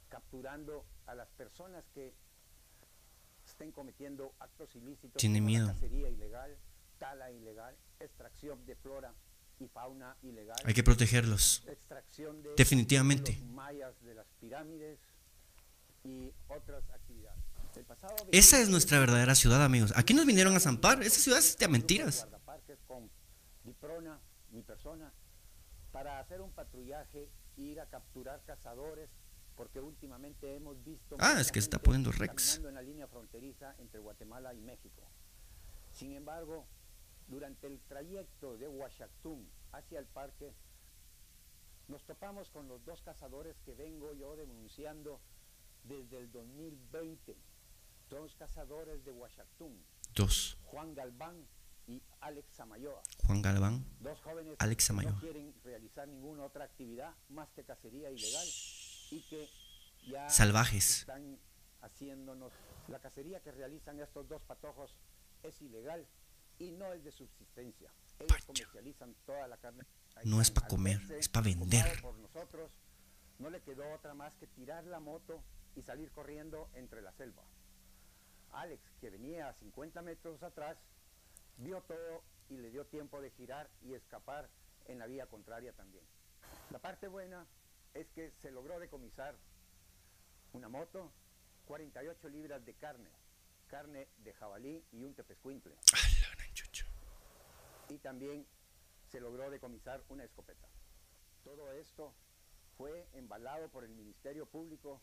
capturando 0.09 0.85
a 1.07 1.15
las 1.15 1.27
personas 1.29 1.83
que 1.93 2.13
estén 3.45 3.71
cometiendo 3.71 4.33
actos 4.39 4.75
ilícitos 4.75 5.19
Tiene 5.19 5.39
como 5.39 5.47
miedo. 5.47 5.67
la 5.67 5.73
cacería 5.73 6.09
ilegal, 6.09 6.55
tala 6.99 7.31
ilegal, 7.31 7.75
extracción 7.99 8.63
de 8.65 8.75
flora 8.75 9.13
y 9.59 9.67
fauna 9.67 10.15
ilegal. 10.23 10.57
Hay 10.65 10.73
que 10.73 10.83
protegerlos. 10.83 11.63
extracción 11.67 12.41
de 12.43 12.53
Definitivamente. 12.55 13.31
los 13.33 13.49
mayas 13.51 13.93
de 14.03 14.13
las 14.15 14.27
pirámides 14.39 14.99
y 16.05 16.31
otras 16.47 16.87
actividades. 16.91 17.43
El 17.75 17.83
pasado 17.83 18.15
Esa 18.31 18.61
es 18.61 18.69
nuestra 18.69 18.99
verdadera 18.99 19.35
ciudad, 19.35 19.61
amigos. 19.63 19.91
Aquí 19.97 20.13
nos 20.13 20.25
vinieron 20.25 20.55
a 20.55 20.61
zampar. 20.61 21.03
Esa 21.03 21.19
ciudad 21.19 21.39
es 21.39 21.57
de 21.57 21.67
mentiras. 21.67 22.25
con 22.87 23.09
Diprona, 23.65 24.21
mi 24.51 24.61
persona, 24.61 25.11
para 25.91 26.19
hacer 26.19 26.39
un 26.41 26.51
patrullaje, 26.51 27.29
ir 27.57 27.81
a 27.81 27.87
capturar 27.87 28.41
cazadores, 28.45 29.09
porque 29.55 29.81
últimamente 29.81 30.55
hemos 30.55 30.81
visto 30.85 31.17
Ah, 31.19 31.39
es 31.41 31.51
que 31.51 31.59
está 31.59 31.79
poniendo 31.79 32.11
Rex. 32.11 32.57
en 32.59 32.75
la 32.75 32.81
línea 32.81 33.07
fronteriza 33.07 33.75
entre 33.79 33.99
Guatemala 33.99 34.53
y 34.53 34.61
México. 34.61 35.01
Sin 35.91 36.13
embargo, 36.13 36.67
durante 37.27 37.67
el 37.67 37.81
trayecto 37.81 38.57
de 38.57 38.67
Huachactum 38.69 39.45
hacia 39.71 39.99
el 39.99 40.05
parque, 40.05 40.53
nos 41.87 42.03
topamos 42.05 42.49
con 42.51 42.67
los 42.67 42.85
dos 42.85 43.01
cazadores 43.01 43.57
que 43.65 43.73
vengo 43.73 44.13
yo 44.13 44.35
denunciando 44.35 45.19
desde 45.87 46.19
el 46.19 46.31
2020. 46.31 47.35
Dos 48.09 48.35
cazadores 48.35 49.03
de 49.03 49.11
Huachactum, 49.11 49.73
Dos. 50.13 50.57
Juan 50.65 50.93
Galván 50.93 51.47
y 51.87 52.01
Alex 52.21 52.47
Samayoa. 52.55 53.01
Juan 53.25 53.41
Galván. 53.41 53.85
Dos 53.99 54.19
jóvenes 54.21 54.55
Alex 54.59 54.83
Samayoa. 54.85 55.11
no 55.13 55.19
quieren 55.19 55.53
realizar 55.63 56.07
ninguna 56.07 56.43
otra 56.43 56.65
actividad 56.65 57.13
más 57.29 57.49
que 57.53 57.63
cacería 57.63 58.09
ilegal 58.11 58.47
y 59.11 59.21
que 59.29 59.49
ya 60.07 60.29
Salvajes. 60.29 60.99
están 60.99 61.39
haciéndonos. 61.81 62.53
La 62.87 62.99
cacería 62.99 63.39
que 63.41 63.51
realizan 63.51 63.99
estos 63.99 64.27
dos 64.27 64.41
patojos 64.43 64.95
es 65.43 65.59
ilegal 65.61 66.07
y 66.59 66.71
no 66.71 66.93
es 66.93 67.03
de 67.03 67.11
subsistencia. 67.11 67.91
Ellos 68.19 68.31
Pacha. 68.31 68.45
comercializan 68.45 69.15
toda 69.25 69.47
la 69.47 69.57
carne. 69.57 69.83
No 70.23 70.41
es 70.41 70.51
pa' 70.51 70.61
Al 70.61 70.67
comer, 70.67 71.01
es 71.19 71.27
pa' 71.27 71.39
ocupado 71.41 71.59
vender. 71.59 72.01
Por 72.01 72.17
nosotros 72.19 72.71
no 73.39 73.49
le 73.49 73.61
quedó 73.61 73.91
otra 73.93 74.13
más 74.13 74.35
que 74.35 74.47
tirar 74.47 74.85
la 74.85 74.99
moto 74.99 75.43
y 75.75 75.81
salir 75.81 76.11
corriendo 76.11 76.69
entre 76.73 77.01
la 77.01 77.11
selva. 77.13 77.43
Alex, 78.51 78.81
que 79.01 79.09
venía 79.09 79.49
a 79.49 79.53
50 79.53 80.01
metros 80.01 80.41
atrás, 80.43 80.77
vio 81.57 81.81
todo 81.81 82.23
y 82.49 82.57
le 82.57 82.69
dio 82.69 82.85
tiempo 82.85 83.21
de 83.21 83.31
girar 83.31 83.69
y 83.81 83.93
escapar 83.93 84.49
en 84.85 84.99
la 84.99 85.07
vía 85.07 85.27
contraria 85.27 85.73
también. 85.73 86.05
La 86.69 86.79
parte 86.79 87.07
buena 87.07 87.45
es 87.93 88.09
que 88.11 88.31
se 88.41 88.51
logró 88.51 88.79
decomisar 88.79 89.35
una 90.53 90.69
moto, 90.69 91.11
48 91.65 92.29
libras 92.29 92.65
de 92.65 92.73
carne, 92.75 93.09
carne 93.67 94.07
de 94.17 94.33
jabalí 94.33 94.83
y 94.91 95.03
un 95.03 95.13
tepescuintle. 95.15 95.75
Y 97.89 97.97
también 97.99 98.47
se 99.09 99.19
logró 99.19 99.49
decomisar 99.49 100.03
una 100.09 100.23
escopeta. 100.23 100.67
Todo 101.43 101.71
esto 101.73 102.13
fue 102.77 103.07
embalado 103.13 103.69
por 103.69 103.83
el 103.83 103.91
Ministerio 103.91 104.45
Público 104.45 105.01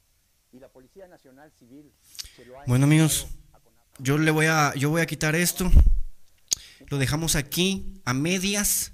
y 0.53 0.59
la 0.59 0.68
Policía 0.68 1.09
Nacional 1.09 1.50
Civil. 1.59 1.90
se 2.36 2.44
lo 2.44 2.61
ha 2.61 2.64
Bueno, 2.66 2.84
amigos, 2.84 3.26
yo 3.98 4.18
le 4.18 4.30
voy 4.30 4.46
a, 4.46 4.74
yo 4.74 4.90
voy 4.90 5.00
a 5.00 5.07
quitar 5.07 5.34
esto. 5.34 5.70
Lo 6.88 6.98
dejamos 6.98 7.36
aquí 7.36 8.00
a 8.05 8.12
medias. 8.12 8.92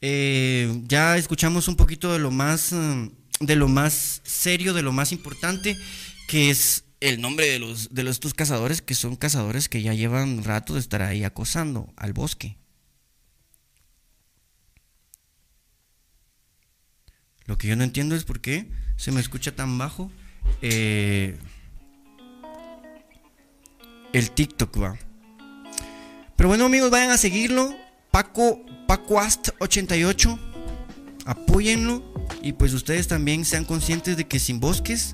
Eh, 0.00 0.82
ya 0.84 1.16
escuchamos 1.16 1.68
un 1.68 1.76
poquito 1.76 2.12
de 2.12 2.18
lo 2.18 2.30
más, 2.30 2.72
mm, 2.72 3.08
de 3.40 3.56
lo 3.56 3.68
más 3.68 4.22
serio, 4.24 4.72
de 4.72 4.82
lo 4.82 4.92
más 4.92 5.12
importante, 5.12 5.76
que 6.26 6.50
es 6.50 6.84
el 7.00 7.20
nombre 7.20 7.46
de 7.46 7.58
los, 7.58 7.92
de 7.92 8.02
los 8.02 8.16
estos 8.16 8.32
cazadores, 8.32 8.80
que 8.80 8.94
son 8.94 9.16
cazadores 9.16 9.68
que 9.68 9.82
ya 9.82 9.92
llevan 9.92 10.42
rato 10.42 10.74
de 10.74 10.80
estar 10.80 11.02
ahí 11.02 11.22
acosando 11.22 11.92
al 11.96 12.14
bosque. 12.14 12.56
Lo 17.44 17.58
que 17.58 17.68
yo 17.68 17.76
no 17.76 17.84
entiendo 17.84 18.14
es 18.14 18.24
por 18.24 18.40
qué 18.40 18.70
se 18.96 19.12
me 19.12 19.20
escucha 19.20 19.54
tan 19.54 19.76
bajo. 19.76 20.10
Eh, 20.62 21.36
el 24.12 24.30
TikTok 24.30 24.82
va. 24.82 24.96
Pero 26.36 26.48
bueno 26.48 26.66
amigos, 26.66 26.90
vayan 26.90 27.10
a 27.10 27.18
seguirlo. 27.18 27.74
Paco, 28.10 28.60
PacoAst88. 28.88 30.38
Apóyenlo. 31.26 32.02
Y 32.42 32.52
pues 32.52 32.72
ustedes 32.74 33.08
también 33.08 33.44
sean 33.44 33.64
conscientes 33.64 34.16
de 34.16 34.26
que 34.26 34.38
sin 34.38 34.60
bosques 34.60 35.12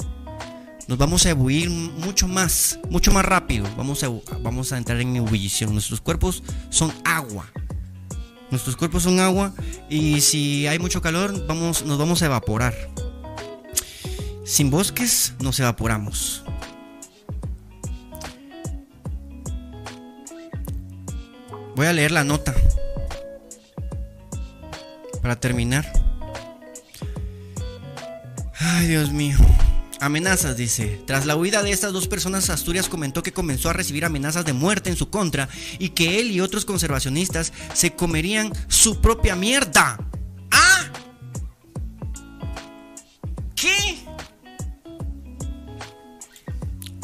nos 0.91 0.99
vamos 0.99 1.25
a 1.25 1.31
ebullir 1.31 1.71
mucho 1.71 2.27
más, 2.27 2.81
mucho 2.91 3.13
más 3.13 3.25
rápido. 3.25 3.65
Vamos 3.77 4.03
a, 4.03 4.09
vamos 4.43 4.73
a 4.73 4.79
entrar 4.79 5.01
en 5.01 5.15
ebullición. 5.15 5.73
Nuestros 5.73 6.01
cuerpos 6.01 6.43
son 6.69 6.93
agua. 7.05 7.47
Nuestros 8.51 8.75
cuerpos 8.75 9.05
son 9.05 9.21
agua 9.21 9.55
y 9.89 10.21
si 10.21 10.67
hay 10.67 10.81
mucho 10.81 11.01
calor, 11.01 11.47
vamos, 11.47 11.85
nos 11.85 11.97
vamos 11.97 12.23
a 12.23 12.27
evaporar. 12.27 12.75
Sin 14.51 14.69
bosques 14.69 15.33
nos 15.39 15.61
evaporamos. 15.61 16.43
Voy 21.77 21.87
a 21.87 21.93
leer 21.93 22.11
la 22.11 22.25
nota. 22.25 22.53
Para 25.23 25.39
terminar. 25.39 25.87
Ay, 28.59 28.89
Dios 28.89 29.13
mío. 29.13 29.39
Amenazas, 30.01 30.57
dice. 30.57 31.01
Tras 31.07 31.27
la 31.27 31.37
huida 31.37 31.63
de 31.63 31.71
estas 31.71 31.93
dos 31.93 32.09
personas, 32.09 32.51
Asturias 32.51 32.89
comentó 32.89 33.23
que 33.23 33.33
comenzó 33.33 33.71
a 33.71 33.73
recibir 33.73 34.05
amenazas 34.05 34.45
de 34.45 34.53
muerte 34.53 34.91
en 34.91 34.97
su 34.97 35.11
contra 35.11 35.49
y 35.79 35.91
que 35.91 36.19
él 36.19 36.33
y 36.33 36.41
otros 36.41 36.65
conservacionistas 36.65 37.53
se 37.73 37.93
comerían 37.93 38.51
su 38.67 39.01
propia 39.01 39.37
mierda. 39.37 40.10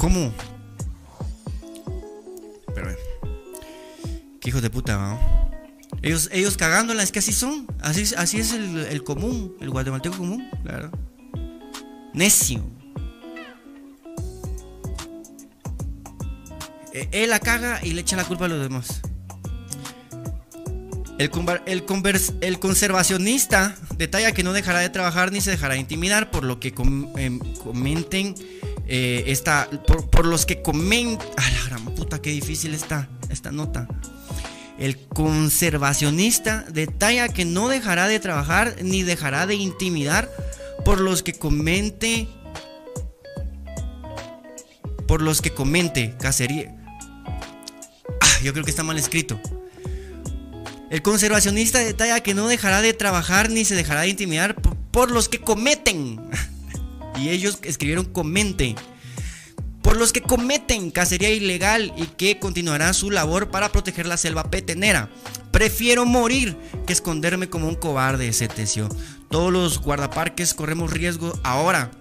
¿Cómo? 0.07 0.33
Pero, 2.73 2.95
qué 4.41 4.51
hijos 4.51 4.63
de 4.63 4.71
puta, 4.71 4.97
¿no? 4.97 5.19
Ellos, 6.01 6.29
ellos 6.33 6.57
cagándola, 6.57 7.03
es 7.03 7.11
que 7.11 7.19
así 7.19 7.33
son. 7.33 7.67
Así, 7.81 8.15
así 8.17 8.39
es 8.39 8.53
el, 8.53 9.03
común, 9.03 9.57
el 9.61 9.71
guatemalteco 9.71 10.17
común, 10.17 10.49
claro. 10.63 10.93
Necio. 12.15 12.65
Eh, 16.93 17.09
Él 17.11 17.31
la 17.31 17.41
caga 17.41 17.81
y 17.83 17.91
le 17.91 18.03
echa 18.03 18.15
la 18.15 18.25
culpa 18.27 18.45
a 18.45 18.49
los 18.49 18.63
demás. 18.63 19.01
El, 21.19 21.33
el 21.67 21.85
el 22.43 22.59
conservacionista 22.61 23.75
detalla 23.97 24.31
que 24.31 24.45
no 24.45 24.53
dejará 24.53 24.79
de 24.79 24.89
trabajar 24.89 25.33
ni 25.33 25.41
se 25.41 25.51
dejará 25.51 25.75
de 25.75 25.81
intimidar 25.81 26.31
por 26.31 26.45
lo 26.45 26.61
que 26.61 26.73
em, 27.17 27.39
comenten 27.65 28.37
eh, 28.87 29.25
esta, 29.27 29.69
por, 30.11 30.27
los 30.27 30.47
que 30.47 30.63
comentan. 30.63 31.27
A 31.37 31.51
la 31.51 31.63
gran 31.65 31.85
puta, 31.95 32.21
qué 32.21 32.31
difícil 32.31 32.75
está 32.75 33.09
esta 33.31 33.51
nota. 33.51 33.89
El 34.79 34.99
conservacionista 35.09 36.65
detalla 36.71 37.29
que 37.29 37.45
no 37.45 37.69
dejará 37.69 38.09
de 38.09 38.21
trabajar 38.21 38.77
ni 38.83 39.03
dejará 39.03 39.47
de 39.47 39.55
intimidar 39.55 40.31
por 40.85 41.01
los 41.01 41.23
que 41.23 41.33
comente. 41.33 42.29
Por 45.09 45.23
los 45.23 45.41
que 45.41 45.51
comente 45.51 46.15
cacería. 46.21 46.75
Ah, 48.21 48.39
yo 48.43 48.53
creo 48.53 48.65
que 48.65 48.71
está 48.71 48.83
mal 48.83 48.99
escrito. 48.99 49.41
El 50.91 51.03
conservacionista 51.03 51.79
detalla 51.81 52.21
que 52.21 52.35
no 52.35 52.47
dejará 52.47 52.81
de 52.81 52.93
trabajar 52.93 53.51
ni 53.51 53.65
se 53.65 53.75
dejará 53.75 54.03
de 54.03 54.09
intimidar 54.09 54.55
por 54.93 55.11
los 55.11 55.29
que 55.29 55.41
cometen. 55.41 56.21
y 57.19 57.31
ellos 57.31 57.59
escribieron 57.63 58.05
comente. 58.05 58.75
Por 59.83 59.97
los 59.97 60.13
que 60.13 60.21
cometen 60.21 60.91
cacería 60.91 61.31
ilegal 61.31 61.93
y 61.97 62.07
que 62.07 62.39
continuará 62.41 62.93
su 62.93 63.11
labor 63.11 63.51
para 63.51 63.71
proteger 63.71 64.07
la 64.07 64.17
selva 64.17 64.51
petenera. 64.51 65.09
Prefiero 65.53 66.05
morir 66.05 66.57
que 66.87 66.93
esconderme 66.93 67.49
como 67.49 67.69
un 67.69 67.77
cobarde, 67.77 68.33
sentenció. 68.33 68.89
Todos 69.31 69.53
los 69.53 69.81
guardaparques 69.81 70.55
corremos 70.55 70.91
riesgo 70.91 71.39
ahora. 71.45 71.93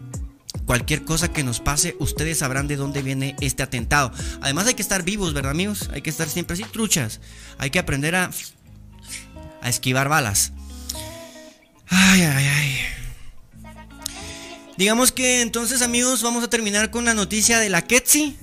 Cualquier 0.65 1.03
cosa 1.03 1.31
que 1.31 1.43
nos 1.43 1.59
pase, 1.59 1.95
ustedes 1.99 2.39
sabrán 2.39 2.67
de 2.67 2.75
dónde 2.75 3.03
viene 3.03 3.35
este 3.39 3.61
atentado. 3.61 4.11
Además 4.41 4.65
hay 4.65 4.73
que 4.73 4.81
estar 4.81 5.03
vivos, 5.03 5.33
¿verdad 5.33 5.51
amigos? 5.51 5.89
Hay 5.93 6.01
que 6.01 6.09
estar 6.09 6.27
siempre 6.27 6.55
así 6.55 6.63
truchas. 6.63 7.21
Hay 7.59 7.69
que 7.69 7.77
aprender 7.77 8.15
a, 8.15 8.31
a 9.61 9.69
esquivar 9.69 10.09
balas. 10.09 10.53
Ay, 11.87 12.23
ay, 12.23 12.45
ay. 12.47 13.04
Digamos 14.77 15.11
que 15.11 15.41
entonces 15.41 15.81
amigos 15.81 16.21
vamos 16.21 16.43
a 16.43 16.49
terminar 16.49 16.91
con 16.91 17.05
la 17.05 17.13
noticia 17.13 17.59
de 17.59 17.69
la 17.69 17.81
Ketsi. 17.83 18.35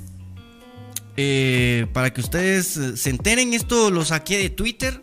Eh, 1.19 1.87
para 1.93 2.13
que 2.13 2.23
ustedes 2.23 2.77
eh, 2.79 2.97
se 2.97 3.11
enteren, 3.11 3.53
esto 3.53 3.91
lo 3.91 4.05
saqué 4.05 4.39
de 4.39 4.49
Twitter. 4.49 5.03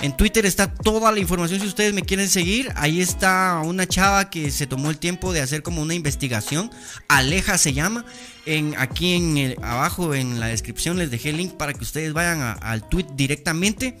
En 0.00 0.16
Twitter 0.16 0.44
está 0.46 0.72
toda 0.72 1.10
la 1.10 1.18
información 1.18 1.58
si 1.60 1.66
ustedes 1.66 1.94
me 1.94 2.02
quieren 2.02 2.28
seguir. 2.28 2.70
Ahí 2.76 3.00
está 3.00 3.60
una 3.64 3.86
chava 3.86 4.28
que 4.30 4.50
se 4.50 4.66
tomó 4.66 4.90
el 4.90 4.98
tiempo 4.98 5.32
de 5.32 5.40
hacer 5.40 5.62
como 5.62 5.80
una 5.82 5.94
investigación. 5.94 6.70
Aleja 7.08 7.56
se 7.56 7.72
llama. 7.72 8.04
En, 8.44 8.74
aquí 8.78 9.14
en 9.14 9.38
el- 9.38 9.56
abajo 9.62 10.14
en 10.14 10.38
la 10.38 10.48
descripción 10.48 10.98
les 10.98 11.10
dejé 11.10 11.30
el 11.30 11.38
link 11.38 11.54
para 11.54 11.72
que 11.72 11.82
ustedes 11.82 12.12
vayan 12.12 12.58
al 12.60 12.86
tweet 12.88 13.06
directamente. 13.16 13.98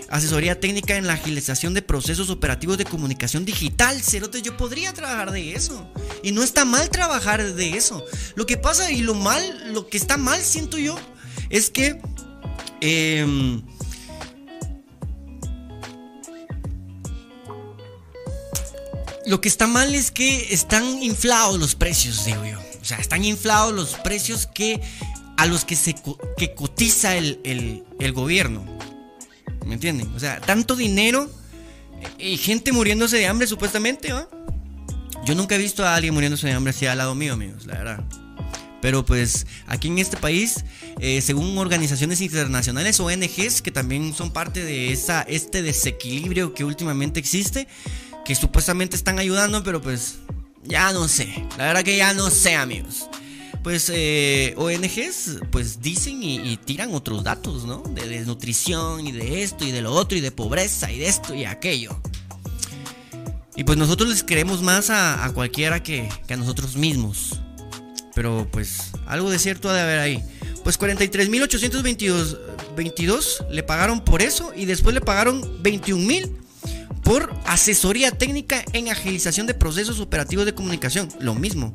asesoría 0.08 0.58
técnica 0.58 0.96
en 0.96 1.06
la 1.06 1.16
agilización 1.16 1.74
de 1.74 1.82
procesos 1.82 2.30
operativos 2.30 2.78
de 2.78 2.86
comunicación 2.86 3.44
digital. 3.44 4.02
Cerote, 4.02 4.42
yo 4.42 4.56
podría 4.56 4.94
trabajar 4.94 5.32
de 5.32 5.54
eso. 5.54 5.86
Y 6.24 6.32
no 6.32 6.44
está 6.44 6.64
mal 6.64 6.90
trabajar 6.90 7.44
de 7.56 7.76
eso. 7.76 8.06
Lo 8.36 8.46
que 8.46 8.56
pasa 8.56 8.90
y 8.90 9.02
lo 9.02 9.16
mal, 9.16 9.74
lo 9.74 9.90
que 9.90 9.98
está 9.98 10.16
mal, 10.16 10.42
siento 10.42 10.78
yo, 10.78 10.98
es 11.50 11.70
que... 11.70 12.00
em, 12.80 13.62
Lo 19.28 19.40
que 19.40 19.50
está 19.50 19.68
mal 19.68 19.94
es 19.94 20.10
que 20.10 20.54
están 20.54 21.04
inflados 21.04 21.60
los 21.60 21.76
precios, 21.76 22.26
digo 22.26 22.44
yo. 22.44 22.71
O 22.82 22.86
sea, 22.86 22.98
están 22.98 23.24
inflados 23.24 23.74
los 23.74 23.96
precios 23.96 24.48
que 24.48 24.82
a 25.38 25.46
los 25.46 25.66
que 25.66 25.76
se 25.76 25.96
que 26.38 26.54
cotiza 26.54 27.16
el, 27.16 27.40
el- 27.44 28.12
gobierno. 28.14 28.66
¿Me 29.66 29.76
entienden? 29.76 30.12
O 30.16 30.20
sea, 30.20 30.40
tanto 30.42 30.76
dinero 30.76 31.30
y 32.18 32.38
gente 32.38 32.72
muriéndose 32.72 33.18
de 33.18 33.28
hambre 33.28 33.48
supuestamente, 33.48 34.12
¿va? 34.12 34.28
Yo 35.26 35.36
nunca 35.36 35.56
he 35.56 35.58
visto 35.60 35.86
a 35.86 35.96
alguien 35.96 36.14
muriéndose 36.14 36.48
de 36.48 36.54
hambre 36.54 36.72
así 36.72 36.86
al 36.88 36.98
lado 36.98 37.14
mío, 37.16 37.34
amigos, 37.34 37.66
la 37.68 37.76
verdad. 37.78 38.04
Pero 38.82 39.06
pues 39.06 39.46
aquí 39.68 39.88
en 39.88 40.00
este 40.00 40.18
país, 40.18 40.66
eh, 41.00 41.22
según 41.22 41.56
organizaciones 41.60 42.20
internacionales, 42.22 43.00
ONGs, 43.00 43.62
que 43.62 43.70
también 43.70 44.16
son 44.16 44.32
parte 44.32 44.64
de 44.66 44.92
esa, 44.92 45.22
este 45.22 45.62
desequilibrio 45.62 46.56
que 46.56 46.64
últimamente 46.64 47.20
existe, 47.20 47.68
que 48.26 48.34
supuestamente 48.34 48.96
están 48.96 49.20
ayudando, 49.20 49.64
pero 49.64 49.80
pues 49.82 50.16
ya 50.64 50.92
no 50.94 51.08
sé. 51.08 51.46
La 51.58 51.66
verdad 51.66 51.84
que 51.84 51.98
ya 51.98 52.14
no 52.14 52.30
sé, 52.30 52.56
amigos. 52.56 53.10
Pues 53.64 53.92
eh, 53.94 54.56
ONGs 54.58 55.42
pues 55.52 55.82
dicen 55.82 56.24
y, 56.24 56.58
tiran 56.58 56.94
otros 56.94 57.24
datos, 57.24 57.66
¿no? 57.66 57.84
De 57.84 58.08
desnutrición 58.08 59.06
y 59.06 59.12
de 59.12 59.44
esto 59.44 59.66
y 59.66 59.72
de 59.72 59.82
lo 59.82 59.94
otro 59.94 60.18
y 60.18 60.22
de 60.22 60.32
pobreza 60.32 60.92
y 60.92 60.98
de 60.98 61.08
esto 61.08 61.36
y 61.36 61.46
aquello. 61.46 62.00
Y 63.56 63.64
pues 63.64 63.78
nosotros 63.78 64.10
les 64.10 64.24
queremos 64.24 64.64
más 64.64 64.90
a, 64.90 65.24
a 65.24 65.34
cualquiera 65.34 65.84
que, 65.84 66.10
que 66.28 66.34
a 66.34 66.38
nosotros 66.38 66.76
mismos. 66.76 67.40
Pero 68.16 68.48
pues 68.52 68.92
algo 69.06 69.30
de 69.30 69.38
cierto 69.38 69.70
ha 69.70 69.74
de 69.74 69.82
haber 69.82 70.00
ahí. 70.00 70.24
Pues 70.64 70.80
43.822 70.80 72.40
22 72.76 73.46
le 73.52 73.64
pagaron 73.64 74.02
por 74.02 74.22
eso 74.22 74.52
y 74.56 74.66
después 74.66 74.94
le 74.96 75.02
pagaron 75.02 75.64
21.000 75.64 76.41
por 77.04 77.34
asesoría 77.46 78.12
técnica 78.12 78.64
en 78.74 78.90
agilización 78.90 79.48
de 79.48 79.54
procesos 79.54 80.00
operativos 80.00 80.46
de 80.46 80.54
comunicación. 80.54 81.10
Lo 81.20 81.36
mismo. 81.36 81.74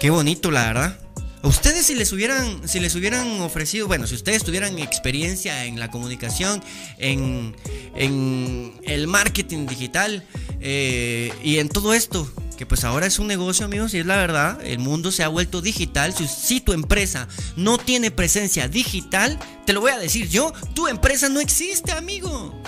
Qué 0.00 0.10
bonito, 0.10 0.50
la 0.50 0.66
verdad. 0.66 0.98
A 1.42 1.48
ustedes 1.48 1.86
si 1.86 1.96
les 1.96 2.12
hubieran, 2.12 2.68
si 2.68 2.78
les 2.78 2.94
hubieran 2.94 3.40
ofrecido, 3.40 3.88
bueno, 3.88 4.06
si 4.06 4.14
ustedes 4.14 4.44
tuvieran 4.44 4.78
experiencia 4.78 5.64
en 5.64 5.80
la 5.80 5.90
comunicación, 5.90 6.62
en, 6.98 7.56
en 7.96 8.80
el 8.84 9.08
marketing 9.08 9.66
digital 9.66 10.24
eh, 10.60 11.32
y 11.42 11.58
en 11.58 11.68
todo 11.68 11.94
esto, 11.94 12.32
que 12.56 12.64
pues 12.64 12.84
ahora 12.84 13.06
es 13.06 13.18
un 13.18 13.26
negocio, 13.26 13.64
amigos, 13.64 13.92
y 13.94 13.98
es 13.98 14.06
la 14.06 14.16
verdad, 14.18 14.64
el 14.64 14.78
mundo 14.78 15.10
se 15.10 15.24
ha 15.24 15.28
vuelto 15.28 15.60
digital. 15.62 16.14
Si, 16.14 16.28
si 16.28 16.60
tu 16.60 16.72
empresa 16.72 17.26
no 17.56 17.76
tiene 17.76 18.12
presencia 18.12 18.68
digital, 18.68 19.36
te 19.66 19.72
lo 19.72 19.80
voy 19.80 19.90
a 19.90 19.98
decir 19.98 20.28
yo, 20.28 20.52
tu 20.74 20.86
empresa 20.86 21.28
no 21.28 21.40
existe, 21.40 21.90
amigo. 21.90 22.62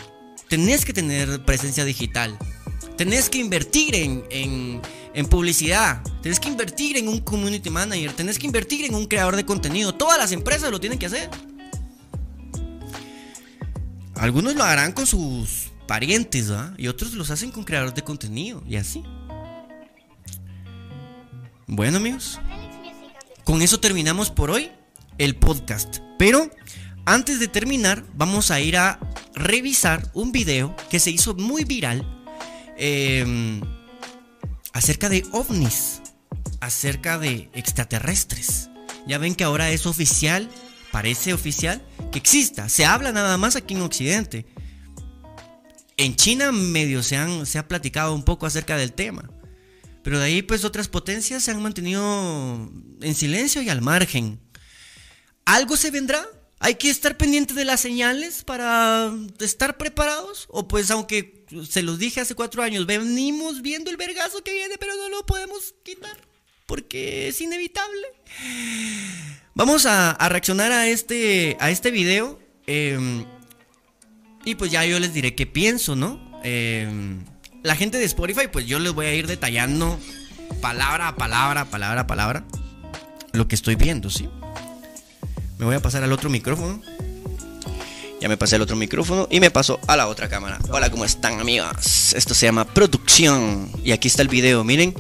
Tenés 0.55 0.85
que 0.85 0.93
tener 0.93 1.45
presencia 1.45 1.85
digital. 1.85 2.39
Tenés 2.97 3.29
que 3.29 3.39
invertir 3.39 3.97
en, 3.97 4.23
en, 4.31 5.27
publicidad. 5.27 6.01
Tenés 6.23 6.39
que 6.39 6.49
invertir 6.49 6.97
en 6.97 7.09
un 7.09 7.19
community 7.19 7.71
manager. 7.71 8.13
Tenés 8.13 8.39
que 8.39 8.47
invertir 8.47 8.85
en 8.85 8.95
un 8.95 9.07
creador 9.07 9.35
de 9.35 9.45
contenido. 9.45 9.97
Todas 9.97 10.17
las 10.17 10.31
empresas 10.31 10.71
lo 10.71 10.79
tienen 10.79 11.01
que 11.01 11.07
hacer. 11.07 11.29
Algunos 14.15 14.55
lo 14.55 14.63
harán 14.63 14.93
con 14.93 15.09
sus 15.09 15.73
parientes, 15.89 16.53
¿va? 16.53 16.73
Y 16.79 16.87
otros 16.87 17.15
los 17.15 17.33
hacen 17.33 17.51
con 17.51 17.65
creadores 17.65 17.97
de 17.97 18.03
contenido. 18.03 18.63
Y 18.65 18.77
así. 18.77 19.03
Bueno, 21.67 21.97
amigos. 21.97 22.39
con 23.43 23.61
eso 23.61 23.81
terminamos 23.81 24.31
por 24.31 24.53
hoy 24.53 24.71
el 25.19 25.35
podcast. 25.35 25.99
Pero 26.17 26.49
antes 27.07 27.41
de 27.41 27.49
terminar, 27.49 28.05
vamos 28.15 28.53
a 28.53 28.61
ir 28.61 28.77
a 28.77 29.01
revisar 29.35 30.11
un 30.15 30.33
video 30.33 30.75
que 30.91 31.01
se 31.01 31.11
hizo 31.11 31.35
muy 31.35 31.65
viral 31.65 32.05
em, 32.77 33.61
acerca 34.73 35.09
de 35.09 35.25
ovnis, 35.33 36.01
acerca 36.61 37.19
de 37.19 37.51
extraterrestres. 37.53 38.71
Ya 39.07 39.19
ven 39.19 39.35
que 39.35 39.45
ahora 39.45 39.71
es 39.71 39.87
oficial, 39.87 40.49
parece 40.91 41.35
oficial, 41.35 41.85
que 42.11 42.19
exista. 42.19 42.69
Se 42.69 42.85
habla 42.85 43.13
nada 43.13 43.37
más 43.37 43.57
aquí 43.57 43.75
en 43.75 43.83
Occidente. 43.83 44.47
En 45.97 46.17
China 46.17 46.51
medio 46.53 47.03
se, 47.03 47.17
han, 47.17 47.47
se 47.47 47.59
ha 47.59 47.69
platicado 47.69 48.15
un 48.15 48.25
poco 48.25 48.47
acerca 48.47 48.77
del 48.77 48.93
tema. 48.93 49.31
Pero 50.03 50.19
de 50.19 50.27
ahí 50.27 50.43
pues 50.43 50.65
otras 50.65 50.89
potencias 50.89 51.43
se 51.43 51.51
han 51.51 51.63
mantenido 51.63 52.71
en 53.01 53.15
silencio 53.15 53.63
y 53.63 53.69
al 53.69 53.81
margen. 53.81 54.41
¿Algo 55.45 55.77
se 55.77 55.91
vendrá? 55.91 56.25
¿Hay 56.65 56.77
que 56.77 56.89
estar 56.89 57.19
pendiente 57.19 57.53
de 57.53 57.67
las 57.67 57.81
señales 57.81 58.43
para 58.43 59.13
estar 59.41 59.77
preparados? 59.77 60.47
O 60.49 60.67
pues 60.67 60.91
aunque 60.91 61.45
se 61.69 61.83
los 61.83 61.99
dije 61.99 62.23
hace 62.23 62.35
cuatro 62.35 62.63
años, 62.63 62.87
venimos 62.87 63.61
viendo 63.61 63.91
el 63.91 63.99
vergazo 63.99 64.43
que 64.43 64.55
viene, 64.55 64.79
pero 64.79 64.97
no 64.97 65.11
lo 65.11 65.27
podemos 65.27 65.75
quitar 65.85 66.17
porque 66.65 67.29
es 67.29 67.39
inevitable. 67.43 68.07
Vamos 69.55 69.85
a, 69.85 70.17
reaccionar 70.31 70.73
a 70.73 70.89
este, 70.89 71.59
a 71.61 71.71
este 71.71 71.91
video. 71.91 72.41
Em, 72.67 73.27
y 74.47 74.55
pues 74.55 74.71
ya 74.71 74.87
yo 74.87 74.99
les 74.99 75.13
diré 75.13 75.35
qué 75.35 75.45
pienso, 75.45 75.97
¿no? 75.97 76.41
Em, 76.45 77.27
la 77.63 77.77
gente 77.77 77.99
de 77.99 78.07
Spotify, 78.07 78.49
pues 78.51 78.65
yo 78.65 78.79
les 78.79 78.95
voy 78.95 79.05
a 79.05 79.15
ir 79.15 79.27
detallando 79.27 80.01
palabra 80.63 81.09
a 81.09 81.17
palabra, 81.17 81.67
palabra 81.67 82.01
a 82.01 82.07
palabra, 82.07 82.47
lo 83.33 83.49
que 83.49 83.55
estoy 83.55 83.75
viendo, 83.75 84.09
¿sí? 84.09 84.31
Me 85.59 85.67
voy 85.67 85.77
a 85.77 85.81
pasar 85.81 86.03
al 86.03 86.13
otro 86.13 86.31
micrófono. 86.31 86.81
Ya 88.21 88.29
me 88.29 88.37
pasé 88.37 88.57
al 88.57 88.63
otro 88.63 88.75
micrófono 88.75 89.29
y 89.31 89.39
me 89.39 89.51
paso 89.51 89.79
a 89.87 89.97
la 89.97 90.09
otra 90.09 90.29
cámara. 90.29 90.59
Hola, 90.71 90.91
¿cómo 90.91 91.05
están, 91.05 91.41
amigos? 91.41 92.13
Esto 92.15 92.35
se 92.35 92.47
llama 92.47 92.65
producción. 92.65 93.71
Y 93.85 93.93
aquí 93.93 94.09
está 94.09 94.23
el 94.23 94.29
video, 94.29 94.65
miren. 94.65 94.95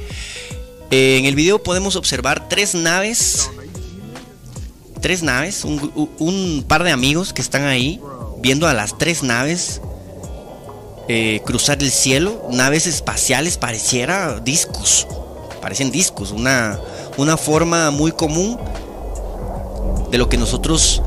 Eh, 0.90 1.18
en 1.18 1.24
el 1.24 1.34
video 1.34 1.62
podemos 1.62 1.96
observar 1.96 2.48
tres 2.48 2.74
naves. 2.74 3.50
Tres 5.00 5.22
naves, 5.22 5.64
un, 5.64 6.64
par 6.68 6.84
de 6.84 6.90
amigos 6.90 7.32
que 7.32 7.42
están 7.42 7.64
ahí 7.64 8.00
viendo 8.40 8.66
a 8.66 8.72
las 8.72 8.96
tres 8.96 9.22
naves 9.22 9.80
eh, 11.08 11.42
cruzar 11.44 11.82
el 11.82 11.90
cielo. 11.90 12.46
Naves 12.52 12.86
espaciales, 12.86 13.58
pareciera 13.58 14.38
discos. 14.40 15.06
Parecen 15.60 15.90
discos, 15.90 16.30
una, 16.30 16.78
una 17.16 17.36
forma 17.36 17.90
muy 17.90 18.12
común 18.12 18.58
de 20.14 20.18
lo 20.18 20.28
que 20.28 20.36
nosotros 20.36 21.02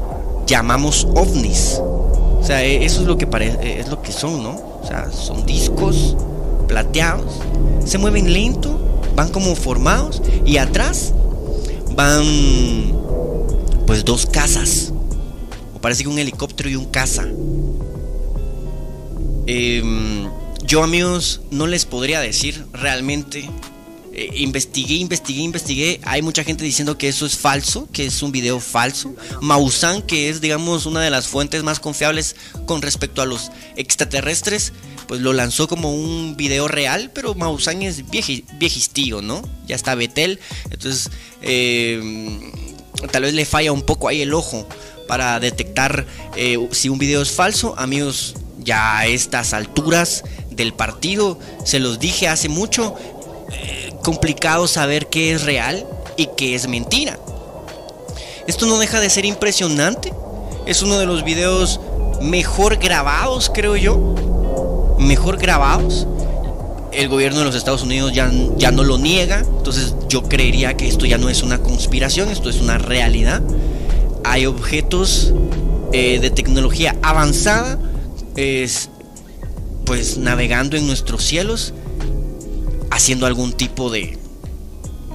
llamamos 0.48 1.08
ovnis. 1.16 1.80
O 1.80 2.44
sea, 2.44 2.62
e, 2.66 2.84
eso 2.84 3.00
es 3.00 3.08
lo 3.08 3.18
que 3.18 3.26
parece, 3.26 3.80
es 3.80 3.88
lo 3.88 4.02
que 4.02 4.12
son, 4.12 4.44
¿no? 4.44 4.50
O 4.50 4.86
sea, 4.86 5.10
son 5.14 5.46
discos 5.46 6.18
plateados, 6.68 7.40
se 7.86 7.98
mueven 7.98 8.34
lento 8.34 8.78
van 9.16 9.30
como 9.30 9.56
formados 9.56 10.22
y 10.46 10.58
atrás 10.58 11.14
van 11.96 12.26
pues 13.86 14.04
dos 14.04 14.26
casas. 14.26 14.92
O 15.74 15.80
parece 15.80 16.04
que 16.04 16.10
un 16.10 16.20
helicóptero 16.20 16.70
y 16.70 16.76
un 16.76 16.84
caza. 16.84 17.26
Em, 19.46 20.30
yo 20.66 20.84
amigos 20.84 21.40
no 21.50 21.66
les 21.66 21.86
podría 21.86 22.20
decir 22.20 22.66
realmente. 22.74 23.50
Eh, 24.18 24.32
investigué, 24.34 24.96
investigué, 24.96 25.44
investigué. 25.44 26.02
Hay 26.04 26.24
mucha 26.24 26.44
gente 26.44 26.66
diciendo 26.66 26.98
que 26.98 27.08
eso 27.08 27.28
es 27.28 27.38
falso, 27.38 27.88
que 27.94 28.08
es 28.08 28.24
un 28.24 28.32
video 28.32 28.60
falso. 28.60 29.14
Maussan, 29.42 30.02
que 30.02 30.30
es 30.30 30.42
digamos 30.42 30.88
una 30.88 31.02
de 31.02 31.12
las 31.12 31.28
fuentes 31.28 31.62
más 31.62 31.80
confiables 31.80 32.36
con 32.66 32.82
respecto 32.82 33.22
a 33.22 33.28
los 33.28 33.52
extraterrestres, 33.76 34.74
pues 35.08 35.22
lo 35.22 35.34
lanzó 35.34 35.68
como 35.68 35.94
un 35.94 36.36
video 36.36 36.68
real, 36.68 37.12
pero 37.14 37.36
Maussan 37.36 37.84
es 37.84 38.10
viejistío, 38.10 39.22
¿no? 39.22 39.48
Ya 39.68 39.76
está 39.76 39.94
Betel, 39.94 40.40
entonces 40.72 41.12
eh, 41.44 42.02
tal 43.12 43.22
vez 43.22 43.36
le 43.36 43.46
falla 43.46 43.72
un 43.72 43.84
poco 43.84 44.08
ahí 44.08 44.22
el 44.24 44.34
ojo 44.34 44.68
para 45.08 45.40
detectar 45.40 46.08
eh, 46.36 46.58
si 46.72 46.90
un 46.90 46.98
video 46.98 47.22
es 47.22 47.30
falso. 47.30 47.76
Amigos, 47.78 48.34
ya 48.58 48.98
a 48.98 49.06
estas 49.06 49.54
alturas 49.54 50.24
del 50.50 50.74
partido, 50.74 51.40
se 51.64 51.78
los 51.80 52.00
dije 52.00 52.28
hace 52.28 52.50
mucho, 52.50 52.96
complicado 54.04 54.68
saber 54.68 55.08
qué 55.08 55.34
es 55.34 55.44
real 55.44 55.86
y 56.16 56.30
qué 56.38 56.56
es 56.56 56.68
mentira. 56.68 57.18
Esto 58.48 58.66
no 58.66 58.78
deja 58.78 59.00
de 59.00 59.10
ser 59.10 59.26
impresionante. 59.26 60.14
Es 60.66 60.82
uno 60.82 60.98
de 60.98 61.06
los 61.06 61.24
videos 61.24 61.80
mejor 62.22 62.78
grabados, 62.78 63.52
creo 63.54 63.76
yo 63.76 64.16
mejor 64.98 65.38
grabados. 65.38 66.08
El 66.92 67.10
gobierno 67.10 67.40
de 67.40 67.46
los 67.46 67.56
Estados 67.56 67.84
Unidos 67.84 68.14
ya, 68.14 68.32
ya 68.58 68.72
no 68.72 68.84
lo 68.84 68.98
niega. 68.98 69.40
Entonces 69.40 69.96
yo 70.10 70.24
creería 70.24 70.76
que 70.76 70.88
esto 70.88 71.06
ya 71.06 71.18
no 71.18 71.30
es 71.30 71.44
una 71.44 71.60
conspiración, 71.60 72.30
esto 72.30 72.50
es 72.50 72.60
una 72.60 72.78
realidad. 72.78 73.42
Hay 74.24 74.46
objetos 74.46 75.34
eh, 75.94 76.20
de 76.20 76.30
tecnología 76.32 76.96
avanzada, 77.02 77.78
es, 78.36 78.90
pues 79.86 80.18
navegando 80.18 80.76
en 80.76 80.88
nuestros 80.88 81.24
cielos, 81.24 81.74
haciendo 82.92 83.26
algún 83.26 83.54
tipo 83.54 83.90
de, 83.90 84.18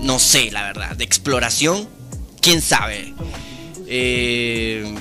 no 0.00 0.18
sé, 0.18 0.50
la 0.50 0.62
verdad, 0.62 0.96
de 0.96 1.04
exploración. 1.04 1.88
¿Quién 2.40 2.60
sabe? 2.60 3.14
Eh, 3.86 4.94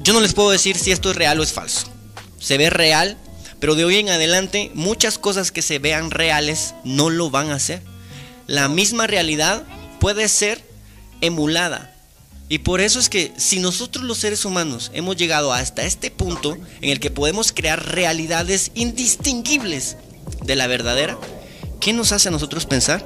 yo 0.00 0.12
no 0.12 0.20
les 0.20 0.32
puedo 0.32 0.50
decir 0.50 0.76
si 0.76 0.92
esto 0.92 1.10
es 1.10 1.16
real 1.16 1.40
o 1.40 1.42
es 1.42 1.52
falso. 1.52 1.86
Se 2.38 2.56
ve 2.56 2.70
real, 2.70 3.18
pero 3.60 3.74
de 3.74 3.84
hoy 3.84 3.96
en 3.96 4.08
adelante 4.08 4.70
muchas 4.74 5.18
cosas 5.18 5.50
que 5.50 5.62
se 5.62 5.78
vean 5.78 6.10
reales 6.10 6.74
no 6.84 7.10
lo 7.10 7.30
van 7.30 7.50
a 7.50 7.56
hacer. 7.56 7.82
La 8.46 8.68
misma 8.68 9.06
realidad 9.06 9.64
puede 10.00 10.28
ser 10.28 10.64
emulada. 11.20 11.94
Y 12.48 12.60
por 12.60 12.80
eso 12.80 12.98
es 12.98 13.10
que 13.10 13.32
si 13.36 13.60
nosotros 13.60 14.04
los 14.04 14.18
seres 14.18 14.44
humanos 14.44 14.90
hemos 14.94 15.16
llegado 15.16 15.52
hasta 15.52 15.82
este 15.82 16.10
punto 16.10 16.56
en 16.80 16.90
el 16.90 17.00
que 17.00 17.10
podemos 17.10 17.52
crear 17.52 17.94
realidades 17.94 18.70
indistinguibles 18.74 19.96
de 20.48 20.56
la 20.56 20.66
verdadera, 20.66 21.16
¿qué 21.78 21.92
nos 21.92 22.10
hace 22.10 22.28
a 22.28 22.32
nosotros 22.32 22.66
pensar 22.66 23.04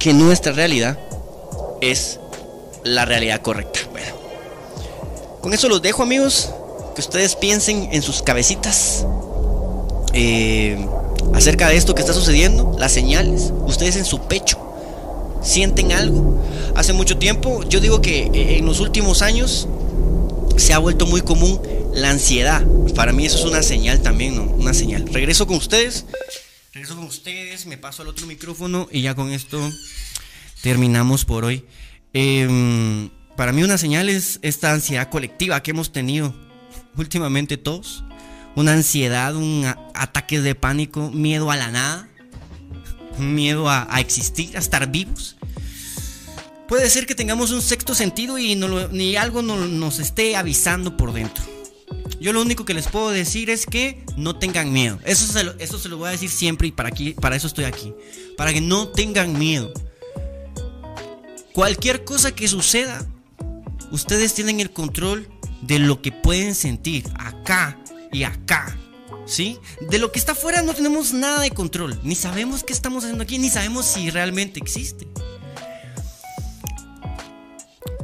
que 0.00 0.12
nuestra 0.12 0.52
realidad 0.52 0.98
es 1.80 2.18
la 2.82 3.04
realidad 3.04 3.42
correcta? 3.42 3.80
Bueno, 3.92 4.12
con 5.40 5.52
eso 5.52 5.68
los 5.68 5.82
dejo 5.82 6.02
amigos, 6.02 6.50
que 6.94 7.02
ustedes 7.02 7.36
piensen 7.36 7.90
en 7.92 8.02
sus 8.02 8.22
cabecitas 8.22 9.06
eh, 10.14 10.84
acerca 11.34 11.68
de 11.68 11.76
esto 11.76 11.94
que 11.94 12.00
está 12.00 12.14
sucediendo, 12.14 12.74
las 12.78 12.92
señales, 12.92 13.52
ustedes 13.66 13.96
en 13.96 14.04
su 14.06 14.20
pecho 14.22 14.58
sienten 15.42 15.92
algo. 15.92 16.42
Hace 16.74 16.94
mucho 16.94 17.18
tiempo, 17.18 17.62
yo 17.64 17.80
digo 17.80 18.00
que 18.00 18.30
eh, 18.32 18.58
en 18.58 18.64
los 18.66 18.80
últimos 18.80 19.20
años 19.20 19.68
se 20.56 20.72
ha 20.72 20.78
vuelto 20.78 21.06
muy 21.06 21.20
común 21.20 21.60
la 21.92 22.10
ansiedad. 22.10 22.64
Para 22.94 23.12
mí 23.12 23.26
eso 23.26 23.38
es 23.38 23.44
una 23.44 23.62
señal 23.62 24.00
también, 24.00 24.36
¿no? 24.36 24.44
Una 24.44 24.72
señal. 24.72 25.06
Regreso 25.12 25.46
con 25.46 25.56
ustedes. 25.56 26.06
Regreso 26.72 26.96
con 26.96 27.04
ustedes, 27.04 27.66
me 27.66 27.76
paso 27.76 28.02
al 28.02 28.08
otro 28.08 28.26
micrófono 28.26 28.88
y 28.90 29.02
ya 29.02 29.14
con 29.14 29.30
esto 29.30 29.60
terminamos 30.62 31.24
por 31.24 31.44
hoy. 31.44 31.66
Em, 32.14 33.10
para 33.36 33.52
mí 33.52 33.62
una 33.62 33.76
señal 33.76 34.08
es 34.08 34.38
esta 34.42 34.72
ansiedad 34.72 35.10
colectiva 35.10 35.62
que 35.62 35.72
hemos 35.72 35.92
tenido 35.92 36.34
últimamente 36.96 37.56
todos 37.56 38.04
una 38.54 38.72
ansiedad, 38.72 39.34
un 39.34 39.66
ataque 39.94 40.40
de 40.40 40.54
pánico, 40.54 41.10
miedo 41.10 41.50
a 41.50 41.56
la 41.56 41.70
nada, 41.70 42.08
miedo 43.18 43.68
a, 43.68 43.86
existir, 43.98 44.56
a 44.56 44.60
estar 44.60 44.90
vivos. 44.90 45.36
Puede 46.68 46.88
ser 46.88 47.06
que 47.06 47.14
tengamos 47.14 47.50
un 47.50 47.62
sexto 47.62 47.94
sentido 47.94 48.38
y 48.38 48.54
ni 48.54 49.16
algo 49.16 49.42
nos 49.42 49.98
esté 49.98 50.36
avisando 50.36 50.96
por 50.96 51.12
dentro. 51.12 51.44
Yo 52.22 52.32
lo 52.32 52.40
único 52.40 52.64
que 52.64 52.72
les 52.72 52.86
puedo 52.86 53.10
decir 53.10 53.50
es 53.50 53.66
que 53.66 54.04
no 54.16 54.36
tengan 54.36 54.72
miedo. 54.72 55.00
Eso 55.04 55.26
se 55.26 55.42
lo, 55.42 55.58
eso 55.58 55.76
se 55.76 55.88
lo 55.88 55.96
voy 55.96 56.06
a 56.06 56.12
decir 56.12 56.30
siempre 56.30 56.68
y 56.68 56.70
para, 56.70 56.88
aquí, 56.88 57.14
para 57.14 57.34
eso 57.34 57.48
estoy 57.48 57.64
aquí. 57.64 57.92
Para 58.36 58.52
que 58.52 58.60
no 58.60 58.86
tengan 58.86 59.36
miedo. 59.36 59.72
Cualquier 61.52 62.04
cosa 62.04 62.32
que 62.32 62.46
suceda, 62.46 63.04
ustedes 63.90 64.34
tienen 64.34 64.60
el 64.60 64.70
control 64.70 65.28
de 65.62 65.80
lo 65.80 66.00
que 66.00 66.12
pueden 66.12 66.54
sentir 66.54 67.04
acá 67.18 67.76
y 68.12 68.22
acá. 68.22 68.78
¿Sí? 69.26 69.58
De 69.90 69.98
lo 69.98 70.12
que 70.12 70.20
está 70.20 70.32
afuera 70.32 70.62
no 70.62 70.74
tenemos 70.74 71.12
nada 71.12 71.40
de 71.40 71.50
control. 71.50 71.98
Ni 72.04 72.14
sabemos 72.14 72.62
qué 72.62 72.72
estamos 72.72 73.02
haciendo 73.02 73.24
aquí, 73.24 73.40
ni 73.40 73.50
sabemos 73.50 73.84
si 73.84 74.10
realmente 74.10 74.60
existe. 74.60 75.08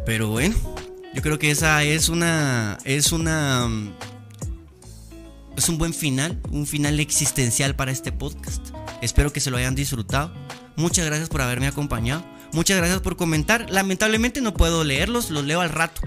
Pero 0.05 0.29
bueno, 0.29 0.57
yo 1.15 1.23
creo 1.23 1.39
que 1.39 1.53
esa 1.53 1.85
es 1.85 2.09
una. 2.09 2.79
Es 2.85 3.13
una. 3.13 3.69
Es 5.59 5.69
un 5.69 5.77
buen 5.77 5.93
final, 5.93 6.41
un 6.53 6.69
final 6.69 7.01
existencial 7.01 7.75
para 7.75 7.91
este 7.91 8.13
podcast. 8.13 8.69
Espero 9.03 9.33
que 9.33 9.41
se 9.41 9.51
lo 9.51 9.57
hayan 9.57 9.75
disfrutado. 9.75 10.33
Muchas 10.77 11.05
gracias 11.05 11.29
por 11.29 11.43
haberme 11.43 11.67
acompañado. 11.67 12.25
Muchas 12.53 12.77
gracias 12.77 13.01
por 13.01 13.17
comentar. 13.17 13.69
Lamentablemente 13.69 14.41
no 14.41 14.55
puedo 14.55 14.85
leerlos, 14.85 15.31
los 15.31 15.45
leo 15.45 15.61
al 15.61 15.71
rato. 15.71 16.03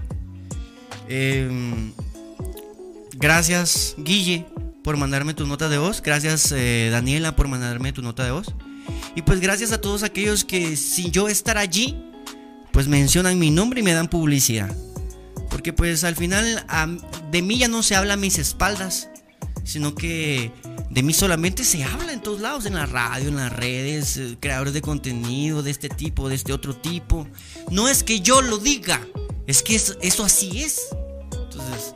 Em, 1.09 1.91
gracias, 3.17 3.95
Guille, 3.97 4.45
por 4.85 4.95
mandarme 4.95 5.33
tu 5.33 5.45
nota 5.45 5.67
de 5.67 5.79
voz. 5.79 6.01
Gracias, 6.01 6.53
eh, 6.53 6.87
Daniela, 6.89 7.35
por 7.35 7.49
mandarme 7.49 7.91
tu 7.91 8.01
nota 8.01 8.23
de 8.23 8.31
voz. 8.31 8.55
Y 9.17 9.23
pues 9.23 9.41
gracias 9.41 9.73
a 9.73 9.81
todos 9.81 10.03
aquellos 10.03 10.45
que 10.45 10.77
sin 10.77 11.11
yo 11.11 11.27
estar 11.27 11.57
allí, 11.57 12.01
pues 12.71 12.87
mencionan 12.87 13.37
mi 13.37 13.51
nombre 13.51 13.81
y 13.81 13.83
me 13.83 13.91
dan 13.91 14.07
publicidad. 14.07 14.73
Porque 15.49 15.73
pues 15.73 16.05
al 16.05 16.15
final 16.15 16.65
de 17.31 17.41
mí 17.41 17.57
ya 17.57 17.67
no 17.67 17.83
se 17.83 17.97
habla 17.97 18.13
a 18.13 18.17
mis 18.17 18.39
espaldas, 18.39 19.10
sino 19.63 19.95
que 19.95 20.51
de 20.89 21.03
mí 21.03 21.13
solamente 21.13 21.63
se 21.63 21.83
habla 21.83 22.13
en 22.13 22.21
todos 22.21 22.41
lados, 22.41 22.65
en 22.65 22.75
la 22.75 22.85
radio, 22.85 23.29
en 23.29 23.37
las 23.37 23.51
redes, 23.51 24.17
eh, 24.17 24.37
creadores 24.39 24.73
de 24.73 24.81
contenido 24.81 25.63
de 25.63 25.71
este 25.71 25.89
tipo, 25.89 26.29
de 26.29 26.35
este 26.35 26.53
otro 26.53 26.75
tipo. 26.75 27.27
No 27.69 27.87
es 27.87 28.03
que 28.03 28.21
yo 28.21 28.41
lo 28.41 28.57
diga, 28.57 29.01
es 29.47 29.63
que 29.63 29.75
eso, 29.75 30.23
así 30.23 30.63
es. 30.63 30.81
Entonces, 31.31 31.95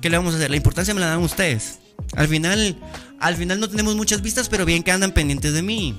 ¿qué 0.00 0.10
le 0.10 0.16
vamos 0.16 0.34
a 0.34 0.36
hacer? 0.36 0.50
La 0.50 0.56
importancia 0.56 0.94
me 0.94 1.00
la 1.00 1.08
dan 1.08 1.22
ustedes. 1.22 1.78
Al 2.14 2.28
final, 2.28 2.76
al 3.20 3.36
final 3.36 3.60
no 3.60 3.68
tenemos 3.68 3.96
muchas 3.96 4.22
vistas, 4.22 4.48
pero 4.48 4.64
bien 4.64 4.82
que 4.82 4.92
andan 4.92 5.12
pendientes 5.12 5.52
de 5.52 5.62
mí. 5.62 5.96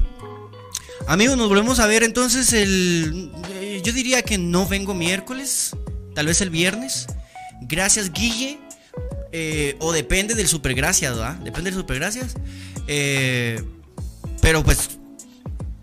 Amigos, 1.07 1.37
nos 1.37 1.47
volvemos 1.47 1.79
a 1.79 1.87
ver 1.87 2.03
entonces 2.03 2.51
el... 2.53 3.31
Eh, 3.61 3.81
yo 3.83 3.93
diría 3.93 4.21
que 4.23 4.37
no 4.37 4.67
vengo 4.67 4.93
miércoles, 4.93 5.71
tal 6.13 6.25
vez 6.25 6.41
el 6.41 6.49
viernes. 6.49 7.07
Gracias 7.61 8.11
Guille. 8.11 8.59
Eh, 9.31 9.75
o 9.79 9.91
depende 9.91 10.35
del 10.35 10.47
supergracias, 10.47 11.15
¿verdad? 11.15 11.35
Depende 11.35 11.71
del 11.71 11.79
supergracias. 11.79 12.35
Eh, 12.87 13.61
pero 14.41 14.63
pues 14.63 14.91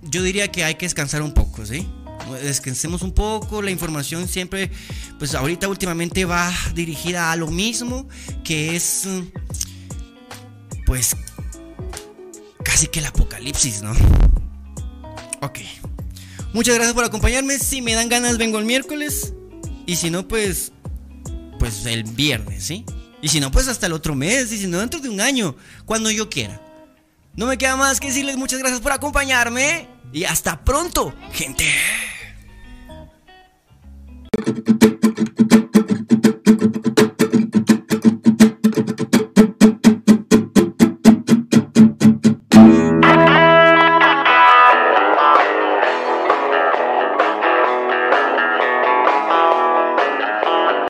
yo 0.03 0.23
diría 0.23 0.49
que 0.49 0.65
hay 0.65 0.77
que 0.77 0.87
descansar 0.87 1.23
un 1.23 1.33
poco, 1.33 1.67
¿sí? 1.67 1.87
Descansemos 2.43 3.03
un 3.03 3.13
poco, 3.13 3.61
la 3.61 3.71
información 3.71 4.29
siempre, 4.29 4.71
pues 5.19 5.35
ahorita 5.35 5.69
últimamente 5.69 6.25
va 6.25 6.53
dirigida 6.75 7.33
a 7.33 7.37
lo 7.37 7.49
mismo, 7.49 8.09
que 8.45 8.77
es, 8.77 9.07
pues, 10.87 11.17
casi 12.65 12.87
que 12.87 13.01
el 13.01 13.07
apocalipsis, 13.07 13.83
¿no? 13.83 13.93
Ok. 15.43 15.59
Muchas 16.55 16.77
gracias 16.77 16.95
por 16.95 17.05
acompañarme. 17.05 17.59
Si 17.59 17.83
me 17.83 17.95
dan 17.95 18.09
ganas, 18.09 18.39
vengo 18.39 18.59
el 18.59 18.65
miércoles. 18.65 19.35
Y 19.87 19.97
si 19.97 20.09
no, 20.09 20.27
pues. 20.27 20.73
Pues 21.59 21.85
el 21.87 22.05
viernes, 22.05 22.65
¿sí? 22.65 22.85
Y 23.25 23.29
si 23.31 23.41
no, 23.41 23.51
pues 23.51 23.69
hasta 23.69 23.87
el 23.87 23.95
otro 23.95 24.15
mes. 24.15 24.53
Y 24.53 24.59
si 24.59 24.67
no, 24.67 24.81
dentro 24.81 25.01
de 25.01 25.09
un 25.09 25.19
año. 25.19 25.57
Cuando 25.87 26.11
yo 26.11 26.29
quiera. 26.29 26.61
No 27.35 27.47
me 27.47 27.57
queda 27.57 27.75
más 27.75 27.99
que 27.99 28.09
decirles 28.09 28.37
muchas 28.37 28.59
gracias 28.59 28.83
por 28.83 28.93
acompañarme. 28.93 29.89
Y 30.13 30.25
hasta 30.25 30.63
pronto, 30.63 31.15
gente. 31.33 31.65